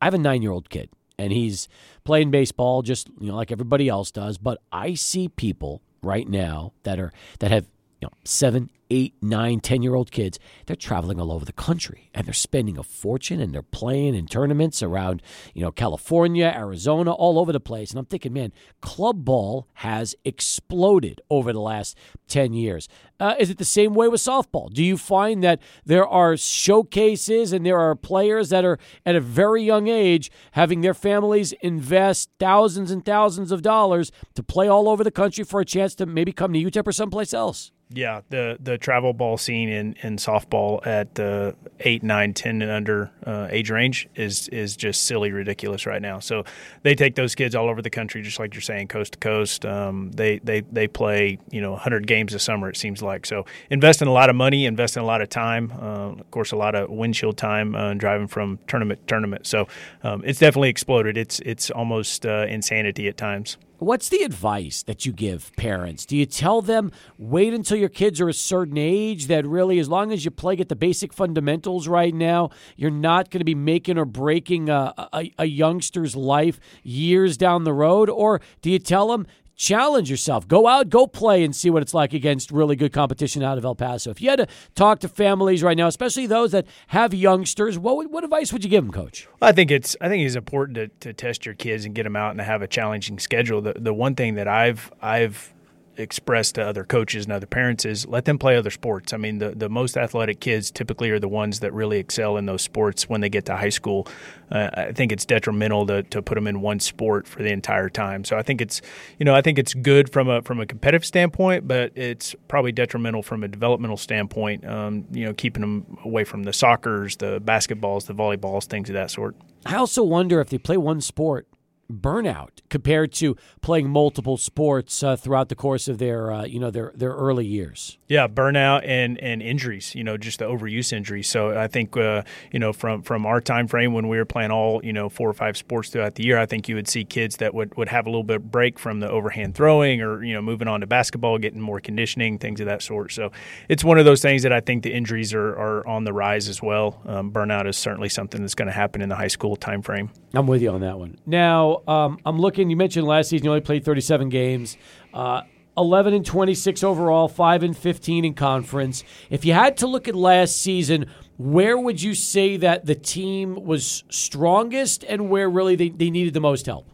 [0.00, 1.68] I have a nine year old kid, and he's
[2.04, 4.38] playing baseball just you know like everybody else does.
[4.38, 7.64] But I see people right now that are that have
[8.00, 10.38] you know seven, eight, nine, ten year old kids.
[10.66, 14.26] They're traveling all over the country and they're spending a fortune and they're playing in
[14.26, 15.22] tournaments around
[15.54, 17.90] you know California, Arizona, all over the place.
[17.90, 21.96] And I'm thinking, man, club ball has exploded over the last
[22.28, 22.88] ten years.
[23.18, 24.70] Uh, is it the same way with softball?
[24.72, 29.20] Do you find that there are showcases and there are players that are at a
[29.20, 34.88] very young age having their families invest thousands and thousands of dollars to play all
[34.88, 37.72] over the country for a chance to maybe come to UTEP or someplace else?
[37.88, 42.70] Yeah, the the travel ball scene in, in softball at the eight, nine, ten and
[42.70, 46.18] under uh, age range is is just silly, ridiculous right now.
[46.18, 46.44] So
[46.82, 49.66] they take those kids all over the country, just like you're saying, coast to coast.
[49.66, 52.68] Um, they they they play you know 100 games a summer.
[52.70, 56.10] It seems like so investing a lot of money, investing a lot of time, uh,
[56.20, 59.46] of course, a lot of windshield time uh, driving from tournament to tournament.
[59.46, 59.66] So
[60.02, 61.16] um, it's definitely exploded.
[61.16, 63.56] It's it's almost uh, insanity at times.
[63.78, 66.06] What's the advice that you give parents?
[66.06, 69.86] Do you tell them wait until your kids are a certain age that really, as
[69.86, 73.54] long as you play, get the basic fundamentals right now, you're not going to be
[73.54, 78.08] making or breaking a, a, a youngster's life years down the road?
[78.08, 79.26] Or do you tell them
[79.56, 80.46] challenge yourself.
[80.46, 83.64] Go out, go play, and see what it's like against really good competition out of
[83.64, 84.10] El Paso.
[84.10, 87.96] If you had to talk to families right now, especially those that have youngsters, what
[87.96, 89.26] would, what advice would you give them, Coach?
[89.42, 92.16] I think it's I think it's important to, to test your kids and get them
[92.16, 93.60] out and have a challenging schedule.
[93.60, 95.54] The the one thing that I've I've
[95.98, 99.12] expressed to other coaches and other parents is let them play other sports.
[99.12, 102.46] I mean, the, the most athletic kids typically are the ones that really excel in
[102.46, 104.06] those sports when they get to high school.
[104.50, 107.88] Uh, I think it's detrimental to, to put them in one sport for the entire
[107.88, 108.24] time.
[108.24, 108.80] So I think it's,
[109.18, 112.72] you know, I think it's good from a from a competitive standpoint, but it's probably
[112.72, 114.64] detrimental from a developmental standpoint.
[114.64, 118.94] Um, you know, keeping them away from the soccer's, the basketballs, the volleyballs, things of
[118.94, 119.34] that sort.
[119.64, 121.48] I also wonder if they play one sport
[121.92, 126.70] burnout compared to playing multiple sports uh, throughout the course of their uh, you know
[126.70, 127.98] their their early years.
[128.08, 129.94] Yeah, burnout and and injuries.
[129.94, 131.28] You know, just the overuse injuries.
[131.28, 132.22] So I think uh,
[132.52, 135.28] you know from from our time frame when we were playing all you know four
[135.28, 137.88] or five sports throughout the year, I think you would see kids that would would
[137.88, 140.80] have a little bit of break from the overhand throwing or you know moving on
[140.80, 143.12] to basketball, getting more conditioning, things of that sort.
[143.12, 143.32] So
[143.68, 146.48] it's one of those things that I think the injuries are are on the rise
[146.48, 147.00] as well.
[147.06, 150.10] Um, burnout is certainly something that's going to happen in the high school time frame.
[150.34, 151.18] I'm with you on that one.
[151.26, 152.70] Now um, I'm looking.
[152.70, 154.76] You mentioned last season you only played 37 games.
[155.12, 155.42] Uh,
[155.76, 159.04] 11 and 26 overall, 5 and 15 in conference.
[159.28, 163.64] If you had to look at last season, where would you say that the team
[163.64, 166.90] was strongest and where really they, they needed the most help?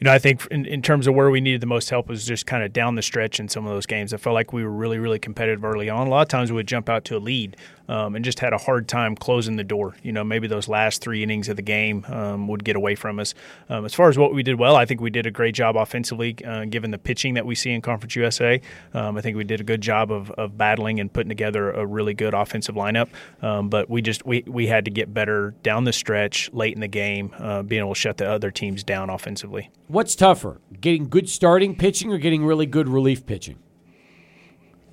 [0.00, 2.24] You know, I think in, in terms of where we needed the most help was
[2.24, 4.14] just kind of down the stretch in some of those games.
[4.14, 6.06] I felt like we were really, really competitive early on.
[6.06, 8.54] A lot of times we would jump out to a lead um, and just had
[8.54, 9.96] a hard time closing the door.
[10.02, 13.18] You know, maybe those last three innings of the game um, would get away from
[13.18, 13.34] us.
[13.68, 15.76] Um, as far as what we did well, I think we did a great job
[15.76, 18.62] offensively, uh, given the pitching that we see in Conference USA.
[18.94, 21.84] Um, I think we did a good job of, of battling and putting together a
[21.84, 23.08] really good offensive lineup.
[23.42, 26.80] Um, but we just we, we had to get better down the stretch, late in
[26.80, 29.68] the game, uh, being able to shut the other teams down offensively.
[29.90, 33.58] What's tougher, getting good starting pitching or getting really good relief pitching?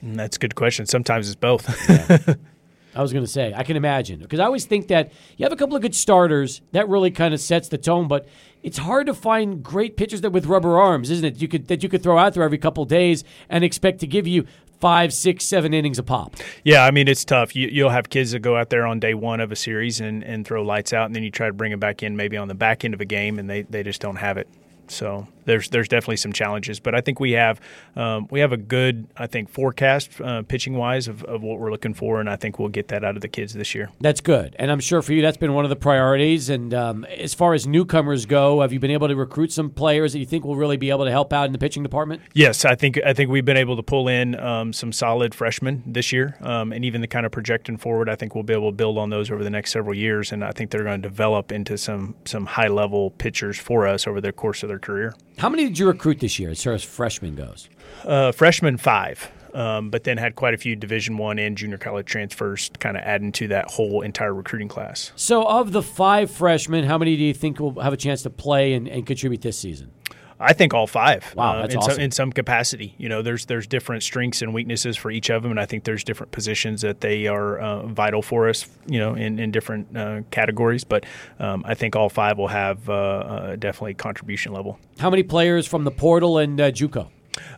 [0.03, 0.88] Mm, that's a good question.
[0.88, 1.69] Sometimes it's both.
[2.95, 4.19] I was going to say, I can imagine.
[4.22, 7.36] Because I always think that you have a couple of good starters, that really kind
[7.36, 8.28] of sets the tone, but
[8.64, 11.40] it's hard to find great pitchers that with rubber arms, isn't it?
[11.44, 14.07] You could that you could throw out there every couple of days and expect to
[14.07, 14.48] give you
[14.80, 16.38] five, six, seven innings a pop.
[16.64, 17.56] Yeah, I mean it's tough.
[17.56, 20.24] You, you'll have kids that go out there on day one of a series and,
[20.24, 22.48] and throw lights out, and then you try to bring them back in maybe on
[22.48, 24.48] the back end of a game, and they, they just don't have it.
[24.88, 27.60] So there's there's definitely some challenges, but I think we have
[27.95, 31.72] um, we have a good I think forecast uh, pitching wise of, of what we're
[31.72, 33.90] looking for, and I think we'll get that out of the kids this year.
[33.99, 36.49] That's good, and I'm sure for you that's been one of the priorities.
[36.49, 40.14] And um, as far as newcomers go, have you been able to recruit some players
[40.14, 42.22] that you think will really be able to help out in the pitching department?
[42.34, 45.84] Yes, I think I think we've been able to pull in um, some solid freshmen
[45.86, 48.72] this year, um, and even the kind of projecting forward, I think we'll be able
[48.72, 51.07] to build on those over the next several years, and I think they're going to
[51.07, 55.15] develop into some some high level pitchers for us over the course of their career.
[55.38, 57.69] How many did you recruit this year as far as freshmen goes?
[58.03, 59.31] Uh, freshman five.
[59.53, 63.03] Um, but then had quite a few Division One and junior college transfers, kind of
[63.03, 65.11] adding to that whole entire recruiting class.
[65.15, 68.30] So, of the five freshmen, how many do you think will have a chance to
[68.30, 69.91] play and, and contribute this season?
[70.39, 71.34] I think all five.
[71.35, 71.93] Wow, uh, that's in awesome.
[71.93, 72.93] some in some capacity.
[72.97, 75.84] You know, there's there's different strengths and weaknesses for each of them, and I think
[75.84, 78.68] there's different positions that they are uh, vital for us.
[78.85, 80.84] You know, in in different uh, categories.
[80.84, 81.05] But
[81.39, 84.80] um, I think all five will have uh, uh, definitely contribution level.
[84.99, 87.09] How many players from the portal and uh, JUCO?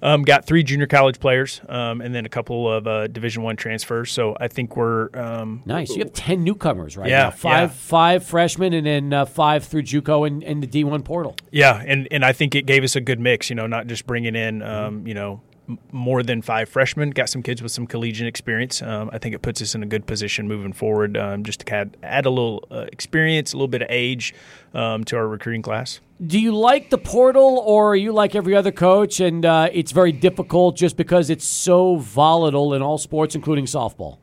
[0.02, 3.56] Um, got three junior college players, um, and then a couple of uh, Division One
[3.56, 4.12] transfers.
[4.12, 5.92] So I think we're um, Nice.
[5.92, 7.32] You have ten newcomers right Yeah, now.
[7.32, 7.76] Five yeah.
[7.76, 11.36] five freshmen, and then uh, five through JUCO and, and the D one portal.
[11.52, 13.50] Yeah, and and I think it gave us a good mix.
[13.50, 17.12] You know, not just bringing in um, you know m- more than five freshmen.
[17.12, 18.82] Got some kids with some collegiate experience.
[18.82, 21.18] Um, I think it puts us in a good position moving forward.
[21.18, 24.34] Um, just to add add a little uh, experience, a little bit of age
[24.74, 26.00] um, to our recruiting class.
[26.26, 29.94] Do you like the portal, or are you like every other coach, and uh, it's
[29.94, 34.18] very difficult just because it's so volatile in all sports, including softball?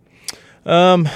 [0.66, 1.09] Um,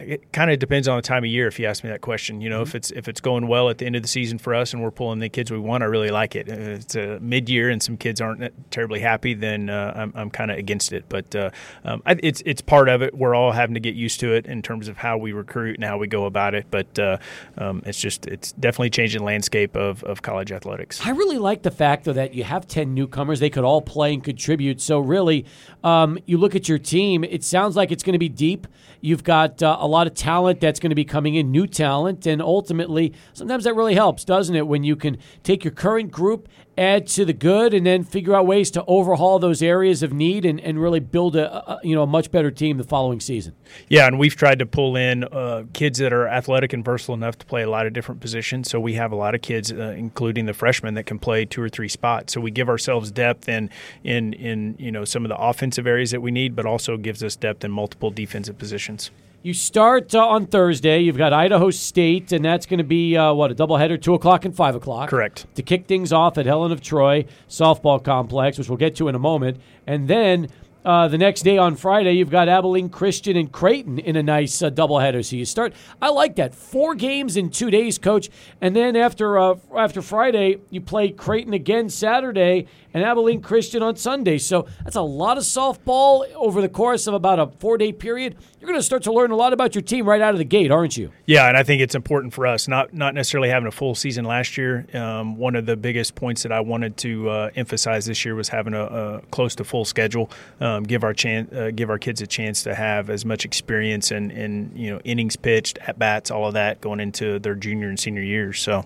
[0.00, 1.46] it kind of depends on the time of year.
[1.46, 3.78] If you ask me that question, you know, if it's if it's going well at
[3.78, 5.86] the end of the season for us and we're pulling the kids we want, I
[5.86, 6.48] really like it.
[6.48, 10.30] If it's a mid year and some kids aren't terribly happy, then uh, I'm, I'm
[10.30, 11.04] kind of against it.
[11.08, 11.50] But uh,
[11.84, 13.14] um, I, it's it's part of it.
[13.14, 15.84] We're all having to get used to it in terms of how we recruit and
[15.84, 16.66] how we go about it.
[16.70, 17.18] But uh,
[17.58, 21.04] um, it's just it's definitely changing the landscape of, of college athletics.
[21.04, 23.40] I really like the fact, though, that you have 10 newcomers.
[23.40, 24.80] They could all play and contribute.
[24.80, 25.46] So, really,
[25.84, 28.66] um, you look at your team, it sounds like it's going to be deep.
[29.00, 32.26] You've got uh, a lot of talent that's going to be coming in, new talent.
[32.26, 34.66] And ultimately, sometimes that really helps, doesn't it?
[34.66, 36.48] When you can take your current group,
[36.80, 40.46] add to the good, and then figure out ways to overhaul those areas of need
[40.46, 43.54] and, and really build a, a you know a much better team the following season.
[43.88, 47.38] Yeah, and we've tried to pull in uh, kids that are athletic and versatile enough
[47.38, 48.70] to play a lot of different positions.
[48.70, 51.62] So we have a lot of kids, uh, including the freshmen, that can play two
[51.62, 52.32] or three spots.
[52.32, 53.70] So we give ourselves depth in
[54.02, 57.22] in in you know some of the offensive areas that we need, but also gives
[57.22, 59.10] us depth in multiple defensive positions.
[59.42, 61.00] You start uh, on Thursday.
[61.00, 64.44] You've got Idaho State, and that's going to be uh, what a doubleheader, two o'clock
[64.44, 65.08] and five o'clock.
[65.08, 65.46] Correct.
[65.54, 69.14] To kick things off at Helen of Troy softball complex, which we'll get to in
[69.14, 70.48] a moment, and then.
[70.84, 74.62] Uh, the next day on Friday, you've got Abilene Christian and Creighton in a nice
[74.62, 75.24] uh, doubleheader.
[75.24, 75.74] So you start.
[76.00, 76.54] I like that.
[76.54, 78.30] Four games in two days, coach.
[78.60, 83.96] And then after uh, after Friday, you play Creighton again Saturday and Abilene Christian on
[83.96, 84.38] Sunday.
[84.38, 88.36] So that's a lot of softball over the course of about a four day period.
[88.58, 90.44] You're going to start to learn a lot about your team right out of the
[90.44, 91.10] gate, aren't you?
[91.26, 94.24] Yeah, and I think it's important for us not not necessarily having a full season
[94.24, 94.86] last year.
[94.94, 98.48] Um, one of the biggest points that I wanted to uh, emphasize this year was
[98.48, 100.30] having a, a close to full schedule.
[100.78, 104.30] Give our chance, uh, give our kids a chance to have as much experience and,
[104.30, 107.98] and you know innings pitched, at bats, all of that going into their junior and
[107.98, 108.60] senior years.
[108.60, 108.84] So.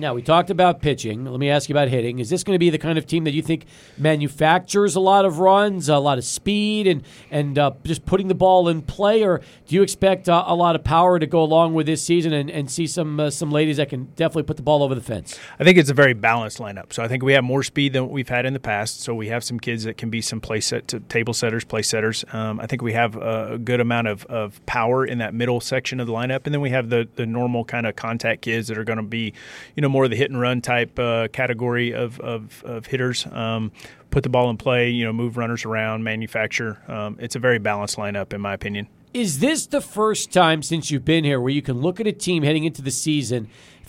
[0.00, 1.24] Now, we talked about pitching.
[1.24, 2.20] Let me ask you about hitting.
[2.20, 3.64] Is this going to be the kind of team that you think
[3.96, 7.02] manufactures a lot of runs, a lot of speed, and,
[7.32, 9.24] and uh, just putting the ball in play?
[9.24, 12.32] Or do you expect uh, a lot of power to go along with this season
[12.32, 15.00] and, and see some, uh, some ladies that can definitely put the ball over the
[15.00, 15.36] fence?
[15.58, 16.92] I think it's a very balanced lineup.
[16.92, 19.00] So I think we have more speed than we've had in the past.
[19.00, 21.82] So we have some kids that can be some play set to table setters, play
[21.82, 22.24] setters.
[22.32, 25.60] Um, I think we have a, a good amount of, of power in that middle
[25.60, 28.68] section of the lineup, and then we have the the normal kind of contact kids
[28.68, 29.32] that are going to be,
[29.74, 33.26] you know, more of the hit and run type uh, category of of, of hitters.
[33.26, 33.72] Um,
[34.10, 36.82] put the ball in play, you know, move runners around, manufacture.
[36.88, 38.88] Um, it's a very balanced lineup, in my opinion.
[39.14, 42.12] Is this the first time since you've been here where you can look at a
[42.12, 43.48] team heading into the season,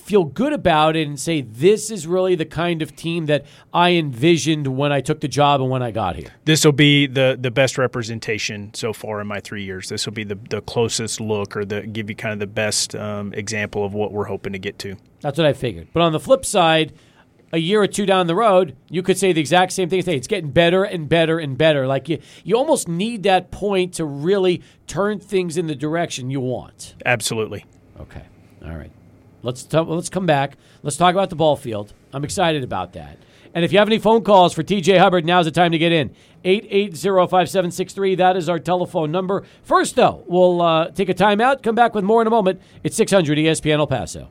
[0.10, 3.92] feel good about it, and say, this is really the kind of team that I
[3.92, 6.30] envisioned when I took the job and when I got here?
[6.46, 9.88] This will be the the best representation so far in my three years.
[9.88, 12.96] This will be the the closest look, or the give you kind of the best
[12.96, 14.96] um, example of what we're hoping to get to.
[15.22, 15.90] That's what I figured.
[15.94, 16.94] But on the flip side,
[17.54, 20.02] a year or two down the road, you could say the exact same thing.
[20.02, 21.86] Say it's getting better and better and better.
[21.86, 26.40] Like you, you almost need that point to really turn things in the direction you
[26.40, 26.96] want.
[27.06, 27.66] Absolutely.
[28.00, 28.24] Okay.
[28.66, 28.92] All right.
[29.42, 30.58] Let's t- let's come back.
[30.84, 31.94] Let's talk about the ball field.
[32.14, 33.18] I'm excited about that.
[33.54, 35.92] And if you have any phone calls for TJ Hubbard, now's the time to get
[35.92, 36.14] in.
[36.46, 38.18] 880-5763.
[38.18, 39.44] That is our telephone number.
[39.64, 41.64] First, though, we'll uh, take a timeout.
[41.64, 42.62] Come back with more in a moment.
[42.84, 44.30] It's 600 ESPN El Paso.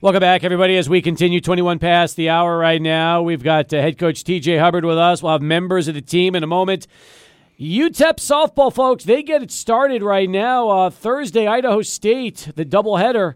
[0.00, 3.22] Welcome back, everybody, as we continue 21 past the hour right now.
[3.22, 5.22] We've got uh, head coach TJ Hubbard with us.
[5.22, 6.86] We'll have members of the team in a moment.
[7.58, 10.68] UTEP softball, folks, they get it started right now.
[10.68, 13.34] Uh, Thursday, Idaho State, the doubleheader,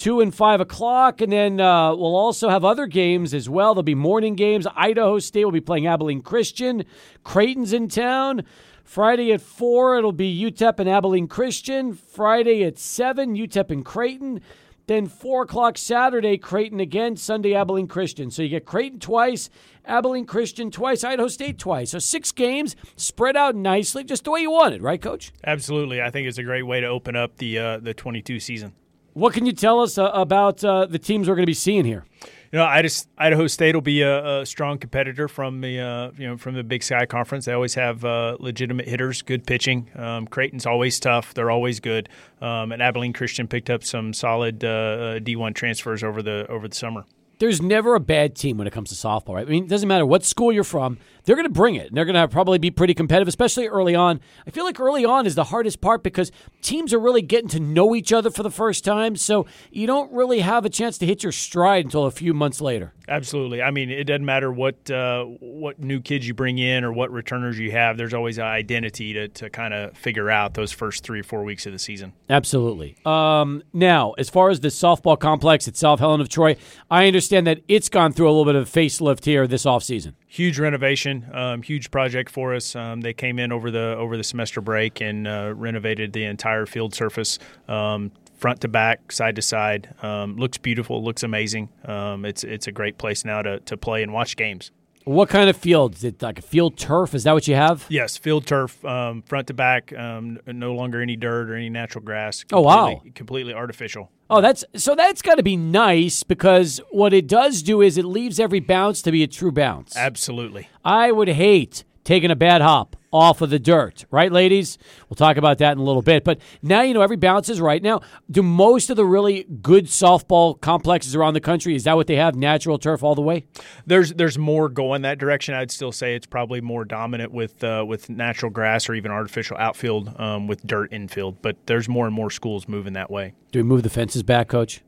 [0.00, 1.20] 2 and 5 o'clock.
[1.20, 3.74] And then uh, we'll also have other games as well.
[3.74, 4.66] There'll be morning games.
[4.74, 6.84] Idaho State will be playing Abilene Christian.
[7.22, 8.42] Creighton's in town.
[8.82, 11.92] Friday at 4, it'll be UTEP and Abilene Christian.
[11.92, 14.40] Friday at 7, UTEP and Creighton.
[14.86, 17.16] Then 4 o'clock Saturday, Creighton again.
[17.16, 18.30] Sunday, Abilene Christian.
[18.30, 19.50] So you get Creighton twice,
[19.84, 21.90] Abilene Christian twice, Idaho State twice.
[21.90, 25.30] So six games spread out nicely, just the way you want it, right, Coach?
[25.44, 28.72] Absolutely, I think it's a great way to open up the uh, the 22 season.
[29.12, 31.84] What can you tell us uh, about uh, the teams we're going to be seeing
[31.84, 32.04] here?
[32.52, 36.10] You know, I just, Idaho State will be a, a strong competitor from the uh,
[36.16, 37.44] you know from the Big Sky Conference.
[37.44, 39.88] They always have uh, legitimate hitters, good pitching.
[39.94, 42.08] Um, Creighton's always tough; they're always good.
[42.40, 46.74] Um, and Abilene Christian picked up some solid uh, D1 transfers over the over the
[46.74, 47.04] summer.
[47.38, 49.46] There's never a bad team when it comes to softball, right?
[49.46, 51.88] I mean, it doesn't matter what school you're from; they're going to bring it.
[51.88, 54.20] And they're going to probably be pretty competitive, especially early on.
[54.46, 56.32] I feel like early on is the hardest part because
[56.62, 60.12] teams are really getting to know each other for the first time, so you don't
[60.12, 62.92] really have a chance to hit your stride until a few months later.
[63.08, 63.60] Absolutely.
[63.60, 67.10] I mean, it doesn't matter what uh, what new kids you bring in or what
[67.10, 67.96] returners you have.
[67.96, 71.42] There's always an identity to, to kind of figure out those first three or four
[71.42, 72.12] weeks of the season.
[72.28, 72.96] Absolutely.
[73.04, 76.56] Um, now, as far as the softball complex at South Helen of Troy,
[76.88, 80.14] I understand that it's gone through a little bit of a facelift here this offseason.
[80.28, 82.74] Huge renovation, um, huge project for us.
[82.74, 86.66] Um, they came in over the over the semester break and uh, renovated the entire
[86.66, 87.38] field surface.
[87.68, 89.94] Um, front to back, side to side.
[90.02, 91.68] Um, looks beautiful, looks amazing.
[91.84, 94.70] Um, it's it's a great place now to, to play and watch games.
[95.04, 95.94] What kind of field?
[95.94, 97.14] Is it like a field turf?
[97.14, 97.86] Is that what you have?
[97.88, 99.92] Yes, field turf, um, front to back.
[99.96, 102.44] Um, no longer any dirt or any natural grass.
[102.52, 102.86] Oh, wow.
[102.86, 104.10] Completely- completely artificial.
[104.28, 108.04] Oh, that's so that's got to be nice because what it does do is it
[108.04, 109.96] leaves every bounce to be a true bounce.
[109.96, 110.68] Absolutely.
[110.84, 114.78] I would hate taking a bad hop off of the dirt, right, ladies?
[115.08, 116.24] We'll talk about that in a little bit.
[116.24, 117.82] But now you know every bounce is right.
[117.82, 118.00] Now,
[118.30, 122.16] do most of the really good softball complexes around the country is that what they
[122.16, 122.34] have?
[122.36, 123.46] Natural turf all the way?
[123.86, 125.54] There's there's more going that direction.
[125.54, 129.56] I'd still say it's probably more dominant with uh, with natural grass or even artificial
[129.58, 131.42] outfield um, with dirt infield.
[131.42, 133.34] But there's more and more schools moving that way.
[133.50, 134.82] Do we move the fences back, Coach?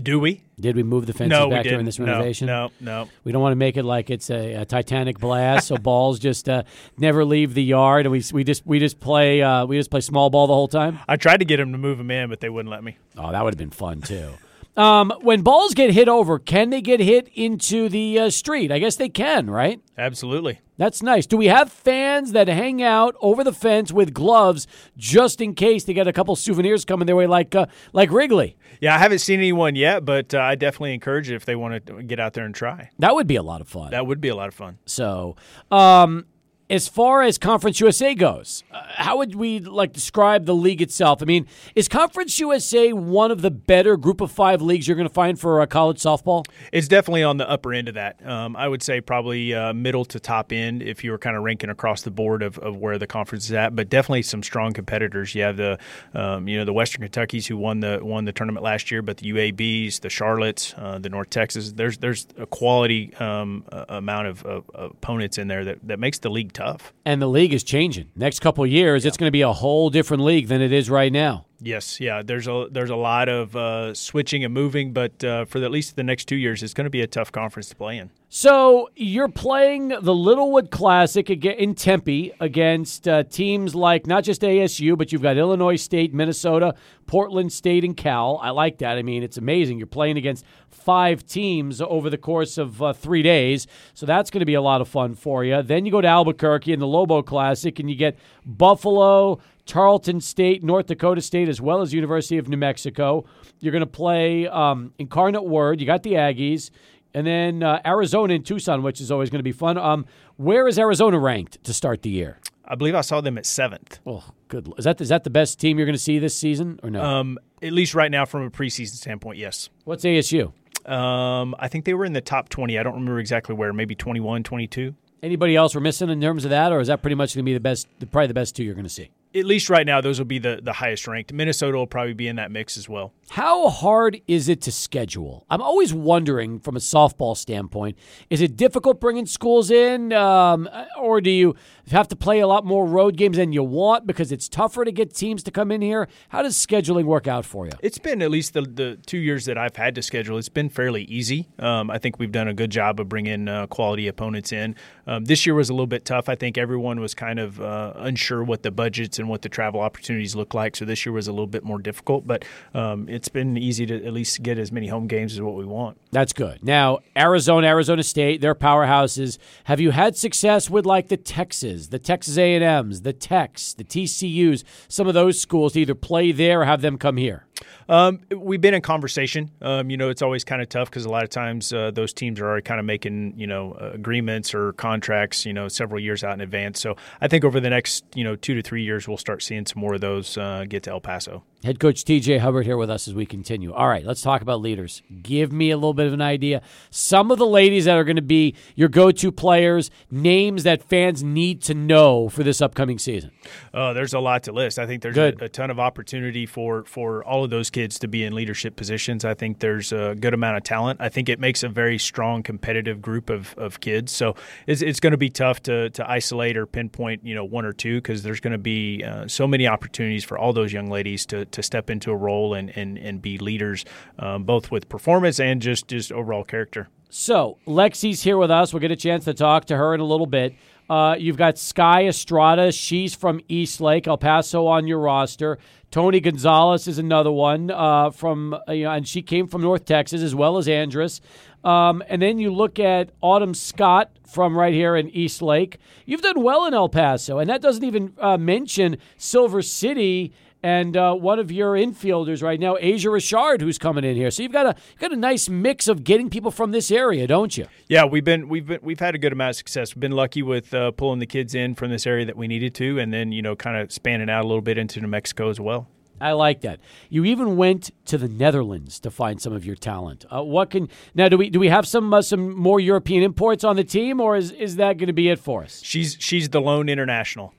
[0.00, 0.44] Do we?
[0.60, 2.46] Did we move the fences no, back during this No, renovation?
[2.46, 3.08] No, no.
[3.24, 6.48] We don't want to make it like it's a, a Titanic blast, so balls just
[6.48, 6.62] uh,
[6.96, 10.00] never leave the yard, and we we just we just play uh, we just play
[10.00, 11.00] small ball the whole time.
[11.08, 12.96] I tried to get them to move them in, but they wouldn't let me.
[13.16, 14.30] Oh, that would have been fun too.
[14.78, 18.70] Um, when balls get hit over, can they get hit into the uh, street?
[18.70, 19.80] I guess they can, right?
[19.98, 20.60] Absolutely.
[20.76, 21.26] That's nice.
[21.26, 25.82] Do we have fans that hang out over the fence with gloves just in case
[25.82, 28.56] they get a couple souvenirs coming their way, like uh, like Wrigley?
[28.80, 31.84] Yeah, I haven't seen anyone yet, but uh, I definitely encourage it if they want
[31.86, 32.90] to get out there and try.
[33.00, 33.90] That would be a lot of fun.
[33.90, 34.78] That would be a lot of fun.
[34.86, 35.34] So,
[35.72, 36.26] um,
[36.70, 41.22] as far as Conference USA goes, uh, how would we like describe the league itself?
[41.22, 45.08] I mean, is Conference USA one of the better Group of Five leagues you're going
[45.08, 46.44] to find for uh, college softball?
[46.70, 48.24] It's definitely on the upper end of that.
[48.26, 51.42] Um, I would say probably uh, middle to top end if you were kind of
[51.42, 53.74] ranking across the board of, of where the conference is at.
[53.74, 55.34] But definitely some strong competitors.
[55.34, 55.78] You have the
[56.12, 59.16] um, you know the Western Kentuckies who won the won the tournament last year, but
[59.18, 61.72] the UABs, the Charlottes, uh, the North Texas.
[61.72, 66.28] There's there's a quality um, amount of, of opponents in there that, that makes the
[66.28, 66.92] league tough.
[67.04, 68.10] And the league is changing.
[68.16, 70.90] Next couple of years, it's going to be a whole different league than it is
[70.90, 71.46] right now.
[71.60, 72.22] Yes, yeah.
[72.22, 75.96] There's a there's a lot of uh, switching and moving, but uh, for at least
[75.96, 78.10] the next two years, it's going to be a tough conference to play in.
[78.28, 84.96] So you're playing the Littlewood Classic in Tempe against uh, teams like not just ASU,
[84.96, 86.74] but you've got Illinois State, Minnesota,
[87.06, 88.38] Portland State, and Cal.
[88.40, 88.98] I like that.
[88.98, 89.78] I mean, it's amazing.
[89.78, 94.40] You're playing against five teams over the course of uh, three days, so that's going
[94.40, 95.60] to be a lot of fun for you.
[95.62, 98.16] Then you go to Albuquerque in the Lobo Classic, and you get
[98.46, 99.40] Buffalo.
[99.68, 103.24] Tarleton State, North Dakota State, as well as University of New Mexico.
[103.60, 105.80] You're going to play um, Incarnate Word.
[105.80, 106.70] You got the Aggies,
[107.14, 109.76] and then uh, Arizona and Tucson, which is always going to be fun.
[109.76, 112.38] Um, where is Arizona ranked to start the year?
[112.64, 113.98] I believe I saw them at seventh.
[114.06, 114.72] Oh, good.
[114.78, 117.04] Is that is that the best team you're going to see this season, or no?
[117.04, 119.68] Um, at least right now, from a preseason standpoint, yes.
[119.84, 120.52] What's ASU?
[120.86, 122.78] Um, I think they were in the top 20.
[122.78, 124.94] I don't remember exactly where, maybe 21, 22.
[125.22, 127.48] Anybody else we're missing in terms of that, or is that pretty much going to
[127.48, 129.10] be the best, probably the best two you're going to see?
[129.34, 131.32] At least right now, those will be the, the highest ranked.
[131.32, 133.12] Minnesota will probably be in that mix as well.
[133.30, 135.44] How hard is it to schedule?
[135.50, 137.98] I'm always wondering from a softball standpoint
[138.30, 140.68] is it difficult bringing schools in, um,
[140.98, 141.54] or do you
[141.90, 144.92] have to play a lot more road games than you want because it's tougher to
[144.92, 146.08] get teams to come in here?
[146.30, 147.72] How does scheduling work out for you?
[147.82, 150.70] It's been at least the, the two years that I've had to schedule, it's been
[150.70, 151.48] fairly easy.
[151.58, 154.74] Um, I think we've done a good job of bringing uh, quality opponents in.
[155.06, 156.30] Um, this year was a little bit tough.
[156.30, 159.80] I think everyone was kind of uh, unsure what the budgets and what the travel
[159.80, 160.76] opportunities look like.
[160.76, 164.04] So this year was a little bit more difficult, but um, it's been easy to
[164.04, 165.98] at least get as many home games as what we want.
[166.10, 166.62] That's good.
[166.62, 169.38] Now, Arizona, Arizona State, they're powerhouses.
[169.64, 174.64] Have you had success with like the Texas, the Texas A&Ms, the Techs, the TCUs,
[174.88, 177.44] some of those schools to either play there or have them come here?
[177.88, 179.50] Um, we've been in conversation.
[179.62, 182.12] Um, you know, it's always kind of tough because a lot of times uh, those
[182.12, 186.00] teams are already kind of making you know uh, agreements or contracts you know several
[186.00, 186.80] years out in advance.
[186.80, 189.66] So I think over the next you know two to three years we'll start seeing
[189.66, 191.44] some more of those uh, get to El Paso.
[191.64, 193.72] Head coach TJ Hubbard here with us as we continue.
[193.72, 195.02] All right, let's talk about leaders.
[195.22, 196.62] Give me a little bit of an idea.
[196.90, 201.24] Some of the ladies that are going to be your go-to players, names that fans
[201.24, 203.32] need to know for this upcoming season.
[203.74, 204.78] Uh, there's a lot to list.
[204.78, 208.08] I think there's a, a, ton of opportunity for for all of those kids to
[208.08, 209.24] be in leadership positions.
[209.24, 211.00] I think there's a good amount of talent.
[211.00, 214.12] I think it makes a very strong competitive group of, of kids.
[214.12, 217.64] So it's, it's going to be tough to, to isolate or pinpoint you know one
[217.64, 220.88] or two because there's going to be uh, so many opportunities for all those young
[220.88, 223.84] ladies to to step into a role and and, and be leaders,
[224.18, 226.88] um, both with performance and just just overall character.
[227.10, 228.72] So Lexi's here with us.
[228.72, 230.54] We'll get a chance to talk to her in a little bit.
[230.90, 232.72] Uh, you've got Sky Estrada.
[232.72, 235.58] She's from Eastlake, El Paso, on your roster.
[235.90, 239.86] Tony Gonzalez is another one uh, from, uh, you know, and she came from North
[239.86, 241.20] Texas as well as Andress.
[241.64, 245.78] Um, and then you look at Autumn Scott from right here in Eastlake.
[246.04, 250.32] You've done well in El Paso, and that doesn't even uh, mention Silver City
[250.62, 254.30] and uh, one of your infielders right now, Asia Richard, who's coming in here.
[254.30, 257.26] So you've got a you've got a nice mix of getting people from this area,
[257.26, 257.66] don't you?
[257.88, 259.94] Yeah, we've been we've been we've had a good amount of success.
[259.94, 262.74] We've been lucky with uh, pulling the kids in from this area that we needed
[262.76, 265.48] to, and then you know kind of spanning out a little bit into New Mexico
[265.50, 265.88] as well.
[266.20, 266.80] I like that.
[267.08, 270.24] You even went to the Netherlands to find some of your talent.
[270.28, 273.62] Uh, what can now do we do we have some uh, some more European imports
[273.62, 275.80] on the team, or is is that going to be it for us?
[275.84, 277.54] She's she's the lone international.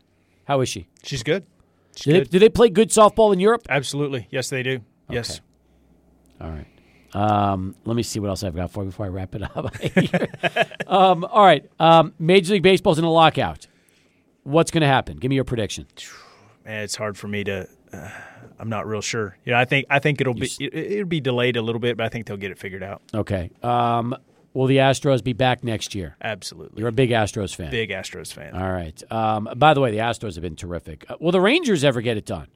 [0.45, 0.87] How is she?
[1.03, 1.45] She's good.
[1.95, 3.65] Do they, do they, play good softball in Europe?
[3.69, 4.27] Absolutely.
[4.31, 4.81] Yes, they do.
[5.09, 5.41] Yes.
[6.39, 6.65] All right.
[7.13, 10.87] Um, let me see what else I've got for you before I wrap it up.
[10.87, 11.69] um, all right.
[11.79, 13.67] Um, Major League Baseball's in a lockout.
[14.43, 15.17] What's going to happen?
[15.17, 15.87] Give me your prediction.
[16.65, 17.67] Man, it's hard for me to.
[17.91, 18.09] Uh,
[18.59, 19.37] I'm not real sure.
[19.45, 22.05] Yeah, I think I think it'll be it, will be delayed a little bit, but
[22.05, 23.01] I think they'll get it figured out.
[23.13, 23.49] Okay.
[23.63, 24.15] Um,
[24.53, 26.15] Will the Astros be back next year?
[26.21, 26.79] Absolutely.
[26.79, 27.69] You're a big Astros fan.
[27.71, 28.55] Big Astros fan.
[28.55, 29.11] All right.
[29.11, 31.05] Um, by the way, the Astros have been terrific.
[31.09, 32.47] Uh, will the Rangers ever get it done?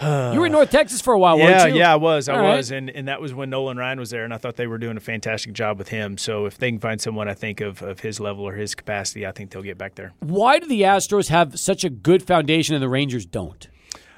[0.00, 1.80] you were in North Texas for a while, yeah, weren't you?
[1.80, 2.28] Yeah, I was.
[2.28, 2.72] I All was.
[2.72, 2.78] Right.
[2.78, 4.96] And, and that was when Nolan Ryan was there, and I thought they were doing
[4.96, 6.18] a fantastic job with him.
[6.18, 9.26] So if they can find someone, I think, of, of his level or his capacity,
[9.26, 10.12] I think they'll get back there.
[10.20, 13.68] Why do the Astros have such a good foundation and the Rangers don't?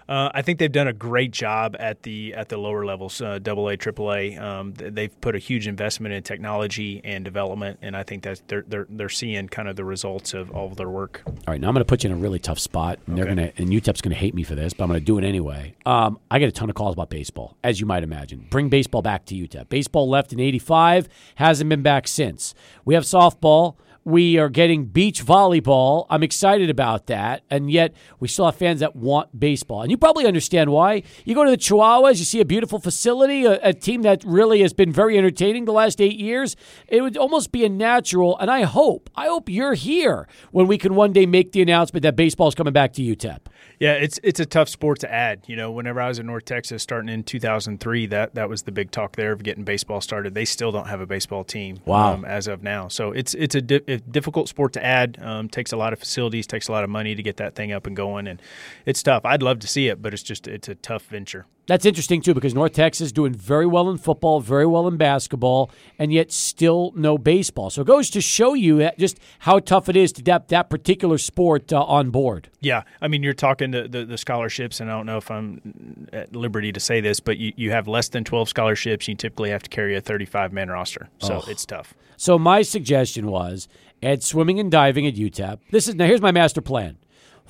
[0.08, 3.38] Uh, I think they've done a great job at the at the lower levels, uh,
[3.38, 4.36] Double A, Triple A.
[4.36, 8.64] Um, they've put a huge investment in technology and development, and I think that they're
[8.66, 11.22] they're they're seeing kind of the results of all of their work.
[11.26, 13.24] All right, now I'm going to put you in a really tough spot, and okay.
[13.24, 15.04] they're going to and UTEP's going to hate me for this, but I'm going to
[15.04, 15.74] do it anyway.
[15.86, 18.46] Um, I get a ton of calls about baseball, as you might imagine.
[18.50, 19.68] Bring baseball back to UTEP.
[19.68, 22.54] Baseball left in '85, hasn't been back since.
[22.84, 23.76] We have softball.
[24.04, 26.06] We are getting beach volleyball.
[26.10, 27.42] I'm excited about that.
[27.50, 29.82] And yet, we still have fans that want baseball.
[29.82, 31.02] And you probably understand why.
[31.24, 34.60] You go to the Chihuahuas, you see a beautiful facility, a, a, team that really
[34.60, 36.54] has been very entertaining the last eight years.
[36.86, 38.38] It would almost be a natural.
[38.38, 42.02] And I hope, I hope you're here when we can one day make the announcement
[42.02, 43.40] that baseball is coming back to UTEP.
[43.80, 45.44] Yeah, it's it's a tough sport to add.
[45.46, 48.72] You know, whenever I was in North Texas starting in 2003, that that was the
[48.72, 50.34] big talk there of getting baseball started.
[50.34, 52.14] They still don't have a baseball team wow.
[52.14, 52.88] Um, as of now.
[52.88, 55.18] So it's it's a di- a difficult sport to add.
[55.20, 57.72] Um, takes a lot of facilities, takes a lot of money to get that thing
[57.72, 58.40] up and going, and
[58.86, 59.24] it's tough.
[59.24, 61.46] I'd love to see it, but it's just it's a tough venture.
[61.66, 64.96] That's interesting too because North Texas is doing very well in football, very well in
[64.96, 67.70] basketball, and yet still no baseball.
[67.70, 71.16] So it goes to show you just how tough it is to adapt that particular
[71.16, 72.50] sport uh, on board.
[72.60, 76.08] Yeah, I mean you're talking to the, the, scholarships, and I don't know if I'm
[76.12, 79.08] at liberty to say this, but you, you have less than 12 scholarships.
[79.08, 81.50] You typically have to carry a 35 man roster, so oh.
[81.50, 81.94] it's tough.
[82.16, 83.68] So my suggestion was
[84.02, 85.58] add swimming and diving at UTEP.
[85.70, 86.98] This is now here's my master plan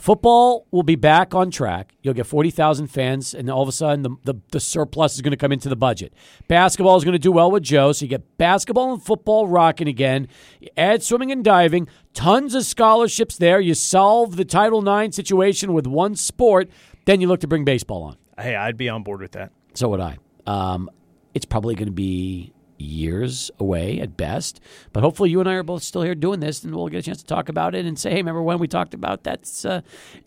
[0.05, 1.95] Football will be back on track.
[2.03, 5.31] You'll get 40,000 fans, and all of a sudden, the, the, the surplus is going
[5.31, 6.13] to come into the budget.
[6.47, 9.89] Basketball is going to do well with Joe, so you get basketball and football rocking
[9.89, 10.29] again.
[10.61, 13.61] You add swimming and diving, tons of scholarships there.
[13.61, 16.69] You solve the Title IX situation with one sport,
[17.07, 18.19] then you look to bring baseball on.
[18.39, 19.53] Hey, I'd be on board with that.
[19.73, 20.19] So would I.
[20.47, 20.91] Um,
[21.33, 24.61] it's probably going to be years away at best,
[24.93, 27.03] but hopefully you and I are both still here doing this, and we'll get a
[27.03, 29.81] chance to talk about it and say, "Hey, remember when we talked about that's uh,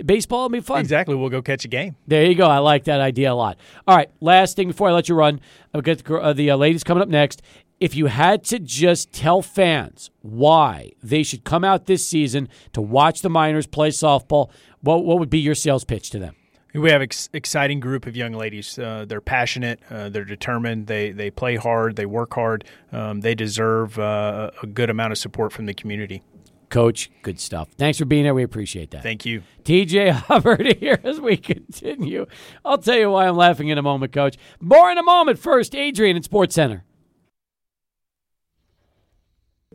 [0.05, 0.45] baseball?
[0.45, 1.15] It'll be fun." Exactly.
[1.15, 1.95] We'll go catch a game.
[2.07, 2.47] There you go.
[2.47, 3.57] I like that idea a lot.
[3.87, 5.39] All right, last thing before I let you run,
[5.73, 7.41] I'll get the, uh, the uh, ladies coming up next.
[7.79, 12.81] If you had to just tell fans why they should come out this season to
[12.81, 14.49] watch the Miners play softball,
[14.81, 16.35] what what would be your sales pitch to them?
[16.77, 18.77] We have ex- exciting group of young ladies.
[18.77, 19.79] Uh, they're passionate.
[19.89, 20.87] Uh, they're determined.
[20.87, 21.95] They they play hard.
[21.95, 22.65] They work hard.
[22.91, 26.21] Um, they deserve uh, a good amount of support from the community.
[26.69, 27.69] Coach, good stuff.
[27.77, 28.33] Thanks for being here.
[28.33, 29.01] We appreciate that.
[29.01, 29.41] Thank you.
[29.63, 32.25] TJ Hubbard here as we continue.
[32.65, 34.37] I'll tell you why I'm laughing in a moment, Coach.
[34.59, 35.39] More in a moment.
[35.39, 36.83] First, Adrian at Sports Center.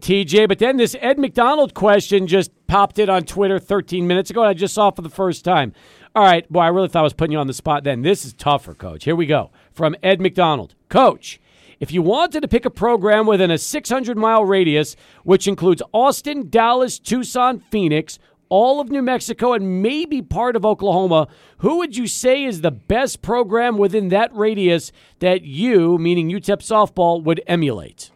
[0.01, 4.43] TJ, but then this Ed McDonald question just popped in on Twitter 13 minutes ago,
[4.43, 5.73] and I just saw it for the first time.
[6.15, 8.03] All right, boy, I really thought I was putting you on the spot then.
[8.03, 9.05] This is tougher, Coach.
[9.05, 9.51] Here we go.
[9.73, 10.75] From Ed McDonald.
[10.91, 11.41] Coach,
[11.81, 14.95] if you wanted to pick a program within a 600 mile radius,
[15.25, 18.19] which includes Austin, Dallas, Tucson, Phoenix,
[18.51, 21.29] all of New Mexico, and maybe part of Oklahoma,
[21.59, 26.59] who would you say is the best program within that radius that you, meaning UTEP
[26.59, 28.11] softball, would emulate?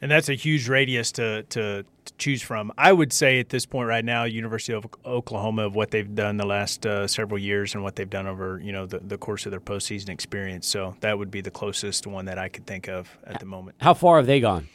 [0.00, 1.86] And that's a huge radius to, to, to
[2.18, 2.72] choose from.
[2.78, 6.36] I would say at this point right now, University of Oklahoma of what they've done
[6.36, 9.46] the last uh, several years and what they've done over you know the, the course
[9.46, 10.66] of their postseason experience.
[10.66, 13.76] So that would be the closest one that I could think of at the moment.
[13.80, 14.68] How far have they gone?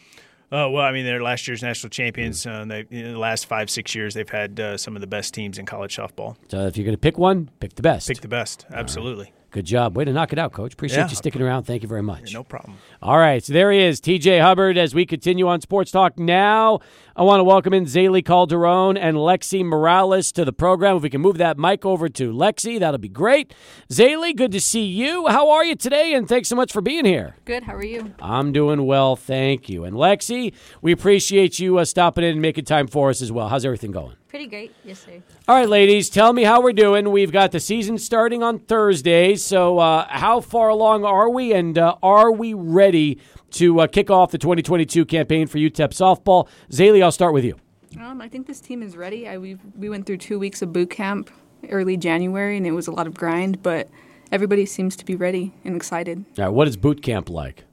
[0.51, 2.45] Oh well, I mean they're last year's national champions.
[2.45, 5.33] Uh, they in the last five six years they've had uh, some of the best
[5.33, 6.35] teams in college softball.
[6.49, 8.07] So if you're going to pick one, pick the best.
[8.07, 9.31] Pick the best, absolutely.
[9.51, 9.97] Good job.
[9.97, 10.73] Way to knock it out, Coach.
[10.73, 11.09] Appreciate Yeah.
[11.09, 11.63] you sticking around.
[11.63, 12.33] Thank you very much.
[12.33, 12.77] No problem.
[13.01, 14.77] All right, so there he is, TJ Hubbard.
[14.77, 16.79] As we continue on Sports Talk now,
[17.15, 20.97] I want to welcome in Zaylee Calderon and Lexi Morales to the program.
[20.97, 23.53] If we can move that mic over to Lexi, that'll be great.
[23.91, 25.27] Zaylee, good to see you.
[25.27, 26.13] How are you today?
[26.13, 27.35] And thanks so much for being here.
[27.45, 27.63] Good.
[27.63, 28.13] How are you?
[28.21, 29.83] I'm doing well, thank you.
[29.83, 30.53] And Lexi,
[30.83, 33.47] we appreciate you uh, stopping in and making time for us as well.
[33.49, 34.13] How's everything going?
[34.29, 34.75] Pretty great.
[34.85, 35.23] Yes, sir.
[35.47, 37.11] All right, ladies, tell me how we're doing.
[37.11, 41.75] We've got the season starting on Thursday, so uh, how far along are we, and
[41.79, 43.19] uh, are we ready
[43.51, 46.47] to uh, kick off the 2022 campaign for UTEP softball?
[46.71, 47.55] Zaylee, I'll start with you.
[47.99, 49.27] Um, I think this team is ready.
[49.27, 51.31] I, we we went through two weeks of boot camp
[51.71, 53.89] early January, and it was a lot of grind, but
[54.31, 56.23] everybody seems to be ready and excited.
[56.37, 57.63] All right, what is boot camp like?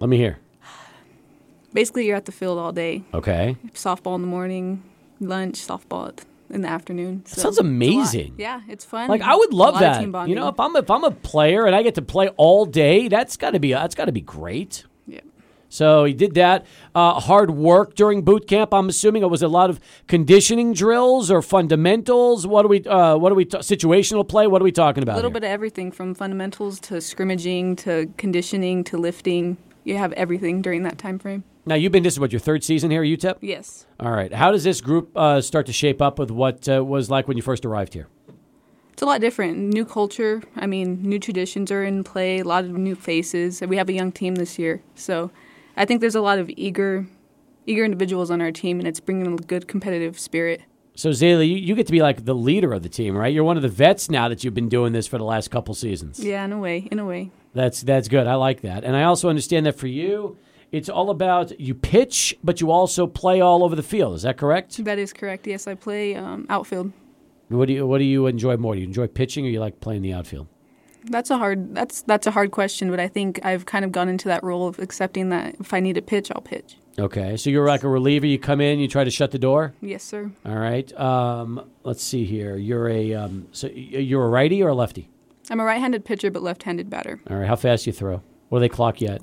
[0.00, 0.38] Let me hear.
[1.72, 3.04] Basically, you're at the field all day.
[3.14, 3.56] Okay.
[3.72, 4.82] Softball in the morning,
[5.20, 6.16] lunch, softball
[6.50, 7.22] in the afternoon.
[7.26, 8.34] So sounds it's amazing.
[8.38, 9.08] Yeah, it's fun.
[9.08, 10.00] Like I would love that.
[10.00, 12.66] team You know, if I'm if I'm a player and I get to play all
[12.66, 14.84] day, that's got to be that's got to be great.
[15.06, 15.20] Yeah.
[15.68, 16.64] So he did that.
[16.94, 18.72] Uh, hard work during boot camp.
[18.72, 22.46] I'm assuming it was a lot of conditioning drills or fundamentals.
[22.46, 22.84] What are we?
[22.84, 23.44] Uh, what are we?
[23.44, 24.46] T- situational play.
[24.46, 25.14] What are we talking about?
[25.14, 25.40] a little here?
[25.40, 29.56] bit of everything from fundamentals to scrimmaging to conditioning to lifting.
[29.84, 31.44] You have everything during that time frame.
[31.68, 33.38] Now you've been this is what your third season here at UTEP.
[33.40, 33.86] Yes.
[33.98, 34.32] All right.
[34.32, 37.36] How does this group uh, start to shape up with what uh, was like when
[37.36, 38.06] you first arrived here?
[38.92, 39.58] It's a lot different.
[39.58, 40.42] New culture.
[40.54, 42.38] I mean, new traditions are in play.
[42.38, 43.60] A lot of new faces.
[43.60, 45.30] We have a young team this year, so
[45.76, 47.06] I think there's a lot of eager,
[47.66, 50.62] eager individuals on our team, and it's bringing a good competitive spirit.
[50.94, 53.34] So Zaylee, you, you get to be like the leader of the team, right?
[53.34, 55.74] You're one of the vets now that you've been doing this for the last couple
[55.74, 56.24] seasons.
[56.24, 56.88] Yeah, in a way.
[56.90, 57.32] In a way.
[57.52, 58.26] That's that's good.
[58.26, 60.38] I like that, and I also understand that for you,
[60.76, 64.14] it's all about you pitch, but you also play all over the field.
[64.14, 64.84] Is that correct?
[64.84, 65.46] That is correct.
[65.46, 66.92] Yes, I play um, outfield.
[67.48, 68.74] What do you What do you enjoy more?
[68.74, 70.48] Do you enjoy pitching, or you like playing the outfield?
[71.04, 71.74] That's a hard.
[71.74, 74.66] That's that's a hard question, but I think I've kind of gone into that role
[74.66, 76.76] of accepting that if I need to pitch, I'll pitch.
[76.98, 78.26] Okay, so you're like a reliever.
[78.26, 79.74] You come in, you try to shut the door.
[79.80, 80.30] Yes, sir.
[80.44, 80.90] All right.
[80.98, 82.56] Um, let's see here.
[82.56, 85.08] You're a um, so you're a righty or a lefty?
[85.48, 87.20] I'm a right-handed pitcher, but left-handed batter.
[87.30, 87.46] All right.
[87.46, 88.22] How fast you throw?
[88.48, 89.22] What do they clock you at?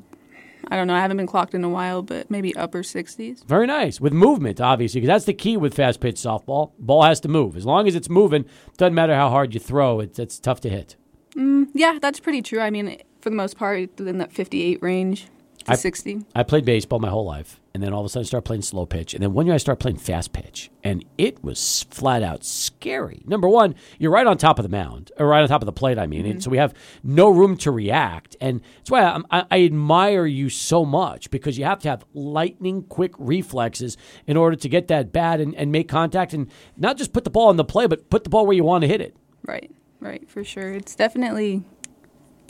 [0.69, 0.95] I don't know.
[0.95, 3.45] I haven't been clocked in a while, but maybe upper 60s.
[3.45, 6.71] Very nice with movement, obviously, because that's the key with fast pitch softball.
[6.79, 7.55] Ball has to move.
[7.57, 8.45] As long as it's moving,
[8.77, 9.99] doesn't matter how hard you throw.
[9.99, 10.95] It's it's tough to hit.
[11.35, 12.59] Mm, yeah, that's pretty true.
[12.59, 15.27] I mean, for the most part, in that 58 range.
[15.71, 16.21] I- 60.
[16.35, 18.61] I played baseball my whole life, and then all of a sudden I started playing
[18.61, 22.21] slow pitch, and then one year I started playing fast pitch, and it was flat
[22.23, 23.23] out scary.
[23.25, 25.71] Number one, you're right on top of the mound, or right on top of the
[25.71, 25.97] plate.
[25.97, 26.39] I mean, and mm-hmm.
[26.41, 26.73] so we have
[27.03, 31.65] no room to react, and that's why I, I admire you so much because you
[31.65, 35.87] have to have lightning quick reflexes in order to get that bat and, and make
[35.87, 38.55] contact, and not just put the ball on the play, but put the ball where
[38.55, 39.15] you want to hit it.
[39.45, 40.73] Right, right, for sure.
[40.73, 41.63] It's definitely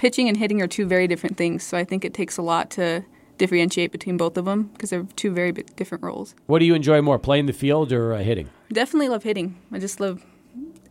[0.03, 1.63] pitching and hitting are two very different things.
[1.63, 3.05] So I think it takes a lot to
[3.37, 6.35] differentiate between both of them because they're two very different roles.
[6.45, 8.49] What do you enjoy more, playing the field or uh, hitting?
[8.73, 9.57] Definitely love hitting.
[9.71, 10.21] I just love,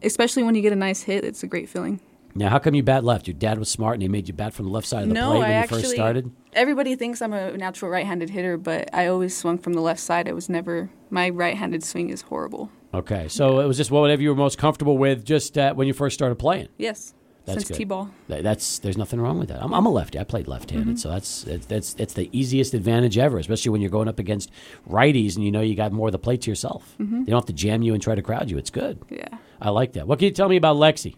[0.03, 1.25] especially when you get a nice hit.
[1.25, 2.01] It's a great feeling.
[2.35, 3.27] Now, how come you bat left?
[3.27, 5.15] Your dad was smart and he made you bat from the left side of the
[5.15, 5.83] no, plate when I you actually.
[5.83, 6.33] first started?
[6.55, 10.27] Everybody thinks I'm a natural right-handed hitter, but I always swung from the left side.
[10.27, 10.89] I was never.
[11.11, 12.71] My right-handed swing is horrible.
[12.95, 15.93] Okay, so it was just whatever you were most comfortable with just uh, when you
[15.93, 16.69] first started playing.
[16.79, 17.13] Yes,
[17.45, 17.77] That's since good.
[17.79, 18.11] t-ball.
[18.29, 19.63] Th- That's there's nothing wrong with that.
[19.63, 20.19] I'm, I'm a lefty.
[20.19, 24.07] I played left-handed, so that's that's that's the easiest advantage ever, especially when you're going
[24.09, 24.51] up against
[24.89, 26.95] righties and you know you got more of the plate to yourself.
[26.99, 28.59] They don't have to jam you and try to crowd you.
[28.59, 29.01] It's good.
[29.11, 29.27] Yeah,
[29.61, 30.07] I like that.
[30.07, 31.17] What can you tell me about Lexi?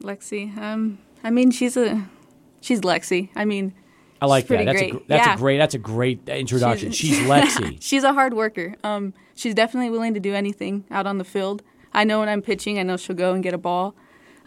[0.00, 0.56] Lexi.
[0.56, 2.08] Um, I mean, she's a,
[2.60, 3.28] she's Lexi.
[3.34, 3.72] I mean,
[4.20, 4.64] I like She's that.
[4.66, 4.92] That's a great.
[4.92, 5.34] gr- that's Yeah.
[5.34, 6.92] a great that's a great introduction.
[6.92, 7.78] She's, Lexi.
[7.80, 8.76] she's a hard worker.
[8.84, 11.62] Um, she's definitely willing to do anything out on the field.
[11.92, 13.94] I know when I'm pitching, I know she'll go and get a ball.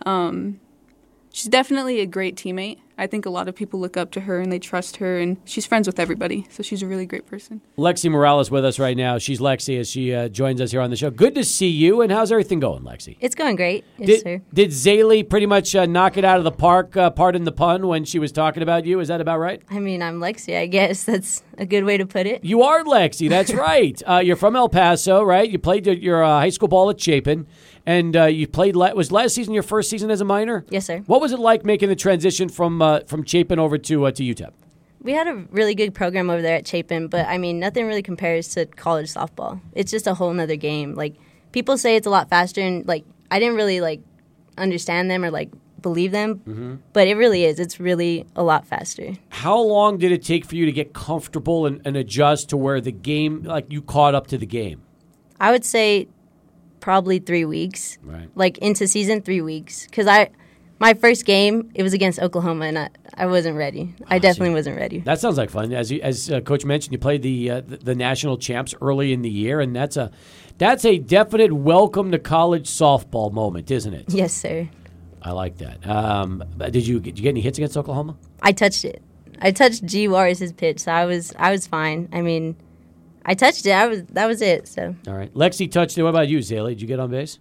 [0.05, 0.59] Um,
[1.35, 2.79] she's definitely a great teammate.
[2.97, 5.35] I think a lot of people look up to her and they trust her, and
[5.43, 6.47] she's friends with everybody.
[6.49, 7.59] So she's a really great person.
[7.77, 9.17] Lexi Morales with us right now.
[9.17, 11.09] She's Lexi as she uh, joins us here on the show.
[11.09, 11.99] Good to see you.
[11.99, 13.17] And how's everything going, Lexi?
[13.19, 13.83] It's going great.
[13.97, 14.41] Yes, Did, sir.
[14.53, 17.85] did Zaylee pretty much uh, knock it out of the park, uh, pardon the pun,
[17.87, 19.01] when she was talking about you?
[19.01, 19.61] Is that about right?
[19.69, 20.57] I mean, I'm Lexi.
[20.57, 22.45] I guess that's a good way to put it.
[22.45, 23.27] You are Lexi.
[23.27, 24.01] That's right.
[24.07, 25.49] Uh, you're from El Paso, right?
[25.49, 27.45] You played your, your uh, high school ball at Chapin,
[27.85, 28.75] and uh, you played.
[28.75, 30.65] La- was last season your first season as a Miner?
[30.69, 30.99] Yes, sir.
[31.07, 34.23] What was it like making the transition from uh, from Chapin over to uh, to
[34.23, 34.51] UTEP?
[35.01, 38.01] We had a really good program over there at Chapin, but I mean, nothing really
[38.01, 39.59] compares to college softball.
[39.73, 40.95] It's just a whole nother game.
[40.95, 41.15] Like
[41.51, 44.01] people say it's a lot faster, and like I didn't really like
[44.57, 45.51] understand them or like
[45.81, 46.75] believe them, Mm-hmm.
[46.93, 47.59] but it really is.
[47.59, 49.13] It's really a lot faster.
[49.29, 52.81] How long did it take for you to get comfortable and, and adjust to where
[52.81, 54.81] the game, like you caught up to the game?
[55.39, 56.07] I would say
[56.85, 57.97] probably three weeks.
[58.03, 58.29] Right.
[58.35, 59.87] Like into season, three weeks.
[59.87, 60.29] Because I,
[60.77, 63.95] my first game, it was against Oklahoma, and I, I wasn't ready.
[64.07, 64.99] I definitely wasn't ready.
[64.99, 65.73] That sounds like fun.
[65.73, 69.13] As you, as uh, Coach mentioned, you played the, uh, the the national champs early
[69.13, 70.11] in the year, and that's a
[70.59, 74.05] that's a definite welcome to college softball moment, isn't it?
[74.09, 74.69] Yes, sir.
[75.23, 75.87] I like that.
[75.87, 78.15] Um, did you did you get any hits against Oklahoma?
[78.43, 79.01] I touched it.
[79.41, 82.09] I touched G Juarez's pitch, so I was I was fine.
[82.13, 82.55] I mean,
[83.25, 83.71] I touched it.
[83.71, 84.67] I was that was it.
[84.67, 86.03] So All right, Lexi touched it.
[86.03, 86.69] What about you, Zaylee?
[86.69, 87.39] Did you get on base?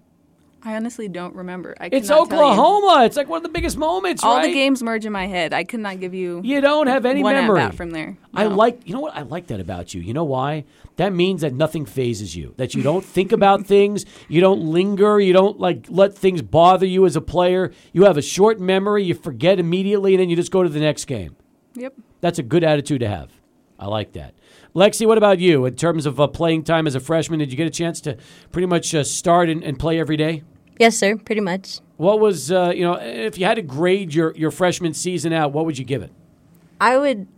[0.66, 1.74] I honestly don't remember.
[1.78, 2.44] I It's cannot tell you.
[2.52, 3.04] Oklahoma.
[3.04, 4.46] It's like one of the biggest moments, All right?
[4.46, 5.52] the games merge in my head.
[5.52, 6.40] I could not give you.
[6.42, 8.16] You don't have any one memory at-bat from there.
[8.32, 9.14] I like, you know what?
[9.14, 10.00] I like that about you.
[10.00, 10.64] You know why?
[10.96, 12.54] That means that nothing fazes you.
[12.56, 14.06] That you don't think about things.
[14.28, 15.20] You don't linger.
[15.20, 17.70] You don't like let things bother you as a player.
[17.92, 19.04] You have a short memory.
[19.04, 21.36] You forget immediately, and then you just go to the next game.
[21.74, 21.92] Yep.
[22.22, 23.30] That's a good attitude to have.
[23.78, 24.32] I like that.
[24.74, 27.38] Lexi, what about you in terms of uh, playing time as a freshman?
[27.38, 28.16] Did you get a chance to
[28.50, 30.42] pretty much uh, start and, and play every day?
[30.80, 31.16] yes, sir.
[31.16, 31.78] Pretty much.
[31.96, 35.52] What was uh, you know if you had to grade your your freshman season out,
[35.52, 36.10] what would you give it?
[36.80, 37.28] I would,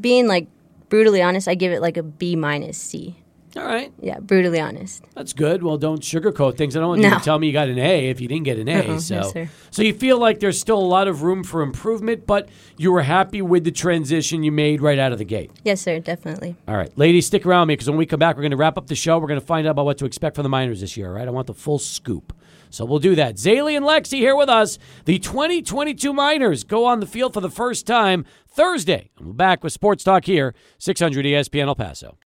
[0.00, 0.46] being like
[0.88, 3.16] brutally honest, I give it like a B minus C.
[3.56, 3.92] All right.
[4.00, 5.04] Yeah, brutally honest.
[5.14, 5.62] That's good.
[5.62, 6.76] Well, don't sugarcoat things.
[6.76, 8.58] I don't want you to tell me you got an A if you didn't get
[8.58, 8.88] an A.
[8.88, 12.48] Uh-uh, so, so you feel like there's still a lot of room for improvement, but
[12.76, 15.50] you were happy with the transition you made right out of the gate.
[15.64, 16.00] Yes, sir.
[16.00, 16.56] Definitely.
[16.66, 18.76] All right, ladies, stick around me because when we come back, we're going to wrap
[18.76, 19.18] up the show.
[19.18, 21.08] We're going to find out about what to expect from the Miners this year.
[21.08, 22.32] All right, I want the full scoop.
[22.70, 23.36] So we'll do that.
[23.36, 24.78] Zaylee and Lexi here with us.
[25.04, 29.10] The 2022 Miners go on the field for the first time Thursday.
[29.16, 32.18] And we're back with Sports Talk here, 600 ESPN El Paso.